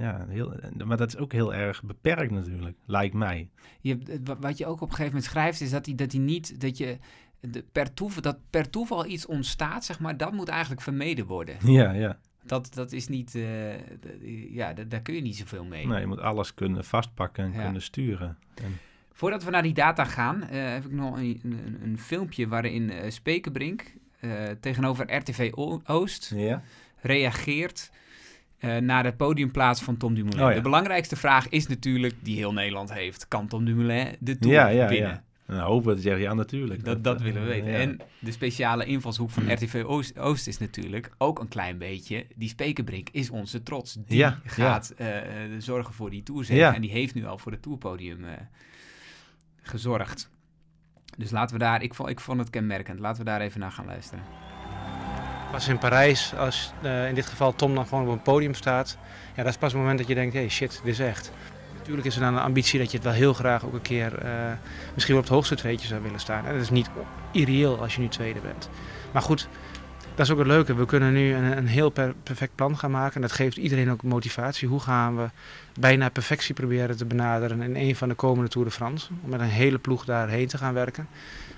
ja, 0.00 0.26
heel, 0.28 0.54
maar 0.84 0.96
dat 0.96 1.08
is 1.08 1.16
ook 1.16 1.32
heel 1.32 1.54
erg 1.54 1.82
beperkt 1.82 2.30
natuurlijk, 2.32 2.76
lijkt 2.86 3.14
mij. 3.14 3.48
je, 3.80 3.98
wa- 4.24 4.38
wat 4.38 4.58
je 4.58 4.66
ook 4.66 4.74
op 4.80 4.88
een 4.88 4.94
gegeven 4.94 5.12
moment 5.12 5.24
schrijft, 5.30 5.60
is 5.60 5.70
dat 5.70 5.86
hij 5.86 5.94
dat 5.94 6.12
hij 6.12 6.20
niet, 6.20 6.60
dat 6.60 6.76
je 6.78 6.98
de, 7.40 7.64
per, 7.72 7.94
toeval, 7.94 8.22
dat 8.22 8.38
per 8.50 8.70
toeval 8.70 9.06
iets 9.06 9.26
ontstaat, 9.26 9.84
zeg 9.84 9.98
maar, 10.00 10.16
dat 10.16 10.32
moet 10.32 10.48
eigenlijk 10.48 10.80
vermeden 10.82 11.26
worden. 11.26 11.56
Ja, 11.72 11.92
ja. 11.92 12.18
Dat, 12.42 12.74
dat 12.74 12.92
is 12.92 13.08
niet, 13.08 13.34
eh, 13.34 14.54
ja, 14.54 14.72
daar 14.72 15.00
kun 15.00 15.14
je 15.14 15.20
niet 15.20 15.36
zoveel 15.36 15.64
mee. 15.64 15.86
Nee, 15.86 16.00
je 16.00 16.06
moet 16.06 16.20
alles 16.20 16.54
kunnen 16.54 16.84
vastpakken 16.84 17.44
en 17.44 17.52
Ja. 17.52 17.62
kunnen 17.62 17.82
sturen. 17.82 18.38
En, 18.54 18.78
Voordat 19.12 19.44
we 19.44 19.50
naar 19.50 19.62
die 19.62 19.74
data 19.74 20.04
gaan, 20.04 20.42
eh, 20.42 20.72
heb 20.72 20.84
ik 20.84 20.92
nog 20.92 21.16
een, 21.16 21.40
een, 21.44 21.78
een 21.82 21.98
filmpje 21.98 22.48
waarin 22.48 22.90
eh 22.90 23.10
Spekenbrink 23.10 23.94
eh, 24.20 24.30
tegenover 24.60 25.14
RTV 25.16 25.50
Oost 25.84 26.32
ja. 26.34 26.62
reageert 27.00 27.90
eh, 28.60 28.76
naar 28.76 29.02
de 29.02 29.12
podiumplaats 29.12 29.82
van 29.82 29.96
Tom 29.96 30.14
Dumoulin. 30.14 30.42
Oh 30.42 30.48
ja. 30.48 30.54
De 30.54 30.60
belangrijkste 30.60 31.16
vraag 31.16 31.48
is 31.48 31.66
natuurlijk, 31.66 32.14
die 32.20 32.36
heel 32.36 32.52
Nederland 32.52 32.92
heeft, 32.92 33.28
kan 33.28 33.46
Tom 33.46 33.64
Dumoulin 33.64 34.16
de 34.18 34.38
Tour 34.38 34.54
Ja, 34.54 34.68
ja, 34.68 34.88
winnen? 34.88 35.10
ja. 35.10 35.24
En 35.50 35.56
dan 35.56 35.64
hopen 35.64 35.96
te 35.96 36.02
zeggen, 36.02 36.22
ja, 36.22 36.34
natuurlijk. 36.34 36.84
Dat, 36.84 37.04
dat 37.04 37.16
eh, 37.16 37.22
willen 37.22 37.42
we 37.42 37.48
weten. 37.48 37.74
En 37.74 38.00
de 38.18 38.30
speciale 38.32 38.84
invalshoek 38.84 39.30
van 39.30 39.52
RTV 39.52 39.82
Oost, 39.86 40.18
Oost 40.18 40.46
is 40.46 40.58
natuurlijk 40.58 41.10
ook 41.18 41.38
een 41.38 41.48
klein 41.48 41.78
beetje... 41.78 42.26
Die 42.36 42.48
Spekenbrink 42.48 43.08
is 43.12 43.30
onze 43.30 43.62
trots. 43.62 43.96
Die 44.06 44.26
gaat 44.44 44.94
eh, 44.96 45.08
zorgen 45.58 45.94
voor 45.94 46.10
die 46.10 46.22
Tourzege. 46.22 46.58
Ja. 46.58 46.74
En 46.74 46.80
die 46.80 46.90
heeft 46.90 47.14
nu 47.14 47.26
al 47.26 47.38
voor 47.38 47.52
het 47.52 47.62
Tourpodium 47.62 48.24
eh, 48.24 48.32
gezorgd. 49.62 50.30
Dus 51.16 51.30
laten 51.30 51.56
we 51.58 51.62
daar... 51.62 51.82
Ik 51.82 51.94
vond, 51.94 52.08
ik 52.08 52.20
vond 52.20 52.38
het 52.38 52.50
kenmerkend. 52.50 52.98
Laten 52.98 53.24
we 53.24 53.30
daar 53.30 53.40
even 53.40 53.60
naar 53.60 53.72
gaan 53.72 53.86
luisteren. 53.86 54.24
Pas 55.50 55.68
in 55.68 55.78
Parijs, 55.78 56.34
als 56.38 56.72
eh, 56.82 57.08
in 57.08 57.14
dit 57.14 57.26
geval 57.26 57.54
Tom 57.54 57.74
dan 57.74 57.86
gewoon 57.86 58.06
op 58.06 58.12
een 58.12 58.22
podium 58.22 58.54
staat. 58.54 58.96
Ja, 59.34 59.42
dat 59.42 59.52
is 59.52 59.58
pas 59.58 59.72
het 59.72 59.80
moment 59.80 59.98
dat 59.98 60.08
je 60.08 60.14
denkt, 60.14 60.34
hey 60.34 60.48
shit, 60.48 60.80
dit 60.84 60.92
is 60.92 60.98
echt. 60.98 61.32
Natuurlijk 61.78 62.06
is 62.06 62.14
er 62.14 62.20
dan 62.20 62.34
een 62.34 62.42
ambitie 62.42 62.78
dat 62.78 62.90
je 62.90 62.96
het 62.96 63.06
wel 63.06 63.14
heel 63.14 63.32
graag 63.32 63.64
ook 63.64 63.72
een 63.72 63.82
keer 63.82 64.18
eh, 64.18 64.30
misschien 64.94 65.14
wel 65.14 65.22
op 65.22 65.28
het 65.28 65.34
hoogste 65.34 65.54
tweetje 65.54 65.86
zou 65.86 66.02
willen 66.02 66.20
staan. 66.20 66.46
En 66.46 66.52
dat 66.52 66.62
is 66.62 66.70
niet 66.70 66.90
irreëel 67.32 67.80
als 67.80 67.94
je 67.94 68.00
nu 68.00 68.08
tweede 68.08 68.40
bent. 68.40 68.68
Maar 69.12 69.22
goed, 69.22 69.48
dat 70.14 70.26
is 70.26 70.32
ook 70.32 70.38
het 70.38 70.46
leuke. 70.46 70.74
We 70.74 70.86
kunnen 70.86 71.12
nu 71.12 71.34
een, 71.34 71.56
een 71.56 71.66
heel 71.66 71.90
per- 71.90 72.14
perfect 72.22 72.54
plan 72.54 72.78
gaan 72.78 72.90
maken. 72.90 73.14
En 73.14 73.20
dat 73.20 73.32
geeft 73.32 73.56
iedereen 73.56 73.90
ook 73.90 74.02
motivatie. 74.02 74.68
Hoe 74.68 74.80
gaan 74.80 75.16
we 75.16 75.30
bijna 75.80 76.08
perfectie 76.08 76.54
proberen 76.54 76.96
te 76.96 77.04
benaderen 77.04 77.62
in 77.62 77.76
een 77.76 77.96
van 77.96 78.08
de 78.08 78.14
komende 78.14 78.50
Tour 78.50 78.66
de 78.66 78.72
France. 78.74 79.08
Om 79.24 79.30
met 79.30 79.40
een 79.40 79.46
hele 79.46 79.78
ploeg 79.78 80.04
daarheen 80.04 80.46
te 80.46 80.58
gaan 80.58 80.74
werken. 80.74 81.08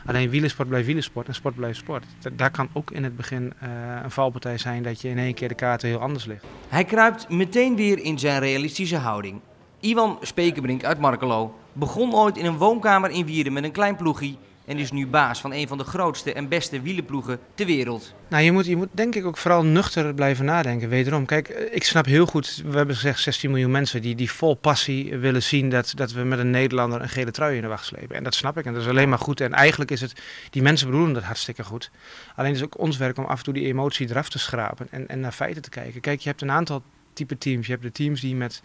Alleen 0.07 0.31
wielersport 0.31 0.69
blijft 0.69 0.87
wielersport 0.87 1.29
en 1.29 1.35
sport 1.35 1.55
blijft 1.55 1.79
sport. 1.79 2.05
Da- 2.21 2.31
Daar 2.37 2.51
kan 2.51 2.69
ook 2.73 2.91
in 2.91 3.05
het 3.05 3.17
begin 3.17 3.53
eh, 3.59 3.69
een 4.03 4.11
valpartij 4.11 4.59
zijn 4.59 4.83
dat 4.83 5.01
je 5.01 5.09
in 5.09 5.19
één 5.19 5.35
keer 5.35 5.49
de 5.49 5.55
kaarten 5.55 5.89
heel 5.89 5.99
anders 6.01 6.25
ligt. 6.25 6.45
Hij 6.69 6.85
kruipt 6.85 7.29
meteen 7.29 7.77
weer 7.77 7.99
in 7.99 8.19
zijn 8.19 8.41
realistische 8.41 8.97
houding. 8.97 9.41
Iwan 9.81 10.19
Spekerbrink 10.21 10.85
uit 10.85 10.99
Markelo 10.99 11.55
begon 11.73 12.15
ooit 12.15 12.37
in 12.37 12.45
een 12.45 12.57
woonkamer 12.57 13.11
in 13.11 13.27
Wierden 13.27 13.53
met 13.53 13.65
een 13.65 13.73
klein 13.73 13.97
ploegie 13.97 14.39
en 14.73 14.79
is 14.79 14.91
nu 14.91 15.07
baas 15.07 15.41
van 15.41 15.53
een 15.53 15.69
van 15.69 15.79
de 15.79 15.85
grootste 15.85 16.33
en 16.33 16.49
beste 16.49 16.81
wielerploegen 16.81 17.39
ter 17.55 17.67
wereld. 17.67 18.15
Nou, 18.29 18.43
je 18.43 18.53
moet, 18.53 18.67
je 18.67 18.77
moet 18.77 18.89
denk 18.91 19.15
ik 19.15 19.25
ook 19.25 19.37
vooral 19.37 19.65
nuchter 19.65 20.15
blijven 20.15 20.45
nadenken. 20.45 20.89
Wederom, 20.89 21.27
kijk, 21.27 21.49
eh, 21.49 21.75
ik 21.75 21.85
snap 21.85 22.05
heel 22.05 22.27
goed, 22.27 22.63
we 22.67 22.77
hebben 22.77 22.95
gezegd 22.95 23.21
16 23.21 23.51
miljoen 23.51 23.71
mensen 23.71 24.03
die, 24.03 24.15
die 24.15 24.31
vol 24.31 24.55
passie 24.55 25.17
willen 25.17 25.43
zien 25.43 25.69
dat, 25.71 25.93
dat 25.97 26.13
we 26.13 26.23
met 26.23 26.39
een 26.39 26.51
Nederlander 26.51 27.03
een 27.03 27.09
gele 27.09 27.31
trui 27.31 27.57
in 27.57 27.63
de 27.63 27.69
wacht 27.69 27.85
slepen. 27.85 28.17
En 28.17 28.25
dat 28.25 28.35
snap 28.35 28.59
ik 28.59 28.65
en 28.65 28.73
dat 28.73 28.83
is 28.83 28.89
alleen 28.89 29.09
maar 29.09 29.19
goed. 29.19 29.41
En 29.41 29.53
eigenlijk 29.53 29.91
is 29.91 30.01
het, 30.01 30.13
die 30.51 30.63
mensen 30.63 30.87
bedoelen 30.87 31.15
dat 31.15 31.23
hartstikke 31.23 31.65
goed. 31.65 31.91
Alleen 32.37 32.53
is 32.53 32.61
het 32.61 32.67
ook 32.67 32.81
ons 32.81 32.97
werk 32.97 33.19
om 33.19 33.25
af 33.25 33.39
en 33.39 33.45
toe 33.45 33.55
die 33.55 33.67
emotie 33.67 34.11
eraf 34.11 34.29
te 34.29 34.39
schrapen 34.39 34.87
en, 34.91 35.09
en 35.09 35.21
naar 35.21 35.33
feiten 35.33 35.63
te 35.63 35.71
kijken. 35.71 36.01
Kijk, 36.01 36.21
je 36.21 36.29
hebt 36.29 36.43
een 36.43 36.51
aantal 36.51 36.83
type 37.13 37.39
teams. 37.39 37.67
Je 37.67 37.73
hebt 37.73 37.85
de 37.85 37.93
teams 37.93 38.21
die 38.21 38.35
met 38.35 38.63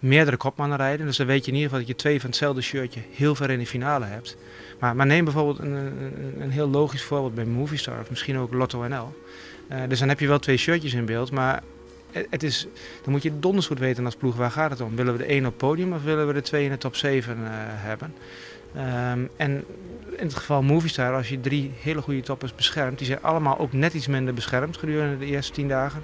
meerdere 0.00 0.36
kopmannen 0.36 0.78
rijden. 0.78 1.06
Dus 1.06 1.16
dan 1.16 1.26
weet 1.26 1.44
je 1.44 1.50
in 1.50 1.56
ieder 1.56 1.70
geval 1.70 1.86
dat 1.86 1.96
je 1.96 2.02
twee 2.02 2.20
van 2.20 2.28
hetzelfde 2.28 2.60
shirtje 2.60 3.00
heel 3.12 3.34
ver 3.34 3.50
in 3.50 3.58
de 3.58 3.66
finale 3.66 4.04
hebt. 4.04 4.36
Maar, 4.78 4.96
maar 4.96 5.06
neem 5.06 5.24
bijvoorbeeld 5.24 5.58
een, 5.58 5.72
een, 5.72 6.34
een 6.38 6.50
heel 6.50 6.68
logisch 6.68 7.02
voorbeeld 7.02 7.34
bij 7.34 7.44
Movistar 7.44 8.00
of 8.00 8.10
misschien 8.10 8.38
ook 8.38 8.52
Lotto 8.52 8.88
NL. 8.88 9.14
Eh, 9.68 9.80
dus 9.88 9.98
dan 9.98 10.08
heb 10.08 10.20
je 10.20 10.26
wel 10.26 10.38
twee 10.38 10.56
shirtjes 10.56 10.94
in 10.94 11.04
beeld, 11.04 11.30
maar 11.30 11.62
het 12.12 12.42
is, 12.42 12.66
dan 13.02 13.12
moet 13.12 13.22
je 13.22 13.38
donders 13.38 13.66
goed 13.66 13.78
weten 13.78 14.04
als 14.04 14.16
ploeg 14.16 14.36
waar 14.36 14.50
gaat 14.50 14.70
het 14.70 14.80
om. 14.80 14.96
Willen 14.96 15.12
we 15.12 15.18
de 15.18 15.24
één 15.24 15.46
op 15.46 15.56
podium 15.56 15.92
of 15.92 16.02
willen 16.02 16.26
we 16.26 16.32
de 16.32 16.42
twee 16.42 16.64
in 16.64 16.70
de 16.70 16.78
top 16.78 16.96
7 16.96 17.36
eh, 17.36 17.50
hebben? 17.52 18.14
Ehm, 18.74 19.20
en 19.36 19.64
in 20.16 20.26
het 20.26 20.34
geval 20.34 20.62
Movistar, 20.62 21.14
als 21.14 21.28
je 21.28 21.40
drie 21.40 21.72
hele 21.80 22.02
goede 22.02 22.20
toppers 22.20 22.54
beschermt, 22.54 22.98
die 22.98 23.06
zijn 23.06 23.22
allemaal 23.22 23.58
ook 23.58 23.72
net 23.72 23.94
iets 23.94 24.06
minder 24.06 24.34
beschermd 24.34 24.76
gedurende 24.76 25.18
de 25.18 25.26
eerste 25.26 25.52
tien 25.52 25.68
dagen. 25.68 26.02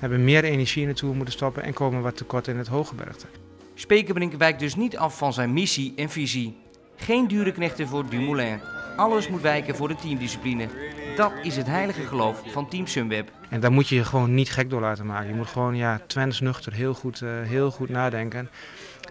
Hebben 0.00 0.24
meer 0.24 0.44
energie 0.44 0.82
in 0.82 0.88
de 0.88 0.94
toer 0.94 1.14
moeten 1.14 1.34
stoppen 1.34 1.62
en 1.62 1.72
komen 1.72 2.02
wat 2.02 2.16
tekort 2.16 2.48
in 2.48 2.56
het 2.56 2.66
hooggebergte. 2.66 3.26
Spekerbrink 3.74 4.34
wijkt 4.34 4.58
dus 4.58 4.74
niet 4.74 4.96
af 4.96 5.18
van 5.18 5.32
zijn 5.32 5.52
missie 5.52 5.92
en 5.96 6.10
visie. 6.10 6.56
Geen 6.96 7.28
dure 7.28 7.52
knechten 7.52 7.88
voor 7.88 8.08
Dumoulin. 8.08 8.60
Alles 8.96 9.28
moet 9.28 9.40
wijken 9.40 9.76
voor 9.76 9.88
de 9.88 9.94
teamdiscipline. 9.94 10.68
Dat 11.16 11.32
is 11.42 11.56
het 11.56 11.66
heilige 11.66 12.02
geloof 12.02 12.42
van 12.46 12.68
Team 12.68 12.86
Sunweb. 12.86 13.30
En 13.50 13.60
daar 13.60 13.72
moet 13.72 13.88
je 13.88 13.94
je 13.94 14.04
gewoon 14.04 14.34
niet 14.34 14.50
gek 14.50 14.70
door 14.70 14.80
laten 14.80 15.06
maken. 15.06 15.28
Je 15.28 15.34
moet 15.34 15.46
gewoon, 15.46 15.76
ja, 15.76 16.00
nuchter, 16.40 16.72
heel 16.72 16.94
goed, 16.94 17.22
eh, 17.22 17.30
heel 17.42 17.70
goed 17.70 17.88
nadenken. 17.88 18.50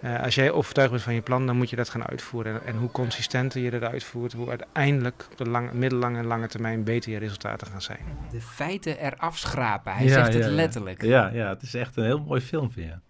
Eh, 0.04 0.22
als 0.22 0.34
jij 0.34 0.50
overtuigd 0.50 0.90
bent 0.90 1.02
van 1.02 1.14
je 1.14 1.20
plan, 1.20 1.46
dan 1.46 1.56
moet 1.56 1.70
je 1.70 1.76
dat 1.76 1.88
gaan 1.88 2.06
uitvoeren. 2.06 2.54
En, 2.54 2.66
en 2.66 2.76
hoe 2.76 2.90
consistenter 2.90 3.60
je 3.60 3.70
dat 3.70 3.82
uitvoert, 3.82 4.32
hoe 4.32 4.48
uiteindelijk 4.48 5.26
op 5.30 5.36
de 5.36 5.50
lange, 5.50 5.74
middellange 5.74 6.18
en 6.18 6.26
lange 6.26 6.46
termijn 6.46 6.84
beter 6.84 7.12
je 7.12 7.18
resultaten 7.18 7.66
gaan 7.66 7.82
zijn. 7.82 7.98
De 8.30 8.40
feiten 8.40 8.98
eraf 8.98 9.38
schrapen. 9.38 9.92
Hij 9.92 10.04
Ja, 10.04 10.12
zegt 10.12 10.32
ja, 10.32 10.38
het 10.38 10.50
letterlijk. 10.50 11.02
Ja, 11.02 11.30
ja, 11.32 11.48
het 11.48 11.62
is 11.62 11.74
echt 11.74 11.96
een 11.96 12.04
heel 12.04 12.20
mooi 12.20 12.40
filmpje. 12.40 12.82
Ja. 12.82 13.00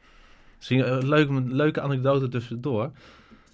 Misschien 0.57 0.93
een 0.93 1.09
leuke, 1.09 1.33
een 1.33 1.55
leuke 1.55 1.81
anekdote 1.81 2.29
tussendoor. 2.29 2.91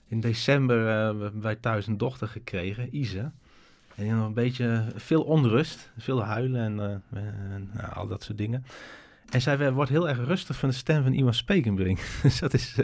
In 0.08 0.20
december 0.20 0.88
eh, 0.88 0.94
hebben 0.94 1.42
wij 1.42 1.56
thuis 1.56 1.86
een 1.86 1.98
dochter 1.98 2.28
gekregen, 2.28 2.96
Isa. 2.96 3.32
En 3.94 4.08
een 4.08 4.34
beetje 4.34 4.84
veel 4.94 5.22
onrust, 5.22 5.90
veel 5.98 6.24
huilen 6.24 6.60
en, 6.60 7.02
eh, 7.12 7.22
en 7.54 7.70
nou, 7.72 7.92
al 7.94 8.06
dat 8.06 8.22
soort 8.22 8.38
dingen. 8.38 8.64
En 9.30 9.40
zij 9.40 9.72
wordt 9.72 9.90
heel 9.90 10.08
erg 10.08 10.18
rustig 10.26 10.56
van 10.56 10.68
de 10.68 10.74
stem 10.74 11.02
van 11.02 11.12
Iwan 11.12 11.34
Spekenbrink. 11.34 11.98
Dus 12.22 12.38
dat 12.38 12.54
is, 12.54 12.74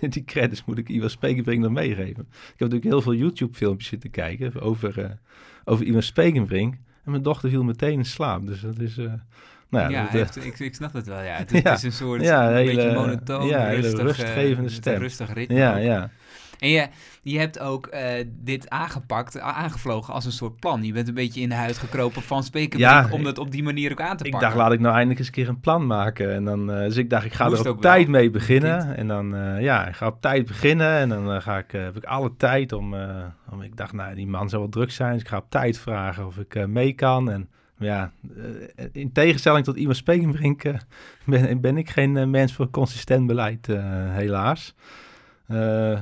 eh, 0.00 0.10
die 0.10 0.24
credits 0.24 0.64
moet 0.64 0.78
ik 0.78 0.88
Iwan 0.88 1.10
Spekenbrink 1.10 1.62
nog 1.62 1.72
meegeven. 1.72 2.26
Ik 2.30 2.34
heb 2.46 2.58
natuurlijk 2.58 2.84
heel 2.84 3.02
veel 3.02 3.14
YouTube-filmpjes 3.14 3.88
zitten 3.88 4.10
kijken 4.10 4.60
over, 4.60 5.00
eh 5.00 5.10
over 5.64 5.86
Iwan 5.86 6.02
Spekenbrink. 6.02 6.74
En 7.04 7.10
mijn 7.10 7.22
dochter 7.22 7.50
viel 7.50 7.64
meteen 7.64 7.98
in 7.98 8.04
slaap. 8.04 8.46
Dus 8.46 8.60
dat 8.60 8.78
is... 8.78 8.98
eh, 8.98 9.04
nou 9.68 9.90
Ja, 9.92 10.02
dat, 10.02 10.10
hij 10.10 10.20
heeft- 10.20 10.44
ik, 10.44 10.58
ik 10.58 10.74
snap 10.74 10.92
het 10.92 11.06
wel. 11.06 11.22
Ja. 11.22 11.36
Het, 11.44 11.52
is- 11.52 11.62
Ja. 11.62 11.68
het 11.70 11.78
is 11.78 11.84
een 11.84 11.92
soort 11.92 12.22
Ja, 12.22 12.48
een 12.48 12.54
hele- 12.56 12.74
beetje 12.74 12.92
monotoon, 12.94 13.46
ja, 13.46 13.66
hele 13.66 13.80
rustig, 13.80 14.00
rustgevende 14.02 14.68
stem. 14.70 14.98
rustig 15.00 15.32
ritme. 15.32 15.56
ja, 15.56 15.76
ja. 15.76 16.10
En 16.64 16.70
je, 16.70 16.86
je 17.22 17.38
hebt 17.38 17.58
ook 17.58 17.86
eh, 17.86 18.24
dit 18.30 18.70
aangepakt, 18.70 19.40
aangevlogen 19.40 20.14
als 20.14 20.24
een 20.24 20.32
soort 20.32 20.60
plan. 20.60 20.82
Je 20.84 20.92
bent 20.92 21.08
een 21.08 21.14
beetje 21.14 21.40
in 21.40 21.48
de 21.48 21.54
huid 21.54 21.78
gekropen 21.78 22.22
van 22.22 22.42
Spekerbrink 22.42 22.90
Ja, 22.92 23.08
om 23.10 23.18
ik- 23.18 23.24
dat 23.24 23.38
op 23.38 23.50
die 23.50 23.62
manier 23.62 23.90
ook 23.90 24.00
aan 24.00 24.16
te 24.16 24.24
Ik 24.24 24.30
pakken. 24.30 24.48
dacht, 24.48 24.60
laat 24.60 24.72
ik 24.72 24.80
nou 24.80 24.90
eindelijk 24.92 25.18
eens 25.18 25.28
een 25.28 25.34
keer 25.34 25.48
een 25.48 25.60
plan 25.60 25.86
maken. 25.86 26.34
En 26.34 26.44
dan, 26.44 26.72
eh, 26.72 26.78
dus 26.84 26.96
ik 26.96 27.10
dacht, 27.10 27.24
ik 27.24 27.32
ga 27.32 27.48
Moest 27.48 27.64
er 27.64 27.70
op 27.70 27.82
wel, 27.82 27.92
tijd 27.92 28.08
mee 28.08 28.30
beginnen. 28.30 28.78
kind. 28.84 28.96
En 28.96 29.06
dan, 29.08 29.34
eh, 29.36 29.60
ja, 29.62 29.86
ik 29.88 29.94
ga 29.94 30.06
op 30.06 30.20
tijd 30.20 30.46
beginnen. 30.46 30.92
En 30.98 31.08
dan 31.08 31.42
ga 31.42 31.58
ik, 31.58 31.70
heb 31.70 31.96
ik 31.96 32.04
alle 32.04 32.32
tijd 32.36 32.72
om, 32.72 32.94
om... 33.50 33.62
Ik 33.62 33.76
dacht, 33.76 33.92
nou, 33.92 34.14
die 34.14 34.26
man 34.26 34.48
zou 34.48 34.62
wel 34.62 34.70
druk 34.70 34.90
zijn. 34.90 35.12
Dus 35.12 35.22
ik 35.22 35.28
ga 35.28 35.36
op 35.36 35.46
tijd 35.50 35.78
vragen 35.78 36.26
of 36.26 36.36
ik 36.38 36.66
mee 36.66 36.92
kan. 36.92 37.30
En 37.30 37.48
ja, 37.78 38.12
in 38.92 39.12
tegenstelling 39.12 39.64
tot 39.64 39.76
iemand 39.76 39.96
Spekenbrink 39.96 40.62
ben, 41.26 41.60
ben 41.60 41.76
ik 41.76 41.90
geen 41.90 42.30
mens 42.30 42.52
voor 42.52 42.70
consistent 42.70 43.26
beleid, 43.26 43.66
helaas. 44.10 44.74
Eh, 45.46 45.56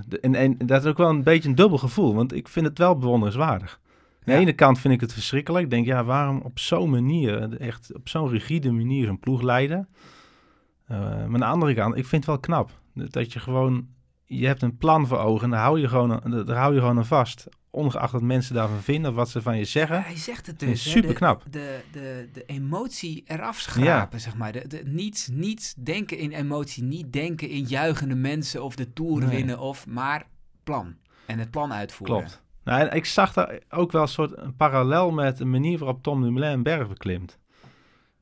de- 0.06 0.20
en, 0.20 0.34
en 0.34 0.56
dat 0.58 0.82
is 0.84 0.90
ook 0.90 0.96
wel 0.98 1.08
een 1.08 1.22
beetje 1.22 1.48
een 1.48 1.54
dubbel 1.54 1.78
gevoel, 1.78 2.14
want 2.14 2.32
ik 2.34 2.48
vind 2.48 2.66
het 2.66 2.78
wel 2.78 2.96
bewonderenswaardig. 2.98 3.80
Aan 3.82 4.18
de 4.24 4.32
Ja. 4.32 4.38
ene 4.38 4.52
kant 4.52 4.78
vind 4.78 4.94
ik 4.94 5.00
het 5.00 5.12
verschrikkelijk. 5.12 5.64
Ik 5.64 5.70
denk, 5.70 5.86
ja, 5.86 6.04
waarom 6.04 6.40
op 6.40 6.58
zo'n 6.58 6.90
manier, 6.90 7.56
echt 7.60 7.94
op 7.94 8.08
zo'n 8.08 8.28
rigide 8.28 8.70
manier 8.72 9.06
zo'n 9.06 9.18
ploeg 9.20 9.42
leiden? 9.42 9.88
Eh, 10.86 10.98
maar 10.98 11.18
aan 11.26 11.32
de 11.32 11.44
andere 11.44 11.74
kant, 11.74 11.96
ik 11.96 12.06
vind 12.06 12.26
het 12.26 12.26
wel 12.26 12.38
knap. 12.40 12.70
Dat 12.94 13.12
dat 13.12 13.32
je 13.32 13.38
gewoon, 13.40 13.86
je 14.24 14.46
hebt 14.46 14.62
een 14.62 14.76
plan 14.76 15.06
voor 15.06 15.18
ogen 15.18 15.44
en 15.44 15.50
daar 15.50 15.60
hou 15.62 15.80
je 15.80 15.88
gewoon, 15.88 16.22
aan- 16.24 16.44
daar 16.44 16.56
hou 16.56 16.74
je 16.74 16.80
gewoon 16.80 16.96
aan 16.98 17.06
vast. 17.06 17.48
Ongeacht 17.74 18.12
wat 18.12 18.22
mensen 18.22 18.54
daarvan 18.54 18.80
vinden 18.80 19.10
of 19.10 19.16
wat 19.16 19.28
ze 19.30 19.42
van 19.42 19.58
je 19.58 19.64
zeggen. 19.64 20.02
Hij 20.02 20.16
zegt 20.16 20.46
het 20.46 20.58
dus. 20.58 20.84
hè, 20.84 20.90
superknap. 20.90 21.42
De, 21.50 21.50
de, 21.50 21.80
de, 21.92 22.28
de 22.32 22.44
emotie 22.46 23.24
eraf 23.26 23.58
schrapen, 23.58 24.20
zeg 24.20 24.36
maar. 24.36 24.52
De, 24.52 24.66
de, 24.66 24.82
niet, 24.84 25.28
niet 25.32 25.74
denken 25.84 26.18
in 26.18 26.32
emotie, 26.32 26.82
niet 26.82 27.12
denken 27.12 27.48
in 27.48 27.64
juichende 27.64 28.14
mensen 28.14 28.62
of 28.64 28.76
de 28.76 28.92
toer 28.92 29.18
Nee. 29.20 29.28
winnen, 29.28 29.58
of, 29.58 29.86
maar 29.86 30.26
plan. 30.64 30.94
En 31.26 31.38
het 31.38 31.50
plan 31.50 31.72
uitvoeren. 31.72 32.16
Klopt. 32.16 32.42
Nou, 32.64 32.80
en 32.80 32.96
ik 32.96 33.04
zag 33.04 33.32
daar 33.32 33.58
ook 33.70 33.92
wel 33.92 34.02
een 34.02 34.08
soort 34.08 34.36
een 34.36 34.56
parallel 34.56 35.10
met 35.10 35.36
de 35.36 35.44
manier 35.44 35.78
waarop 35.78 36.02
Tom 36.02 36.22
Dumoulin 36.22 36.52
een 36.52 36.62
berg 36.62 36.88
beklimt. 36.88 37.38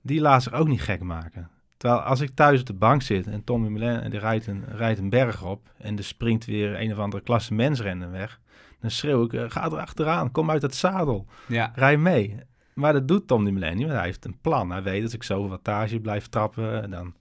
Die 0.02 0.20
laat 0.20 0.42
zich 0.42 0.52
ook 0.52 0.68
niet 0.68 0.82
gek 0.82 1.00
maken. 1.02 1.50
Terwijl 1.76 2.00
als 2.00 2.20
ik 2.20 2.30
thuis 2.34 2.60
op 2.60 2.66
de 2.66 2.74
bank 2.74 3.02
zit 3.02 3.26
en 3.26 3.44
Tom 3.44 3.62
Dumoulin 3.62 4.10
die 4.10 4.18
rijdt 4.20 4.46
een, 4.46 4.64
rijdt 4.68 4.98
een 4.98 5.10
berg 5.10 5.44
op 5.44 5.72
en 5.78 5.96
er 5.96 6.04
springt 6.04 6.44
weer 6.44 6.80
een 6.80 6.92
of 6.92 6.98
andere 6.98 7.22
klasse 7.22 7.54
mensrennen 7.54 8.10
weg, 8.10 8.40
dan 8.80 8.90
schreeuw 8.90 9.24
ik, 9.24 9.32
eh, 9.32 9.44
ga 9.48 9.64
er 9.64 9.78
achteraan, 9.78 10.30
kom 10.30 10.50
uit 10.50 10.62
het 10.62 10.74
zadel, 10.74 11.26
Ja. 11.46 11.72
rij 11.74 11.96
mee. 11.96 12.36
Maar 12.74 12.92
dat 12.92 13.08
doet 13.08 13.26
Tom 13.26 13.44
niet, 13.44 13.58
want 13.60 13.92
hij 13.92 14.04
heeft 14.04 14.24
een 14.24 14.38
plan. 14.40 14.70
Hij 14.70 14.82
weet 14.82 15.02
dat 15.02 15.12
ik 15.12 15.22
zoveel 15.22 15.48
wattage 15.48 16.00
blijf 16.00 16.26
trappen, 16.28 16.90
dan, 16.90 17.14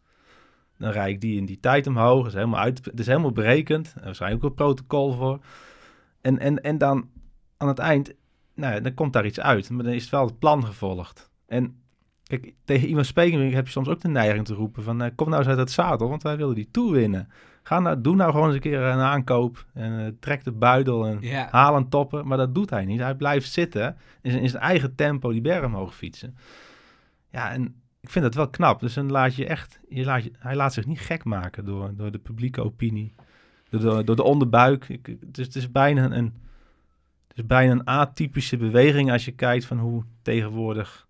dan 0.78 0.91
rijd 0.91 1.10
ik 1.13 1.22
die 1.22 1.38
in 1.38 1.45
die 1.45 1.60
tijd 1.60 1.88
omhoog. 1.88 2.17
Dat 2.17 2.28
is 2.28 2.34
helemaal, 2.34 2.60
uit, 2.60 2.84
dat 2.84 3.00
is 3.00 3.08
helemaal 3.08 3.32
berekend. 3.32 3.95
Er 4.02 4.10
is 4.10 4.22
ook 4.22 4.43
een 4.43 4.54
protocol 4.54 5.12
voor. 5.13 5.39
En, 6.22 6.39
en, 6.39 6.63
en 6.63 6.78
dan 6.78 7.10
aan 7.58 7.67
het 7.67 7.80
eind, 7.80 8.13
nou 8.56 8.82
dan 8.82 8.93
komt 8.93 9.13
daar 9.13 9.26
iets 9.26 9.39
uit. 9.39 9.69
Maar 9.69 9.84
dan 9.84 9.93
is 9.93 10.02
het 10.02 10.12
wel 10.12 10.26
het 10.26 10.39
plan 10.39 10.65
gevolgd. 10.65 11.30
En 11.48 11.82
kijk, 12.24 12.54
tegen 12.65 12.88
iemand 12.88 13.06
spreken 13.06 13.52
heb 13.54 13.65
je 13.65 13.72
soms 13.72 13.88
ook 13.88 14.02
de 14.02 14.08
neiging 14.08 14.45
te 14.45 14.54
roepen 14.54 14.84
van... 14.84 15.02
eh, 15.02 15.12
kom 15.15 15.28
nou 15.28 15.39
eens 15.39 15.50
uit 15.50 15.58
het 15.60 15.72
zadel, 15.72 16.10
want 16.10 16.24
wij 16.24 16.38
willen 16.38 16.56
die 16.56 16.69
Tour 16.72 16.91
winnen. 16.91 17.30
Ga 17.63 17.80
nou, 17.80 18.02
doe 18.02 18.15
nou 18.15 18.32
gewoon 18.32 18.45
eens 18.45 18.56
een 18.56 18.62
keer 18.62 18.82
een 18.82 19.00
aankoop. 19.00 19.65
En 19.74 20.06
eh, 20.06 20.12
trek 20.19 20.43
de 20.43 20.52
buidel 20.52 21.06
en 21.08 21.17
Ja. 21.22 21.48
haal 21.52 21.76
een 21.76 21.89
toppen. 21.89 22.28
Maar 22.28 22.38
dat 22.38 22.56
doet 22.56 22.69
hij 22.69 22.86
niet. 22.86 23.00
Hij 23.00 23.15
blijft 23.15 23.52
zitten 23.52 23.98
in 24.22 24.32
zijn, 24.32 24.43
in 24.43 24.50
zijn 24.50 24.63
eigen 24.63 24.95
tempo 24.95 25.32
die 25.32 25.41
berg 25.41 25.65
omhoog 25.65 25.95
fietsen. 25.95 26.38
Ja, 27.32 27.52
en 27.52 27.76
ik 28.02 28.10
vind 28.10 28.26
dat 28.26 28.34
wel 28.36 28.50
knap. 28.50 28.80
Dus 28.80 28.93
dan 28.93 29.12
laat 29.12 29.36
je 29.36 29.45
echt... 29.45 29.80
Je 29.89 30.04
laat 30.06 30.24
je, 30.24 30.32
hij 30.38 30.56
laat 30.56 30.74
zich 30.74 30.86
niet 30.86 31.00
gek 31.00 31.24
maken 31.24 31.65
door, 31.65 31.95
door 31.95 32.12
de 32.12 32.17
publieke 32.19 32.63
opinie. 32.63 33.13
Door 33.69 33.82
de, 33.82 34.04
door 34.04 34.15
de 34.15 34.24
onderbuik. 34.24 34.89
Ik, 34.89 35.06
het, 35.06 35.38
is, 35.38 35.45
het 35.45 35.56
is 35.56 35.72
bijna 35.72 36.12
een... 36.12 36.34
Het 37.28 37.38
is 37.38 37.45
bijna 37.45 37.72
een 37.72 37.86
atypische 37.86 38.58
beweging 38.58 39.12
als 39.12 39.26
je 39.26 39.32
kijkt 39.32 39.65
van 39.65 39.80
hoe 39.80 40.04
tegenwoordig... 40.22 41.08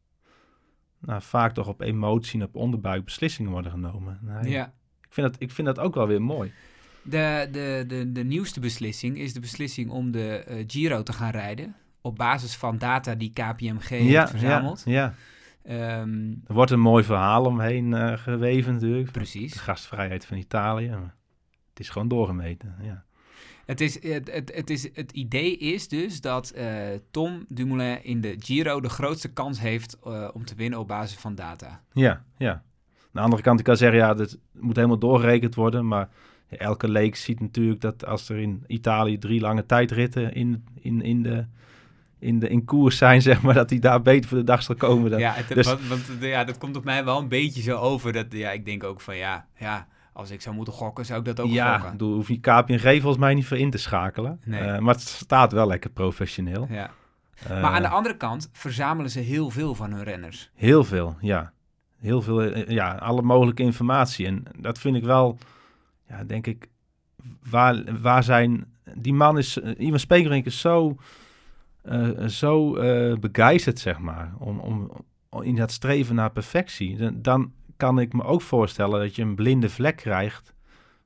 Nou, 1.02 1.22
vaak 1.22 1.54
toch 1.54 1.68
op 1.68 1.82
emotie 1.82 2.40
en 2.40 2.46
op 2.46 2.56
onderbuik 2.56 3.06
beslissingen 3.06 3.52
worden 3.52 3.72
genomen. 3.72 4.20
Ja. 4.44 4.74
Ik, 5.10 5.16
vind 5.16 5.32
dat, 5.32 5.42
ik 5.42 5.52
vind 5.52 5.68
dat 5.68 5.80
ook 5.80 5.96
wel 5.96 6.08
weer 6.08 6.22
mooi. 6.22 6.52
De, 7.02 7.48
de, 7.52 7.84
de, 7.88 8.12
de 8.12 8.24
nieuwste 8.24 8.60
beslissing 8.60 9.18
is 9.18 9.34
de 9.34 9.40
beslissing 9.40 9.90
om 9.90 10.12
de 10.12 10.44
eh, 10.44 10.64
Giro 10.68 11.04
te 11.04 11.14
gaan 11.14 11.32
rijden. 11.32 11.76
Op 12.02 12.16
basis 12.16 12.56
van 12.56 12.78
data 12.78 13.16
die 13.16 13.34
KPMG 13.34 13.88
heeft 13.88 14.30
verzameld. 14.30 14.82
Ja, 14.86 14.92
ja. 14.94 15.14
Ehm, 15.64 16.32
Er 16.48 16.54
wordt 16.54 16.72
een 16.72 16.80
mooi 16.80 17.04
verhaal 17.04 17.46
omheen 17.46 17.94
eh, 17.94 18.18
geweven 18.18 18.74
natuurlijk. 18.74 19.06
De 19.06 19.12
precies. 19.12 19.54
gastvrijheid 19.54 20.26
van 20.26 20.38
Italië. 20.38 20.90
Maar 20.90 21.16
het 21.70 21.80
is 21.80 21.90
gewoon 21.90 22.08
doorgemeten, 22.08 22.76
ja. 22.82 23.04
Het, 23.66 23.82
is, 23.82 24.04
het, 24.04 24.32
het, 24.34 24.52
het, 24.56 24.70
is, 24.70 24.96
het 24.96 25.12
idee 25.12 25.58
is 25.58 25.88
dus 25.88 26.22
dat 26.22 26.50
eh, 26.50 26.68
Tom 27.12 27.46
Dumoulin 27.48 28.04
in 28.04 28.22
de 28.22 28.36
Giro 28.40 28.82
de 28.82 28.90
grootste 28.90 29.34
kans 29.34 29.60
heeft 29.60 30.00
om 30.34 30.46
te 30.46 30.56
winnen 30.56 30.80
op 30.80 30.88
basis 30.88 31.18
van 31.18 31.36
data. 31.36 31.82
Ja, 31.94 32.24
ja. 32.38 32.64
Aan 33.20 33.26
de 33.26 33.32
andere 33.32 33.42
kant, 33.42 33.60
ik 33.60 33.66
kan 33.66 33.78
zeggen, 33.78 33.98
ja, 33.98 34.14
dat 34.14 34.38
moet 34.60 34.76
helemaal 34.76 34.98
doorgerekend 34.98 35.56
worden. 35.56 35.88
Maar 35.88 36.10
ja, 36.50 36.58
elke 36.58 36.88
leek 36.88 37.16
ziet 37.16 37.40
natuurlijk 37.40 37.82
dat 37.82 38.06
als 38.06 38.30
er 38.30 38.38
in 38.38 38.64
Italië 38.68 39.18
drie 39.18 39.40
lange 39.42 39.66
tijdritten 39.66 40.34
in, 40.34 40.64
in, 40.82 41.02
in, 41.02 41.24
de, 41.24 41.46
in, 42.20 42.40
de, 42.40 42.50
in 42.50 42.66
koers 42.66 42.98
zijn, 42.98 43.22
zeg 43.30 43.42
maar, 43.42 43.54
dat 43.54 43.70
hij 43.70 43.80
daar 43.80 44.02
beter 44.02 44.30
voor 44.30 44.38
de 44.38 44.44
dag 44.44 44.64
zal 44.64 44.76
komen. 44.76 45.12
Dan. 45.12 45.20
Ja, 45.20 45.34
het, 45.34 45.48
dus- 45.48 45.66
want, 45.66 45.88
want, 45.88 46.04
ja, 46.20 46.44
dat 46.44 46.58
komt 46.58 46.76
op 46.78 46.84
mij 46.84 47.06
wel 47.06 47.20
een 47.20 47.28
beetje 47.28 47.62
zo 47.62 47.78
over. 47.78 48.14
Dat, 48.14 48.26
ja, 48.30 48.52
ik 48.52 48.66
denk 48.66 48.84
ook 48.84 49.02
van 49.02 49.18
ja, 49.18 49.46
ja, 49.58 49.88
als 50.14 50.32
ik 50.32 50.42
zou 50.42 50.56
moeten 50.56 50.74
gokken, 50.74 51.06
zou 51.06 51.20
ik 51.20 51.26
dat 51.26 51.40
ook 51.40 51.50
ja, 51.50 51.78
gokken. 51.78 51.98
daar 51.98 52.08
hoef 52.08 52.28
je 52.28 52.40
KPNG 52.40 52.82
volgens 53.02 53.18
mij 53.18 53.34
niet 53.34 53.46
voor 53.46 53.58
in 53.58 53.70
te 53.70 53.78
schakelen. 53.78 54.42
Nee. 54.46 54.62
Eh, 54.62 54.80
maar 54.80 54.94
het 54.94 55.04
staat 55.04 55.52
wel 55.52 55.68
lekker 55.68 55.90
professioneel. 55.90 56.68
Ja. 56.70 56.90
Eh, 57.48 57.62
Maar 57.62 57.72
aan 57.72 57.82
de 57.82 57.88
andere 57.88 58.18
kant 58.18 58.50
verzamelen 58.54 59.12
ze 59.12 59.20
heel 59.20 59.50
veel 59.50 59.76
van 59.76 59.92
hun 59.92 60.04
renners. 60.04 60.50
Heel 60.56 60.84
veel, 60.84 61.18
ja. 61.22 61.54
Heel 62.00 62.22
veel, 62.22 62.42
eh, 62.42 62.68
ja, 62.68 62.96
alle 62.96 63.22
mogelijke 63.22 63.64
informatie. 63.64 64.26
En 64.26 64.44
dat 64.58 64.80
vind 64.80 64.96
ik 64.96 65.04
wel, 65.04 65.38
ja, 66.08 66.24
denk 66.24 66.48
ik, 66.48 66.68
waar, 67.50 68.02
waar 68.02 68.24
zijn... 68.24 68.66
Die 68.96 69.14
man 69.14 69.38
is, 69.38 69.58
uh, 69.58 69.72
Ivan 69.78 70.00
Spekerink 70.00 70.46
is 70.46 70.60
zo, 70.60 70.96
uh, 71.86 72.28
zo 72.28 72.78
uh, 72.78 73.18
begeisterd, 73.18 73.80
zeg 73.80 74.00
maar, 74.00 74.34
om, 74.40 74.60
om, 74.60 74.92
om, 75.30 75.44
in 75.44 75.56
dat 75.56 75.72
streven 75.72 76.16
naar 76.16 76.32
perfectie. 76.32 77.22
Dan 77.22 77.52
kan 77.78 78.00
ik 78.00 78.14
me 78.14 78.24
ook 78.24 78.42
voorstellen 78.42 79.00
dat 79.00 79.16
je 79.16 79.22
een 79.22 79.36
blinde 79.36 79.70
vlek 79.70 79.96
krijgt 79.96 80.54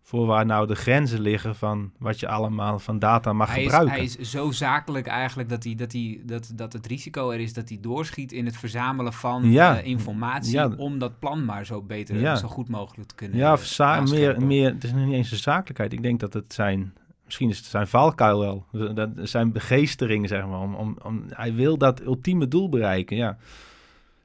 voor 0.06 0.26
waar 0.26 0.46
nou 0.46 0.68
de 0.68 0.76
grenzen 0.76 1.22
liggen 1.22 1.56
van 1.56 1.92
wat 1.98 2.20
je 2.20 2.28
allemaal 2.28 2.80
van 2.80 3.00
data 3.00 3.34
mag 3.34 3.54
hij 3.54 3.64
gebruiken. 3.64 4.02
Is, 4.02 4.14
hij 4.14 4.22
is 4.22 4.32
zo 4.32 4.52
zakelijk 4.52 5.08
eigenlijk 5.08 5.50
dat, 5.50 5.64
hij, 5.64 5.76
dat, 5.76 5.92
hij, 5.92 6.22
dat, 6.24 6.52
dat 6.56 6.74
het 6.74 6.88
risico 6.88 7.30
er 7.30 7.40
is 7.40 7.54
dat 7.54 7.70
hij 7.70 7.78
doorschiet 7.82 8.32
in 8.32 8.46
het 8.46 8.58
verzamelen 8.58 9.14
van 9.14 9.52
ja. 9.52 9.80
uh, 9.80 9.86
informatie 9.86 10.54
ja. 10.54 10.72
om 10.78 11.00
dat 11.00 11.20
plan 11.20 11.46
maar 11.46 11.66
zo 11.66 11.82
beter, 11.82 12.20
ja. 12.20 12.36
zo 12.36 12.48
goed 12.48 12.70
mogelijk 12.70 13.10
te 13.10 13.16
kunnen 13.16 13.38
Ja, 13.38 13.58
meer, 14.02 14.42
meer, 14.42 14.74
het 14.74 14.84
is 14.84 14.94
niet 14.94 15.14
eens 15.14 15.32
een 15.32 15.38
zakelijkheid. 15.38 15.94
Ik 15.94 16.04
denk 16.04 16.20
dat 16.20 16.34
het 16.34 16.54
zijn, 16.54 16.94
misschien 17.26 17.50
is 17.50 17.58
het 17.58 17.66
zijn 17.66 17.88
valkuil 17.88 18.40
wel, 18.40 18.66
dat 18.94 19.10
zijn 19.16 19.52
begeestering 19.52 20.28
zeg 20.28 20.46
maar, 20.46 20.60
om, 20.60 20.76
om, 20.76 20.98
om, 21.04 21.24
hij 21.30 21.54
wil 21.54 21.78
dat 21.78 22.02
ultieme 22.02 22.48
doel 22.48 22.70
bereiken, 22.70 23.18
ja. 23.18 23.38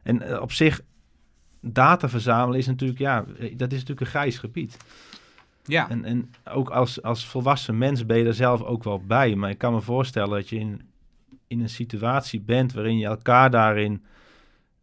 En 0.03 0.23
uh, 0.23 0.41
op 0.41 0.53
zich, 0.53 0.81
data 1.61 2.09
verzamelen 2.09 2.59
is 2.59 2.67
natuurlijk, 2.67 2.99
ja, 2.99 3.25
dat 3.57 3.73
is 3.73 3.79
natuurlijk 3.79 4.01
een 4.01 4.07
grijs 4.07 4.39
gebied. 4.39 4.77
Ja. 5.69 5.91
En, 5.91 6.05
en 6.05 6.31
ook 6.45 6.71
als, 6.71 7.03
als 7.03 7.27
volwassen 7.27 7.79
mens 7.79 8.07
ben 8.07 8.19
je 8.19 8.25
er 8.25 8.35
zelf 8.35 8.63
ook 8.63 8.85
wel 8.85 9.01
bij. 9.07 9.35
Maar 9.35 9.51
ik 9.51 9.59
kan 9.59 9.73
me 9.73 9.81
voorstellen 9.81 10.31
dat 10.31 10.49
je 10.49 10.59
in, 10.59 10.81
in 11.47 11.61
een 11.61 11.69
situatie 11.69 12.41
bent 12.41 12.73
waarin 12.73 12.99
je 12.99 13.07
elkaar 13.07 13.51
daarin 13.51 14.05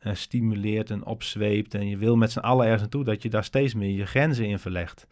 uh, 0.03 0.13
stimuleert 0.13 0.89
en 0.89 1.05
opzweept. 1.05 1.73
En 1.73 1.87
je 1.87 1.97
wil 1.97 2.15
met 2.15 2.31
z'n 2.31 2.39
allen 2.39 2.63
ergens 2.63 2.81
naartoe 2.81 3.03
dat 3.03 3.21
je 3.21 3.29
daar 3.29 3.43
steeds 3.43 3.73
meer 3.73 3.89
je 3.89 4.05
grenzen 4.05 4.45
in 4.45 4.59
verlegt. 4.59 5.07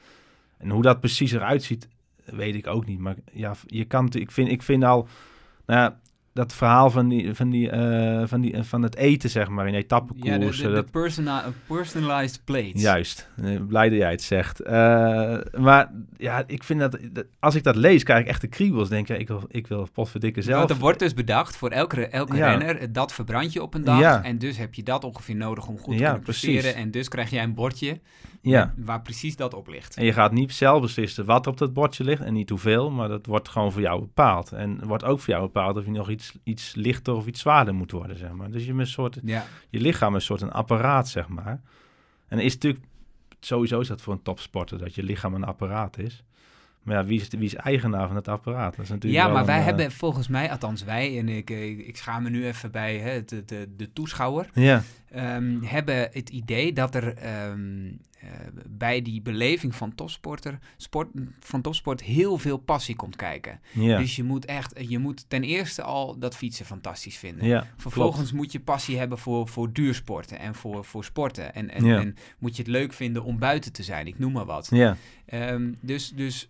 En 0.57 0.69
hoe 0.69 0.81
dat 0.81 0.99
precies 0.99 1.31
eruit 1.31 1.63
ziet, 1.63 1.87
weet 2.25 2.55
ik 2.55 2.67
ook 2.67 2.85
niet. 2.85 2.99
Maar 2.99 3.15
ja, 3.31 3.55
je 3.65 3.85
kan 3.85 4.09
ik 4.11 4.31
vind, 4.31 4.49
ik 4.49 4.63
vind 4.63 4.83
al, 4.83 5.07
nou 5.65 5.79
ja, 5.79 5.99
dat 6.33 6.53
verhaal 6.53 6.89
van, 6.89 7.07
die, 7.07 7.33
van, 7.33 7.49
die, 7.49 7.71
uh, 7.71 8.23
van, 8.25 8.41
die, 8.41 8.63
van 8.63 8.81
het 8.81 8.95
eten, 8.95 9.29
zeg 9.29 9.47
maar, 9.47 9.67
in 9.67 9.73
etappekoersen. 9.73 10.31
Ja, 10.31 10.51
de, 10.51 10.57
de, 10.57 10.71
dat... 10.71 10.85
de 10.85 10.91
persona 10.91 11.43
personalized 11.67 12.41
plate. 12.43 12.71
Juist, 12.73 13.29
blij 13.67 13.89
dat 13.89 13.97
jij 13.97 14.11
het 14.11 14.21
zegt. 14.21 14.61
Uh, 14.61 14.69
maar 15.57 15.91
ja, 16.17 16.43
ik 16.47 16.63
vind 16.63 16.79
dat, 16.79 16.99
als 17.39 17.55
ik 17.55 17.63
dat 17.63 17.75
lees, 17.75 18.03
krijg 18.03 18.21
ik 18.21 18.27
echt 18.27 18.41
de 18.41 18.47
kriebels. 18.47 18.89
Denk 18.89 19.09
ik, 19.09 19.19
ik 19.19 19.27
wil, 19.27 19.43
ik 19.47 19.67
wil 19.67 19.87
potverdikke 19.93 20.41
zelf. 20.41 20.57
Want 20.57 20.69
er 20.69 20.77
wordt 20.77 20.99
dus 20.99 21.13
bedacht 21.13 21.55
voor 21.55 21.69
elke, 21.69 22.07
elke 22.07 22.35
ja. 22.35 22.49
renner, 22.49 22.93
dat 22.93 23.13
verbrand 23.13 23.53
je 23.53 23.61
op 23.61 23.73
een 23.73 23.83
dag. 23.83 23.99
Ja. 23.99 24.23
En 24.23 24.37
dus 24.37 24.57
heb 24.57 24.73
je 24.73 24.83
dat 24.83 25.03
ongeveer 25.03 25.35
nodig 25.35 25.67
om 25.67 25.77
goed 25.77 25.93
te 25.93 25.99
ja, 25.99 26.05
kunnen 26.05 26.23
presteren. 26.23 26.75
En 26.75 26.91
dus 26.91 27.07
krijg 27.07 27.29
jij 27.29 27.43
een 27.43 27.53
bordje 27.53 27.99
ja. 28.41 28.73
waar 28.77 29.01
precies 29.01 29.35
dat 29.35 29.53
op 29.53 29.67
ligt. 29.67 29.97
En 29.97 30.05
je 30.05 30.13
gaat 30.13 30.31
niet 30.31 30.53
zelf 30.53 30.81
beslissen 30.81 31.25
wat 31.25 31.47
op 31.47 31.57
dat 31.57 31.73
bordje 31.73 32.03
ligt 32.03 32.21
en 32.21 32.33
niet 32.33 32.49
hoeveel, 32.49 32.91
maar 32.91 33.07
dat 33.07 33.25
wordt 33.25 33.49
gewoon 33.49 33.71
voor 33.71 33.81
jou 33.81 33.99
bepaald. 33.99 34.51
En 34.51 34.79
wordt 34.85 35.03
ook 35.03 35.19
voor 35.19 35.33
jou 35.33 35.45
bepaald 35.45 35.77
of 35.77 35.85
je 35.85 35.91
nog 35.91 36.09
iets, 36.09 36.22
iets 36.43 36.75
lichter 36.75 37.13
of 37.13 37.27
iets 37.27 37.39
zwaarder 37.39 37.73
moet 37.73 37.91
worden, 37.91 38.17
zeg 38.17 38.31
maar. 38.31 38.51
Dus 38.51 38.65
je, 38.65 38.71
een 38.71 38.87
soort, 38.87 39.19
ja. 39.23 39.45
je 39.69 39.79
lichaam 39.79 40.09
is 40.09 40.15
een 40.15 40.21
soort 40.21 40.41
een 40.41 40.51
apparaat, 40.51 41.09
zeg 41.09 41.27
maar. 41.27 41.61
En 42.27 42.39
is 42.39 42.53
natuurlijk, 42.53 42.85
sowieso 43.39 43.79
is 43.79 43.87
dat 43.87 44.01
voor 44.01 44.13
een 44.13 44.21
topsporter, 44.21 44.77
dat 44.77 44.95
je 44.95 45.03
lichaam 45.03 45.33
een 45.33 45.43
apparaat 45.43 45.97
is. 45.97 46.23
Maar 46.83 46.95
ja, 46.95 47.05
wie 47.05 47.19
is, 47.21 47.27
wie 47.27 47.43
is 47.43 47.55
eigenaar 47.55 48.07
van 48.07 48.15
het 48.15 48.27
apparaat? 48.27 48.75
Dat 48.75 48.85
is 48.85 48.89
natuurlijk 48.91 49.23
Ja, 49.23 49.33
maar 49.33 49.45
wij 49.45 49.55
een, 49.55 49.59
eh, 49.61 49.67
hebben 49.67 49.91
volgens 49.91 50.27
mij, 50.27 50.51
althans 50.51 50.83
wij, 50.83 51.17
en 51.19 51.29
ik, 51.29 51.49
ik, 51.49 51.79
ik 51.87 51.97
schaam 51.97 52.23
me 52.23 52.29
nu 52.29 52.45
even 52.45 52.71
bij 52.71 52.97
hè, 52.97 53.25
de, 53.25 53.45
de, 53.45 53.69
de 53.77 53.93
toeschouwer, 53.93 54.49
Ja, 54.53 54.83
ehm, 55.09 55.61
hebben 55.61 56.09
het 56.11 56.29
idee 56.29 56.73
dat 56.73 56.95
er 56.95 57.17
ehm, 57.17 57.91
eh, 58.19 58.29
bij 58.69 59.01
die 59.01 59.21
beleving 59.21 59.75
van 59.75 59.95
topsporter, 59.95 60.59
sport, 60.77 61.07
van 61.39 61.61
topsport 61.61 62.01
heel 62.01 62.37
veel 62.37 62.57
passie 62.57 62.95
komt 62.95 63.15
kijken. 63.15 63.59
ja, 63.71 63.97
Dus 63.97 64.15
je 64.15 64.23
moet 64.23 64.45
echt, 64.45 64.73
je 64.89 64.99
moet 64.99 65.25
ten 65.29 65.43
eerste 65.43 65.81
al 65.81 66.19
dat 66.19 66.35
fietsen 66.35 66.65
fantastisch 66.65 67.17
vinden. 67.17 67.47
ja. 67.47 67.67
Vervolgens 67.77 68.31
moet 68.31 68.51
je 68.51 68.59
passie 68.59 68.97
hebben 68.97 69.17
voor, 69.17 69.47
voor 69.47 69.73
duursporten 69.73 70.39
en 70.39 70.55
voor, 70.55 70.85
voor 70.85 71.03
sporten. 71.03 71.53
En, 71.55 71.69
en, 71.69 71.85
Ja. 71.85 71.99
en 71.99 72.15
moet 72.39 72.55
je 72.55 72.61
het 72.61 72.71
leuk 72.71 72.93
vinden 72.93 73.23
om 73.23 73.39
buiten 73.39 73.71
te 73.73 73.83
zijn, 73.83 74.07
ik 74.07 74.19
noem 74.19 74.31
maar 74.31 74.45
wat. 74.45 74.67
Ja, 74.71 74.97
Ehm, 75.25 75.71
dus, 75.81 76.09
dus 76.09 76.47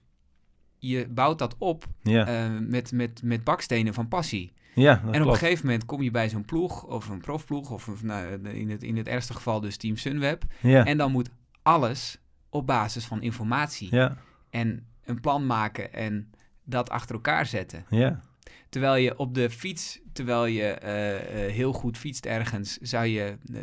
je 0.90 1.08
bouwt 1.10 1.40
dat 1.40 1.56
op 1.58 1.86
ja, 2.02 2.28
eh, 2.28 2.60
met, 2.60 2.92
met, 2.92 3.22
met 3.24 3.44
bakstenen 3.44 3.94
van 3.94 4.08
passie. 4.08 4.54
ja, 4.76 5.02
en 5.12 5.22
op 5.22 5.28
een 5.28 5.36
gegeven 5.36 5.66
moment 5.66 5.86
kom 5.86 6.02
je 6.02 6.12
bij 6.12 6.30
zo'n 6.30 6.46
ploeg, 6.46 6.84
of 6.84 7.10
een 7.10 7.22
profploeg, 7.22 7.72
of 7.72 7.88
een- 7.88 7.98
nou, 8.02 8.48
in, 8.50 8.70
het, 8.70 8.84
in 8.84 8.98
het 8.98 9.08
ergste 9.08 9.34
geval 9.34 9.60
dus 9.62 9.78
Team 9.78 9.98
Sunweb. 9.98 10.44
Ja, 10.62 10.86
En 10.86 10.98
dan 10.98 11.12
moet 11.12 11.30
alles 11.62 12.18
op 12.50 12.68
basis 12.68 13.06
van 13.06 13.22
informatie 13.22 13.88
ja, 13.96 14.18
en 14.50 14.86
een 15.06 15.20
plan 15.22 15.46
maken 15.46 15.94
en 15.94 16.32
dat 16.64 16.90
achter 16.90 17.16
elkaar 17.16 17.46
zetten. 17.46 17.86
ja. 17.90 18.22
Terwijl 18.70 18.96
je 18.96 19.18
op 19.18 19.34
de 19.34 19.50
fiets, 19.50 20.00
terwijl 20.14 20.46
je 20.46 20.64
eh, 20.64 21.46
eh, 21.46 21.52
heel 21.52 21.74
goed 21.74 21.98
fietst 21.98 22.26
ergens, 22.26 22.78
zou 22.78 23.06
je 23.06 23.38
eh, 23.54 23.60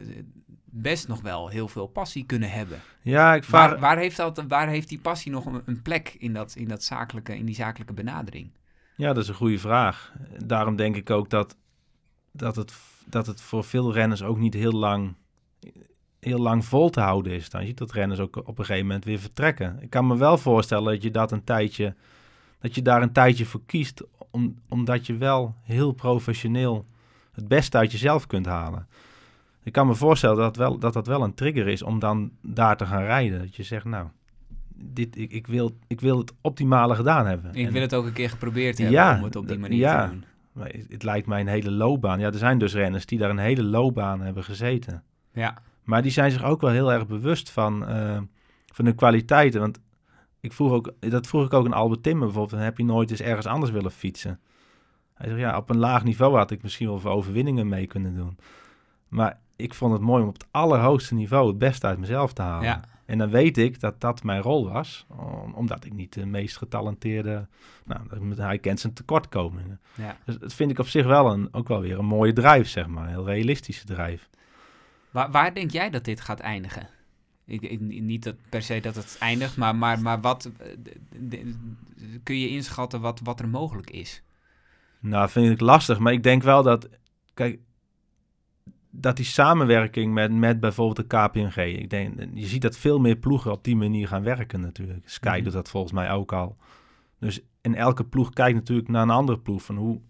best 0.70 1.08
nog 1.08 1.20
wel 1.20 1.48
heel 1.48 1.68
veel 1.68 1.86
passie 1.86 2.24
kunnen 2.24 2.50
hebben. 2.50 2.80
Ja, 3.02 3.34
ik 3.34 3.44
vraag... 3.44 3.70
Waar, 3.70 3.80
waar, 3.80 3.98
heeft 3.98 4.16
dat, 4.16 4.44
waar 4.48 4.68
heeft 4.68 4.88
die 4.88 5.00
passie 5.00 5.32
nog 5.32 5.46
een, 5.46 5.62
een 5.64 5.82
plek 5.82 6.16
in, 6.18 6.32
dat, 6.32 6.54
in, 6.54 6.68
dat 6.68 6.82
zakelijke, 6.82 7.36
in 7.36 7.44
die 7.44 7.54
zakelijke 7.54 7.92
benadering? 7.92 8.50
Ja, 8.96 9.12
dat 9.12 9.22
is 9.22 9.28
een 9.28 9.34
goede 9.34 9.58
vraag. 9.58 10.12
Daarom 10.44 10.76
denk 10.76 10.96
ik 10.96 11.10
ook 11.10 11.30
dat, 11.30 11.56
dat, 12.32 12.56
het, 12.56 12.72
dat 13.06 13.26
het 13.26 13.40
voor 13.40 13.64
veel 13.64 13.92
renners 13.92 14.22
ook 14.22 14.38
niet 14.38 14.54
heel 14.54 14.72
lang, 14.72 15.14
heel 16.18 16.38
lang 16.38 16.64
vol 16.64 16.90
te 16.90 17.00
houden 17.00 17.32
is. 17.32 17.50
Dan 17.50 17.60
je 17.60 17.66
ziet 17.66 17.78
dat 17.78 17.92
renners 17.92 18.20
ook 18.20 18.36
op 18.36 18.58
een 18.58 18.64
gegeven 18.64 18.86
moment 18.86 19.04
weer 19.04 19.18
vertrekken. 19.18 19.78
Ik 19.80 19.90
kan 19.90 20.06
me 20.06 20.16
wel 20.16 20.38
voorstellen 20.38 20.92
dat 20.92 21.02
je 21.02 21.10
dat 21.10 21.32
een 21.32 21.44
tijdje, 21.44 21.94
dat 22.58 22.74
je 22.74 22.82
daar 22.82 23.02
een 23.02 23.12
tijdje 23.12 23.44
voor 23.44 23.62
kiest, 23.66 24.02
om, 24.30 24.58
omdat 24.68 25.06
je 25.06 25.16
wel 25.16 25.54
heel 25.62 25.92
professioneel 25.92 26.84
het 27.32 27.48
beste 27.48 27.76
uit 27.76 27.92
jezelf 27.92 28.26
kunt 28.26 28.46
halen. 28.46 28.88
Ik 29.62 29.72
kan 29.72 29.86
me 29.86 29.94
voorstellen 29.94 30.36
dat 30.36 30.56
wel, 30.56 30.78
dat, 30.78 30.92
dat 30.92 31.06
wel 31.06 31.22
een 31.22 31.34
trigger 31.34 31.68
is 31.68 31.82
om 31.82 31.98
dan 31.98 32.30
daar 32.42 32.76
te 32.76 32.86
gaan 32.86 33.02
rijden. 33.02 33.38
Dat 33.38 33.56
je 33.56 33.62
zegt, 33.62 33.84
nou, 33.84 34.08
dit, 34.74 35.16
ik, 35.18 35.32
ik, 35.32 35.46
wil, 35.46 35.76
ik 35.86 36.00
wil 36.00 36.18
het 36.18 36.32
optimale 36.40 36.94
gedaan 36.94 37.26
hebben. 37.26 37.54
Ik 37.54 37.66
En- 37.66 37.72
wil 37.72 37.82
het 37.82 37.94
ook 37.94 38.06
een 38.06 38.12
keer 38.12 38.30
geprobeerd 38.30 38.78
hebben 38.78 38.96
Ja, 38.96 39.16
om 39.16 39.24
het 39.24 39.36
op 39.36 39.48
die 39.48 39.58
manier 39.58 39.78
ja. 39.78 40.04
te 40.04 40.10
doen. 40.10 40.24
maar 40.52 40.74
het, 40.88 41.02
lijkt 41.02 41.26
mij 41.26 41.40
een 41.40 41.46
hele 41.46 41.70
loopbaan. 41.70 42.20
Ja, 42.20 42.26
er 42.26 42.34
zijn 42.38 42.58
dus 42.58 42.74
renners 42.74 43.06
die 43.06 43.18
daar 43.18 43.30
een 43.30 43.38
hele 43.38 43.62
loopbaan 43.62 44.20
hebben 44.20 44.44
gezeten. 44.44 45.02
Ja, 45.32 45.58
Maar 45.84 46.02
die 46.02 46.10
zijn 46.10 46.30
zich 46.30 46.44
ook 46.44 46.60
wel 46.60 46.70
heel 46.70 46.92
erg 46.92 47.06
bewust 47.06 47.50
van, 47.50 47.86
eh, 47.86 48.18
van 48.66 48.84
hun 48.84 48.94
kwaliteiten. 48.94 49.60
Want 49.60 49.78
ik 50.40 50.52
vroeg 50.52 50.72
ook, 50.72 50.92
dat 50.98 51.26
vroeg 51.26 51.44
ik 51.44 51.52
ook 51.52 51.66
aan 51.66 51.72
Albert 51.72 52.02
Timmer 52.02 52.24
bijvoorbeeld. 52.26 52.54
van, 52.54 52.64
Heb 52.64 52.78
je 52.78 52.84
nooit 52.84 53.10
eens 53.10 53.20
ergens 53.20 53.46
anders 53.46 53.72
willen 53.72 53.90
fietsen? 53.90 54.40
Hij 55.14 55.28
zegt, 55.28 55.40
ja, 55.40 55.56
op 55.56 55.70
een 55.70 55.78
laag 55.78 56.04
niveau 56.04 56.36
had 56.36 56.50
ik 56.50 56.62
misschien 56.62 56.86
wel 56.88 56.98
voor 57.00 57.10
overwinningen 57.10 57.68
mee 57.68 57.86
kunnen 57.86 58.14
doen. 58.14 58.38
Maar 59.08 59.38
ik 59.60 59.74
vond 59.74 59.92
het 59.92 60.02
mooi 60.02 60.22
om 60.22 60.28
op 60.28 60.34
het 60.34 60.46
allerhoogste 60.50 61.14
niveau 61.14 61.48
het 61.48 61.58
beste 61.58 61.86
uit 61.86 61.98
mezelf 61.98 62.32
te 62.32 62.42
halen. 62.42 62.64
Ja. 62.64 62.84
En 63.06 63.18
dan 63.18 63.30
weet 63.30 63.58
ik 63.58 63.80
dat 63.80 64.00
dat 64.00 64.22
mijn 64.22 64.42
rol 64.42 64.68
was. 64.72 65.06
om- 65.08 65.54
omdat 65.54 65.84
ik 65.84 65.92
niet 65.92 66.12
de 66.12 66.26
meest 66.26 66.56
getalenteerde... 66.56 67.46
Nou, 67.84 68.34
hij 68.36 68.58
kent 68.58 68.80
zijn 68.80 68.92
tekortkomingen. 68.92 69.80
ja. 69.94 70.16
Dus 70.24 70.38
dat 70.38 70.54
vind 70.54 70.70
ik 70.70 70.78
op 70.78 70.88
zich 70.88 71.06
wel 71.06 71.30
een, 71.32 71.48
ook 71.52 71.68
wel 71.68 71.80
weer 71.80 71.98
een 71.98 72.04
mooie 72.04 72.32
drijf, 72.32 72.68
zeg 72.68 72.86
maar. 72.86 73.02
Een 73.04 73.08
heel 73.10 73.26
realistische 73.26 73.84
drijf. 73.84 74.28
Waar, 75.10 75.30
waar 75.30 75.54
denk 75.54 75.70
jij 75.70 75.90
dat 75.90 76.04
dit 76.04 76.20
gaat 76.20 76.40
eindigen? 76.40 76.88
Ik, 77.44 77.60
ik- 77.62 77.80
niet 77.80 78.22
dat 78.24 78.34
per 78.48 78.62
se 78.62 78.80
dat 78.80 78.94
het 78.94 79.16
eindigt, 79.20 79.56
maar, 79.56 79.76
maar, 79.76 80.00
maar 80.00 80.20
wat 80.20 80.50
eh, 80.58 81.38
kun 82.22 82.38
je 82.38 82.48
inschatten 82.48 83.00
wat, 83.00 83.20
wat 83.24 83.40
er 83.40 83.48
mogelijk 83.48 83.90
is? 83.90 84.22
Nou, 85.00 85.28
vind 85.30 85.50
ik 85.50 85.60
lastig. 85.60 85.98
Maar 85.98 86.12
ik 86.12 86.22
denk 86.22 86.42
wel 86.42 86.62
dat... 86.62 86.88
Kijk, 87.34 87.58
dat 88.90 89.16
die 89.16 89.24
samenwerking 89.24 90.12
met, 90.12 90.32
met 90.32 90.60
bijvoorbeeld 90.60 91.10
de 91.10 91.16
KPMG... 91.16 91.56
Ik 91.56 91.90
denk, 91.90 92.18
je 92.34 92.46
ziet 92.46 92.62
dat 92.62 92.76
veel 92.76 92.98
meer 92.98 93.16
ploegen 93.16 93.52
op 93.52 93.64
die 93.64 93.76
manier 93.76 94.08
gaan 94.08 94.22
werken 94.22 94.60
natuurlijk. 94.60 95.08
Sky 95.08 95.28
Mhm. 95.28 95.42
doet 95.44 95.52
dat 95.52 95.68
volgens 95.68 95.92
mij 95.92 96.10
ook 96.10 96.32
al. 96.32 96.56
Dus 97.18 97.40
en 97.60 97.74
elke 97.74 98.04
ploeg 98.04 98.30
kijkt 98.30 98.58
natuurlijk 98.58 98.88
naar 98.88 99.02
een 99.02 99.10
andere 99.10 99.38
ploeg. 99.38 99.62
Van 99.62 99.76
hoe, 99.76 100.00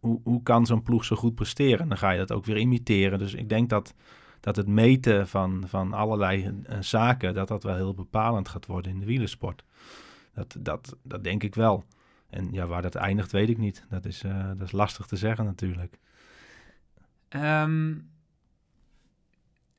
hoe, 0.00 0.20
hoe 0.24 0.42
kan 0.42 0.66
zo'n 0.66 0.82
ploeg 0.82 1.04
zo 1.04 1.16
goed 1.16 1.34
presteren? 1.34 1.78
En 1.78 1.88
dan 1.88 1.98
ga 1.98 2.10
je 2.10 2.18
dat 2.18 2.32
ook 2.32 2.44
weer 2.44 2.56
imiteren. 2.56 3.18
Dus 3.18 3.34
ik 3.34 3.48
denk 3.48 3.68
dat, 3.68 3.94
dat 4.40 4.56
het 4.56 4.66
meten 4.66 5.28
van, 5.28 5.64
van 5.66 5.92
allerlei 5.92 6.62
eh, 6.64 6.78
zaken... 6.80 7.34
dat 7.34 7.48
dat 7.48 7.62
wel 7.62 7.74
heel 7.74 7.94
bepalend 7.94 8.48
gaat 8.48 8.66
worden 8.66 8.92
in 8.92 8.98
de 8.98 9.06
wielersport. 9.06 9.64
Dat, 10.34 10.56
dat, 10.58 10.96
dat 11.02 11.24
denk 11.24 11.42
ik 11.42 11.54
wel. 11.54 11.84
En 12.30 12.48
ja, 12.52 12.66
waar 12.66 12.82
dat 12.82 12.94
eindigt, 12.94 13.32
weet 13.32 13.48
ik 13.48 13.58
niet. 13.58 13.86
Dat 13.88 14.04
is, 14.04 14.22
eh, 14.22 14.48
dat 14.48 14.66
is 14.66 14.72
lastig 14.72 15.06
te 15.06 15.16
zeggen 15.16 15.44
natuurlijk. 15.44 15.98
Ehm 17.28 17.94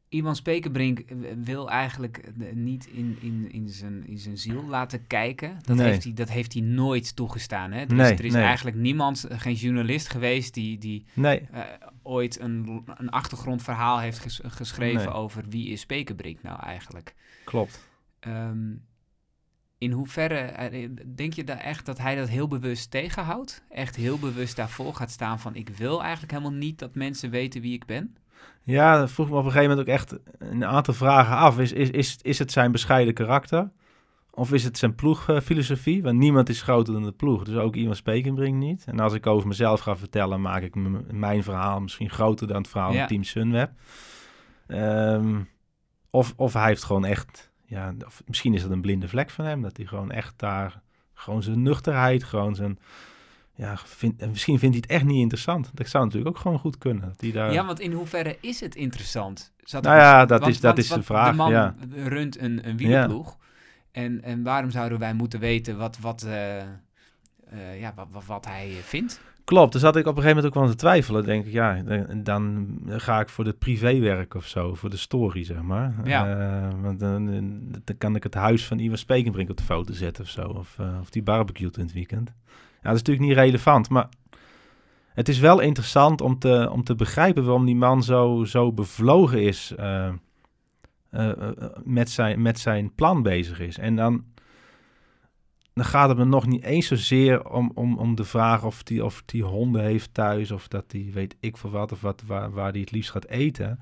Iwan 0.09 0.35
Spekerbrink 0.35 1.03
wil 1.43 1.69
eigenlijk 1.69 2.31
niet 2.53 2.85
in, 2.87 3.17
in, 3.21 3.51
in, 3.51 3.69
zijn, 3.69 4.07
in 4.07 4.17
zijn 4.17 4.37
ziel 4.37 4.63
laten 4.65 5.07
kijken. 5.07 5.57
Dat, 5.61 5.75
Nee. 5.77 5.87
heeft, 5.87 6.03
hij, 6.03 6.13
dat 6.13 6.29
heeft 6.29 6.53
hij 6.53 6.61
nooit 6.61 7.15
toegestaan. 7.15 7.71
Hè? 7.71 7.79
Er 7.79 7.99
is, 7.99 8.09
er 8.19 8.25
is 8.25 8.33
nee. 8.33 8.43
eigenlijk 8.43 8.77
niemand, 8.77 9.25
geen 9.29 9.53
journalist 9.53 10.09
geweest 10.09 10.53
die, 10.53 10.77
die 10.77 11.05
eh, 11.21 11.37
ooit 12.03 12.39
een, 12.39 12.83
een 12.95 13.09
achtergrondverhaal 13.09 13.99
heeft 13.99 14.19
ges- 14.19 14.41
geschreven 14.43 15.13
over 15.13 15.43
wie 15.49 15.67
is 15.69 15.81
Spekerbrink 15.81 16.41
nou 16.41 16.59
eigenlijk. 16.63 17.15
klopt. 17.45 17.87
Ehm, 18.19 18.71
in 19.79 19.91
hoeverre, 19.91 20.35
eh, 20.35 20.89
denk 21.15 21.33
je 21.33 21.43
daar 21.43 21.57
echt 21.57 21.85
dat 21.85 21.97
hij 21.97 22.15
dat 22.15 22.29
heel 22.29 22.47
bewust 22.47 22.91
tegenhoudt? 22.91 23.63
Echt 23.69 23.95
heel 23.95 24.19
bewust 24.19 24.55
daarvoor 24.55 24.95
gaat 24.95 25.11
staan 25.11 25.39
van 25.39 25.55
ik 25.55 25.69
wil 25.69 26.01
eigenlijk 26.01 26.31
helemaal 26.31 26.57
niet 26.57 26.79
dat 26.79 26.95
mensen 26.95 27.29
weten 27.29 27.61
wie 27.61 27.73
ik 27.73 27.85
ben? 27.85 28.15
Ja, 28.63 28.97
dat 28.99 29.11
vroeg 29.11 29.29
me 29.29 29.35
op 29.37 29.45
een 29.45 29.51
gegeven 29.51 29.69
moment 29.69 29.87
ook 29.87 29.93
echt 29.93 30.15
een 30.37 30.65
aantal 30.65 30.93
vragen 30.93 31.35
af. 31.35 31.59
Is, 31.59 31.71
is, 31.71 31.89
is, 31.89 32.17
is 32.21 32.39
het 32.39 32.51
zijn 32.51 32.71
bescheiden 32.71 33.13
karakter? 33.13 33.71
Of 34.31 34.53
is 34.53 34.63
het 34.63 34.77
zijn 34.77 34.95
ploegfilosofie? 34.95 36.03
Want 36.03 36.17
niemand 36.17 36.49
is 36.49 36.61
groter 36.61 36.93
dan 36.93 37.03
de 37.03 37.11
ploeg. 37.11 37.43
Dus 37.43 37.55
ook 37.55 37.75
iemand 37.75 37.97
Spekenbrink 37.97 38.55
niet. 38.55 38.83
En 38.85 38.99
als 38.99 39.13
ik 39.13 39.27
over 39.27 39.47
mezelf 39.47 39.79
ga 39.79 39.95
vertellen, 39.95 40.41
maak 40.41 40.61
ik 40.61 40.75
mijn 41.11 41.43
verhaal 41.43 41.79
misschien 41.79 42.09
groter 42.09 42.47
dan 42.47 42.57
het 42.57 42.67
verhaal 42.67 42.91
Ja. 42.91 42.97
van 42.97 43.07
Team 43.07 43.23
Sunweb. 43.23 43.71
Ehm, 44.67 45.39
of, 46.09 46.33
of 46.35 46.53
hij 46.53 46.65
heeft 46.67 46.83
gewoon 46.83 47.05
echt... 47.05 47.48
Ja, 47.69 47.93
of 48.05 48.21
misschien 48.25 48.53
is 48.53 48.61
het 48.63 48.71
een 48.71 48.81
blinde 48.81 49.07
vlek 49.07 49.29
van 49.29 49.45
hem. 49.45 49.61
Dat 49.61 49.77
hij 49.77 49.85
gewoon 49.85 50.11
echt 50.11 50.33
daar... 50.37 50.81
Gewoon 51.13 51.43
zijn 51.43 51.61
nuchterheid, 51.61 52.23
gewoon 52.23 52.55
zijn... 52.55 52.79
Ja, 53.53 53.77
vind, 53.77 54.21
en 54.21 54.29
misschien 54.29 54.59
vindt 54.59 54.75
hij 54.75 54.83
het 54.87 54.95
echt 55.01 55.05
niet 55.11 55.21
interessant. 55.21 55.69
Dat 55.73 55.87
zou 55.89 56.03
natuurlijk 56.05 56.35
ook 56.35 56.41
gewoon 56.41 56.59
goed 56.59 56.77
kunnen. 56.77 57.07
Dat 57.07 57.21
hij 57.21 57.31
daar... 57.31 57.53
Ja, 57.53 57.65
want 57.65 57.79
in 57.79 57.91
hoeverre 57.91 58.37
is 58.41 58.59
het 58.59 58.75
interessant? 58.75 59.51
Zat 59.63 59.83
Nou 59.83 59.97
ja, 59.97 60.25
dat 60.25 60.39
want- 60.39 60.51
is- 60.51 60.59
dat 60.59 60.75
want 60.75 60.77
is 60.87 60.93
de 60.93 61.03
vraag, 61.03 61.29
De 61.29 61.35
man 61.35 61.51
ja. 61.51 61.75
runt 61.89 62.39
een, 62.39 62.67
een 62.67 62.77
wielerploeg. 62.77 63.37
En, 63.91 64.23
en 64.23 64.43
waarom 64.43 64.69
zouden 64.71 64.99
wij 64.99 65.13
moeten 65.13 65.39
weten 65.39 65.77
wat, 65.77 65.99
wat, 65.99 66.23
eh, 66.23 66.57
eh, 66.59 66.67
ja, 67.79 67.93
wat, 67.95 68.07
wat, 68.11 68.25
wat 68.25 68.45
hij 68.45 68.69
vindt? 68.83 69.21
Klopt, 69.49 69.73
dus 69.73 69.81
had 69.81 69.95
ik 69.95 70.05
op 70.05 70.15
een 70.17 70.21
gegeven 70.21 70.35
moment 70.35 70.45
ook 70.45 70.53
wel 70.53 70.63
aan 70.63 70.69
te 70.69 70.83
twijfelen. 70.85 71.23
Denk 71.25 71.45
ik, 71.45 71.51
ja, 71.51 71.83
dan- 72.15 72.81
ga 72.87 73.19
ik 73.19 73.29
voor 73.29 73.45
het 73.45 73.59
privéwerk 73.59 74.33
of 74.33 74.45
zo, 74.45 74.75
voor 74.75 74.89
de 74.89 74.97
story, 74.97 75.43
zeg 75.43 75.61
maar. 75.61 75.93
Ja. 76.03 76.27
Eh, 76.27 76.81
want 76.81 76.99
dan, 76.99 77.25
dan 77.83 77.97
kan 77.97 78.15
ik 78.15 78.23
het 78.23 78.33
huis 78.33 78.65
van 78.65 78.79
Iwan 78.79 78.97
Spekenbrink 78.97 79.49
op 79.49 79.57
de 79.57 79.63
foto 79.63 79.93
zetten 79.93 80.23
of 80.23 80.29
zo. 80.29 80.47
Of, 80.47 80.75
eh, 80.79 80.97
of 81.01 81.09
die 81.09 81.23
barbecue 81.23 81.69
in 81.73 81.81
het 81.81 81.93
weekend. 81.93 82.33
Ja, 82.47 82.53
dat 82.81 82.93
is 82.93 82.99
natuurlijk 82.99 83.27
niet 83.27 83.37
relevant, 83.37 83.89
maar 83.89 84.09
het 85.13 85.29
is 85.29 85.39
wel 85.39 85.59
interessant 85.59 86.21
om 86.21 86.39
te, 86.39 86.69
om 86.71 86.83
te 86.83 86.95
begrijpen 86.95 87.43
waarom 87.43 87.65
die 87.65 87.75
man 87.75 88.03
zo, 88.03 88.43
zo 88.43 88.73
bevlogen 88.73 89.41
is 89.41 89.73
eh, 89.77 90.09
met, 91.83 92.09
zijn, 92.09 92.41
met 92.41 92.59
zijn 92.59 92.95
plan 92.95 93.21
bezig 93.21 93.59
is. 93.59 93.77
En 93.77 93.95
dan, 93.95 94.23
dan 95.79 95.87
gaat 95.87 96.09
het 96.09 96.17
me 96.17 96.25
nog 96.25 96.47
niet 96.47 96.63
eens 96.63 96.87
zozeer 96.87 97.49
om, 97.49 97.71
om, 97.73 97.97
om 97.97 98.15
de 98.15 98.23
vraag 98.23 98.63
of 98.63 98.83
die, 98.83 99.05
of 99.05 99.23
die 99.25 99.43
honden 99.43 99.83
heeft 99.83 100.13
thuis, 100.13 100.51
of 100.51 100.67
dat 100.67 100.91
die 100.91 101.11
weet 101.13 101.35
ik 101.39 101.57
voor 101.57 101.69
wat, 101.69 101.91
of 101.91 102.01
wat, 102.01 102.23
waar, 102.25 102.51
waar 102.51 102.71
die 102.71 102.81
het 102.81 102.91
liefst 102.91 103.11
gaat 103.11 103.27
eten. 103.27 103.79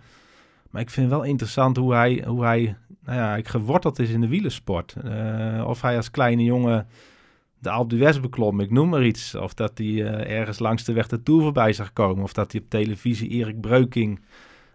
Maar 0.70 0.82
ik 0.82 0.90
vind 0.90 1.10
wel 1.10 1.24
interessant 1.24 1.78
hoe 1.78 1.94
hij, 1.94 2.24
hoe 2.28 2.44
hij 2.44 2.76
nou 3.04 3.18
ja, 3.18 3.40
geworteld 3.44 4.00
is 4.00 4.10
in 4.10 4.22
de 4.22 4.28
wielersport. 4.28 4.96
Eh, 5.04 5.64
of 5.68 5.82
hij 5.82 5.96
als 5.98 6.12
kleine 6.12 6.44
jongen 6.44 6.88
de 7.60 7.70
Alpe 7.70 7.96
d'Huez 7.96 8.20
beklom, 8.20 8.60
ik 8.60 8.72
noem 8.72 8.90
maar 8.90 9.06
iets. 9.06 9.36
Of 9.36 9.54
dat 9.54 9.78
hij 9.78 9.88
eh, 9.88 10.38
ergens 10.40 10.60
langs 10.60 10.84
de 10.84 10.94
weg 10.94 11.08
de 11.08 11.24
Tour 11.24 11.42
voorbij 11.42 11.74
zag 11.74 11.94
komen. 11.94 12.24
Of 12.24 12.34
dat 12.34 12.52
hij 12.52 12.62
op 12.62 12.70
televisie 12.70 13.30
Erik 13.30 13.62
Breuking 13.62 14.20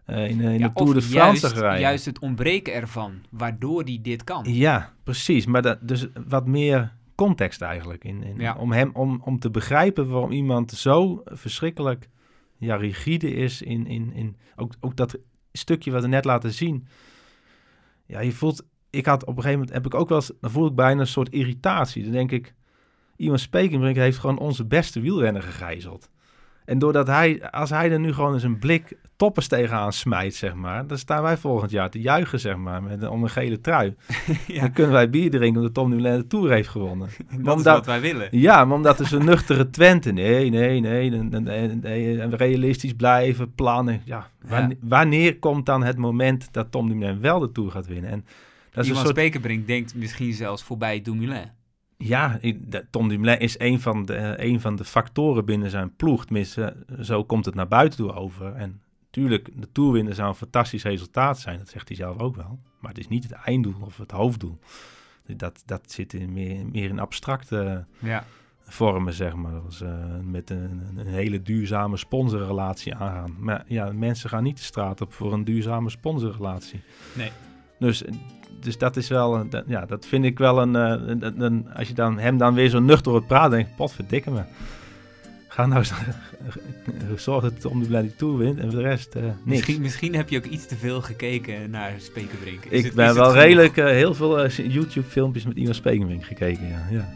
eh, 0.04 0.28
in, 0.28 0.40
in 0.40 0.58
Ja, 0.58 0.68
de 0.68 0.74
Tour 0.74 0.94
de 0.94 1.02
France 1.02 1.48
zag 1.48 1.58
rijden. 1.58 1.80
juist 1.80 2.04
het 2.04 2.18
ontbreken 2.18 2.74
ervan, 2.74 3.12
waardoor 3.30 3.82
hij 3.82 3.98
dit 4.02 4.24
kan. 4.24 4.44
Ja, 4.48 4.92
precies. 5.02 5.46
Maar 5.46 5.62
dat, 5.62 5.78
dus 5.80 6.06
wat 6.28 6.46
meer 6.46 6.92
context 7.14 7.60
eigenlijk. 7.60 8.04
In, 8.04 8.22
in, 8.22 8.38
Ja. 8.38 8.54
om, 8.54 8.72
hem, 8.72 8.90
om, 8.92 9.20
om 9.24 9.38
te 9.38 9.50
begrijpen 9.50 10.08
waarom 10.08 10.30
iemand 10.30 10.72
zo 10.72 11.22
verschrikkelijk 11.24 12.08
ja, 12.58 12.76
rigide 12.76 13.30
is. 13.30 13.62
In, 13.62 13.86
in, 13.86 14.12
in, 14.12 14.36
ook, 14.56 14.74
ook 14.80 14.96
dat 14.96 15.18
stukje 15.52 15.90
wat 15.90 16.02
we 16.02 16.08
net 16.08 16.24
laten 16.24 16.52
zien. 16.52 16.86
Ja, 18.06 18.20
je 18.20 18.32
voelt... 18.32 18.66
Ik 18.90 19.06
had 19.06 19.22
op 19.22 19.28
een 19.28 19.42
gegeven 19.42 19.58
moment... 19.58 19.74
Heb 19.74 19.86
ik 19.86 19.94
ook 19.94 20.08
wel 20.08 20.18
eens... 20.18 20.32
Dan 20.40 20.50
voel 20.50 20.66
ik 20.66 20.74
bijna 20.74 21.00
een 21.00 21.06
soort 21.06 21.28
irritatie. 21.28 22.02
Dan 22.02 22.12
denk 22.12 22.30
ik... 22.30 22.54
Iwan 23.16 23.38
Spekenbrink 23.38 23.96
heeft 23.96 24.18
gewoon 24.18 24.38
onze 24.38 24.66
beste 24.66 25.00
wielrenner 25.00 25.42
gegijzeld. 25.42 26.10
En 26.64 26.78
doordat 26.78 27.06
hij... 27.06 27.50
Als 27.50 27.70
hij 27.70 27.90
er 27.90 28.00
nu 28.00 28.12
gewoon 28.12 28.34
eens 28.34 28.42
een 28.42 28.58
blik 28.58 28.96
toppers 29.16 29.48
tegenaan 29.48 29.92
smijt, 29.92 30.34
zeg 30.34 30.54
maar... 30.54 30.86
Dan 30.86 30.98
staan 30.98 31.22
wij 31.22 31.36
volgend 31.36 31.70
jaar 31.70 31.90
te 31.90 32.00
juichen, 32.00 32.40
zeg 32.40 32.56
maar. 32.56 32.82
Met, 32.82 33.08
om 33.08 33.22
een 33.22 33.30
gele 33.30 33.60
trui. 33.60 33.94
ja, 34.46 34.60
Dan 34.60 34.72
kunnen 34.72 34.92
wij 34.92 35.10
bier 35.10 35.30
drinken 35.30 35.56
omdat 35.60 35.74
Tom 35.74 35.90
Dumoulin 35.90 36.18
de 36.18 36.26
Tour 36.26 36.50
heeft 36.50 36.68
gewonnen. 36.68 37.08
dat 37.38 37.58
is 37.58 37.64
wat 37.64 37.86
wij 37.86 38.00
willen. 38.00 38.28
Ja, 38.30 38.64
maar 38.64 38.76
omdat 38.76 39.00
er 39.00 39.06
zo'n 39.06 39.24
nuchtere 39.24 39.70
Twente... 39.70 40.12
Nee, 40.12 40.50
nee, 40.50 40.80
nee, 40.80 41.10
nee, 41.10 42.20
en 42.20 42.36
realistisch 42.36 42.94
blijven, 42.94 43.54
plannen. 43.54 44.02
Ja, 44.04 44.30
wanneer, 44.48 44.76
wanneer 44.80 45.38
komt 45.38 45.66
dan 45.66 45.82
het 45.82 45.96
moment 45.96 46.48
dat 46.52 46.70
Tom 46.70 46.88
Dumoulin 46.88 47.20
wel 47.20 47.38
de 47.38 47.52
Tour 47.52 47.70
gaat 47.70 47.86
winnen? 47.86 48.10
En 48.10 48.24
dat 48.70 48.84
is 48.84 48.90
Iwan 48.90 49.00
een 49.00 49.06
soort... 49.06 49.18
Spekerbrink 49.18 49.66
denkt 49.66 49.94
misschien 49.94 50.32
zelfs 50.32 50.62
voorbij 50.62 51.02
Dumoulin. 51.02 51.50
Ja, 52.04 52.38
Tom 52.90 53.08
Dumoulin 53.08 53.38
is 53.40 53.58
een 53.58 53.80
van, 53.80 54.04
de, 54.04 54.34
een 54.36 54.60
van 54.60 54.76
de 54.76 54.84
factoren 54.84 55.44
binnen 55.44 55.70
zijn 55.70 55.96
ploeg. 55.96 56.24
Tenminste, 56.24 56.76
zo 57.00 57.24
komt 57.24 57.44
het 57.44 57.54
naar 57.54 57.68
buiten 57.68 57.98
toe 57.98 58.12
over. 58.12 58.54
En 58.54 58.80
natuurlijk, 59.04 59.48
de 59.60 59.68
Tour 59.72 59.92
winnen 59.92 60.14
zou 60.14 60.28
een 60.28 60.34
fantastisch 60.34 60.82
resultaat 60.82 61.38
zijn. 61.38 61.58
Dat 61.58 61.68
zegt 61.68 61.88
hij 61.88 61.96
zelf 61.96 62.18
ook 62.18 62.36
wel. 62.36 62.58
Maar 62.78 62.90
het 62.90 62.98
is 63.00 63.08
niet 63.08 63.22
het 63.22 63.32
einddoel 63.32 63.74
of 63.80 63.96
het 63.96 64.10
hoofddoel. 64.10 64.58
Dat, 65.36 65.62
dat 65.66 65.92
zit 65.92 66.12
in 66.12 66.32
meer, 66.32 66.66
meer 66.66 66.88
in 66.88 66.98
abstracte 66.98 67.84
Ja. 67.98 68.24
vormen, 68.62 69.12
zeg 69.12 69.34
maar. 69.34 69.52
Eh, 69.82 69.88
met 70.22 70.50
een, 70.50 70.82
een 70.96 71.06
hele 71.06 71.42
duurzame 71.42 71.96
sponsorrelatie 71.96 72.94
aangaan. 72.94 73.36
Maar 73.38 73.64
ja, 73.66 73.92
mensen 73.92 74.28
gaan 74.28 74.42
niet 74.42 74.56
de 74.56 74.62
straat 74.62 75.00
op 75.00 75.12
voor 75.12 75.32
een 75.32 75.44
duurzame 75.44 75.90
sponsorrelatie. 75.90 76.80
Nee. 77.14 77.30
Dus, 77.82 78.02
dus 78.60 78.78
dat 78.78 78.96
is 78.96 79.08
wel, 79.08 79.48
dat, 79.48 79.64
ja, 79.66 79.86
dat 79.86 80.06
vind 80.06 80.24
ik 80.24 80.38
wel 80.38 80.62
een, 80.62 80.76
eh, 80.76 81.16
een, 81.36 81.66
als 81.74 81.88
je 81.88 81.94
dan 81.94 82.18
hem 82.18 82.38
dan 82.38 82.54
weer 82.54 82.68
zo 82.68 82.80
nuchter 82.80 83.12
hoort 83.12 83.26
praten, 83.26 83.50
denk 83.50 83.66
ik, 83.66 83.76
potverdikke 83.76 84.30
me. 84.30 84.42
Ga 85.48 85.66
nou 85.66 85.78
eens, 85.78 85.92
zorg 87.16 87.42
dat 87.42 87.60
Tom 87.60 87.80
de 87.82 87.86
Blij 87.86 88.02
die 88.02 88.16
Tour 88.16 88.36
wint 88.36 88.58
en 88.58 88.70
voor 88.70 88.80
de 88.82 88.88
rest 88.88 89.14
eh 89.14 89.22
niks. 89.22 89.34
Misschien, 89.44 89.80
misschien 89.80 90.14
heb 90.14 90.28
je 90.28 90.36
ook 90.38 90.44
iets 90.44 90.66
te 90.66 90.76
veel 90.76 91.00
gekeken 91.00 91.70
naar 91.70 91.92
Spekerbrink. 91.98 92.64
Is 92.64 92.78
ik 92.78 92.84
het- 92.84 92.94
ben 92.94 93.04
is 93.04 93.10
het 93.10 93.18
wel 93.20 93.28
genoeg? 93.30 93.42
redelijk 93.44 93.76
eh, 93.76 93.84
heel 93.84 94.14
veel 94.14 94.48
YouTube 94.48 95.06
filmpjes 95.06 95.44
met 95.44 95.56
Iwan 95.56 95.74
Spekenbrink 95.74 96.24
gekeken, 96.24 96.68
ja. 96.68 96.86
ja. 96.90 97.08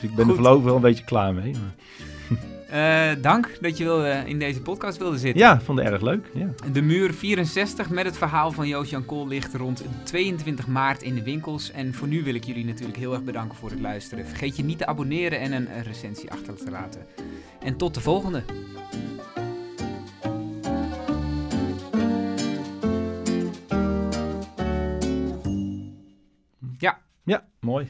Dus 0.00 0.10
ik 0.10 0.16
ben 0.16 0.24
Goed. 0.24 0.36
er 0.36 0.40
voorlopig 0.42 0.64
wel 0.64 0.74
een 0.76 0.80
beetje 0.80 1.04
klaar 1.04 1.34
mee. 1.34 1.52
maar- 1.52 2.38
Eh, 2.72 3.10
dank 3.20 3.50
dat 3.60 3.78
je 3.78 3.84
wilde, 3.84 4.22
in 4.26 4.38
deze 4.38 4.60
podcast 4.60 4.98
wilde 4.98 5.18
zitten. 5.18 5.40
Ja, 5.40 5.60
vond 5.60 5.78
het 5.78 5.88
erg 5.88 6.02
leuk, 6.02 6.26
ja. 6.34 6.48
De 6.72 6.82
muur 6.82 7.14
64 7.14 7.90
met 7.90 8.04
het 8.04 8.16
verhaal 8.16 8.52
van 8.52 8.68
Joost-Jan 8.68 9.04
Kool 9.04 9.28
ligt 9.28 9.54
rond 9.54 9.84
22 10.02 10.66
maart 10.66 11.02
in 11.02 11.14
de 11.14 11.22
winkels. 11.22 11.70
En 11.70 11.94
voor 11.94 12.08
nu 12.08 12.22
wil 12.22 12.34
ik 12.34 12.44
jullie 12.44 12.64
natuurlijk 12.64 12.98
heel 12.98 13.12
erg 13.12 13.22
bedanken 13.22 13.58
voor 13.58 13.70
het 13.70 13.80
luisteren. 13.80 14.26
Vergeet 14.26 14.56
je 14.56 14.64
niet 14.64 14.78
te 14.78 14.86
abonneren 14.86 15.40
en 15.40 15.52
een 15.52 15.68
eh, 15.68 15.82
recensie 15.82 16.30
achter 16.30 16.54
te 16.54 16.70
laten. 16.70 17.06
En 17.60 17.76
tot 17.76 17.94
de 17.94 18.00
volgende. 18.00 18.42
Ja, 27.24 27.44
mooi. 27.60 27.88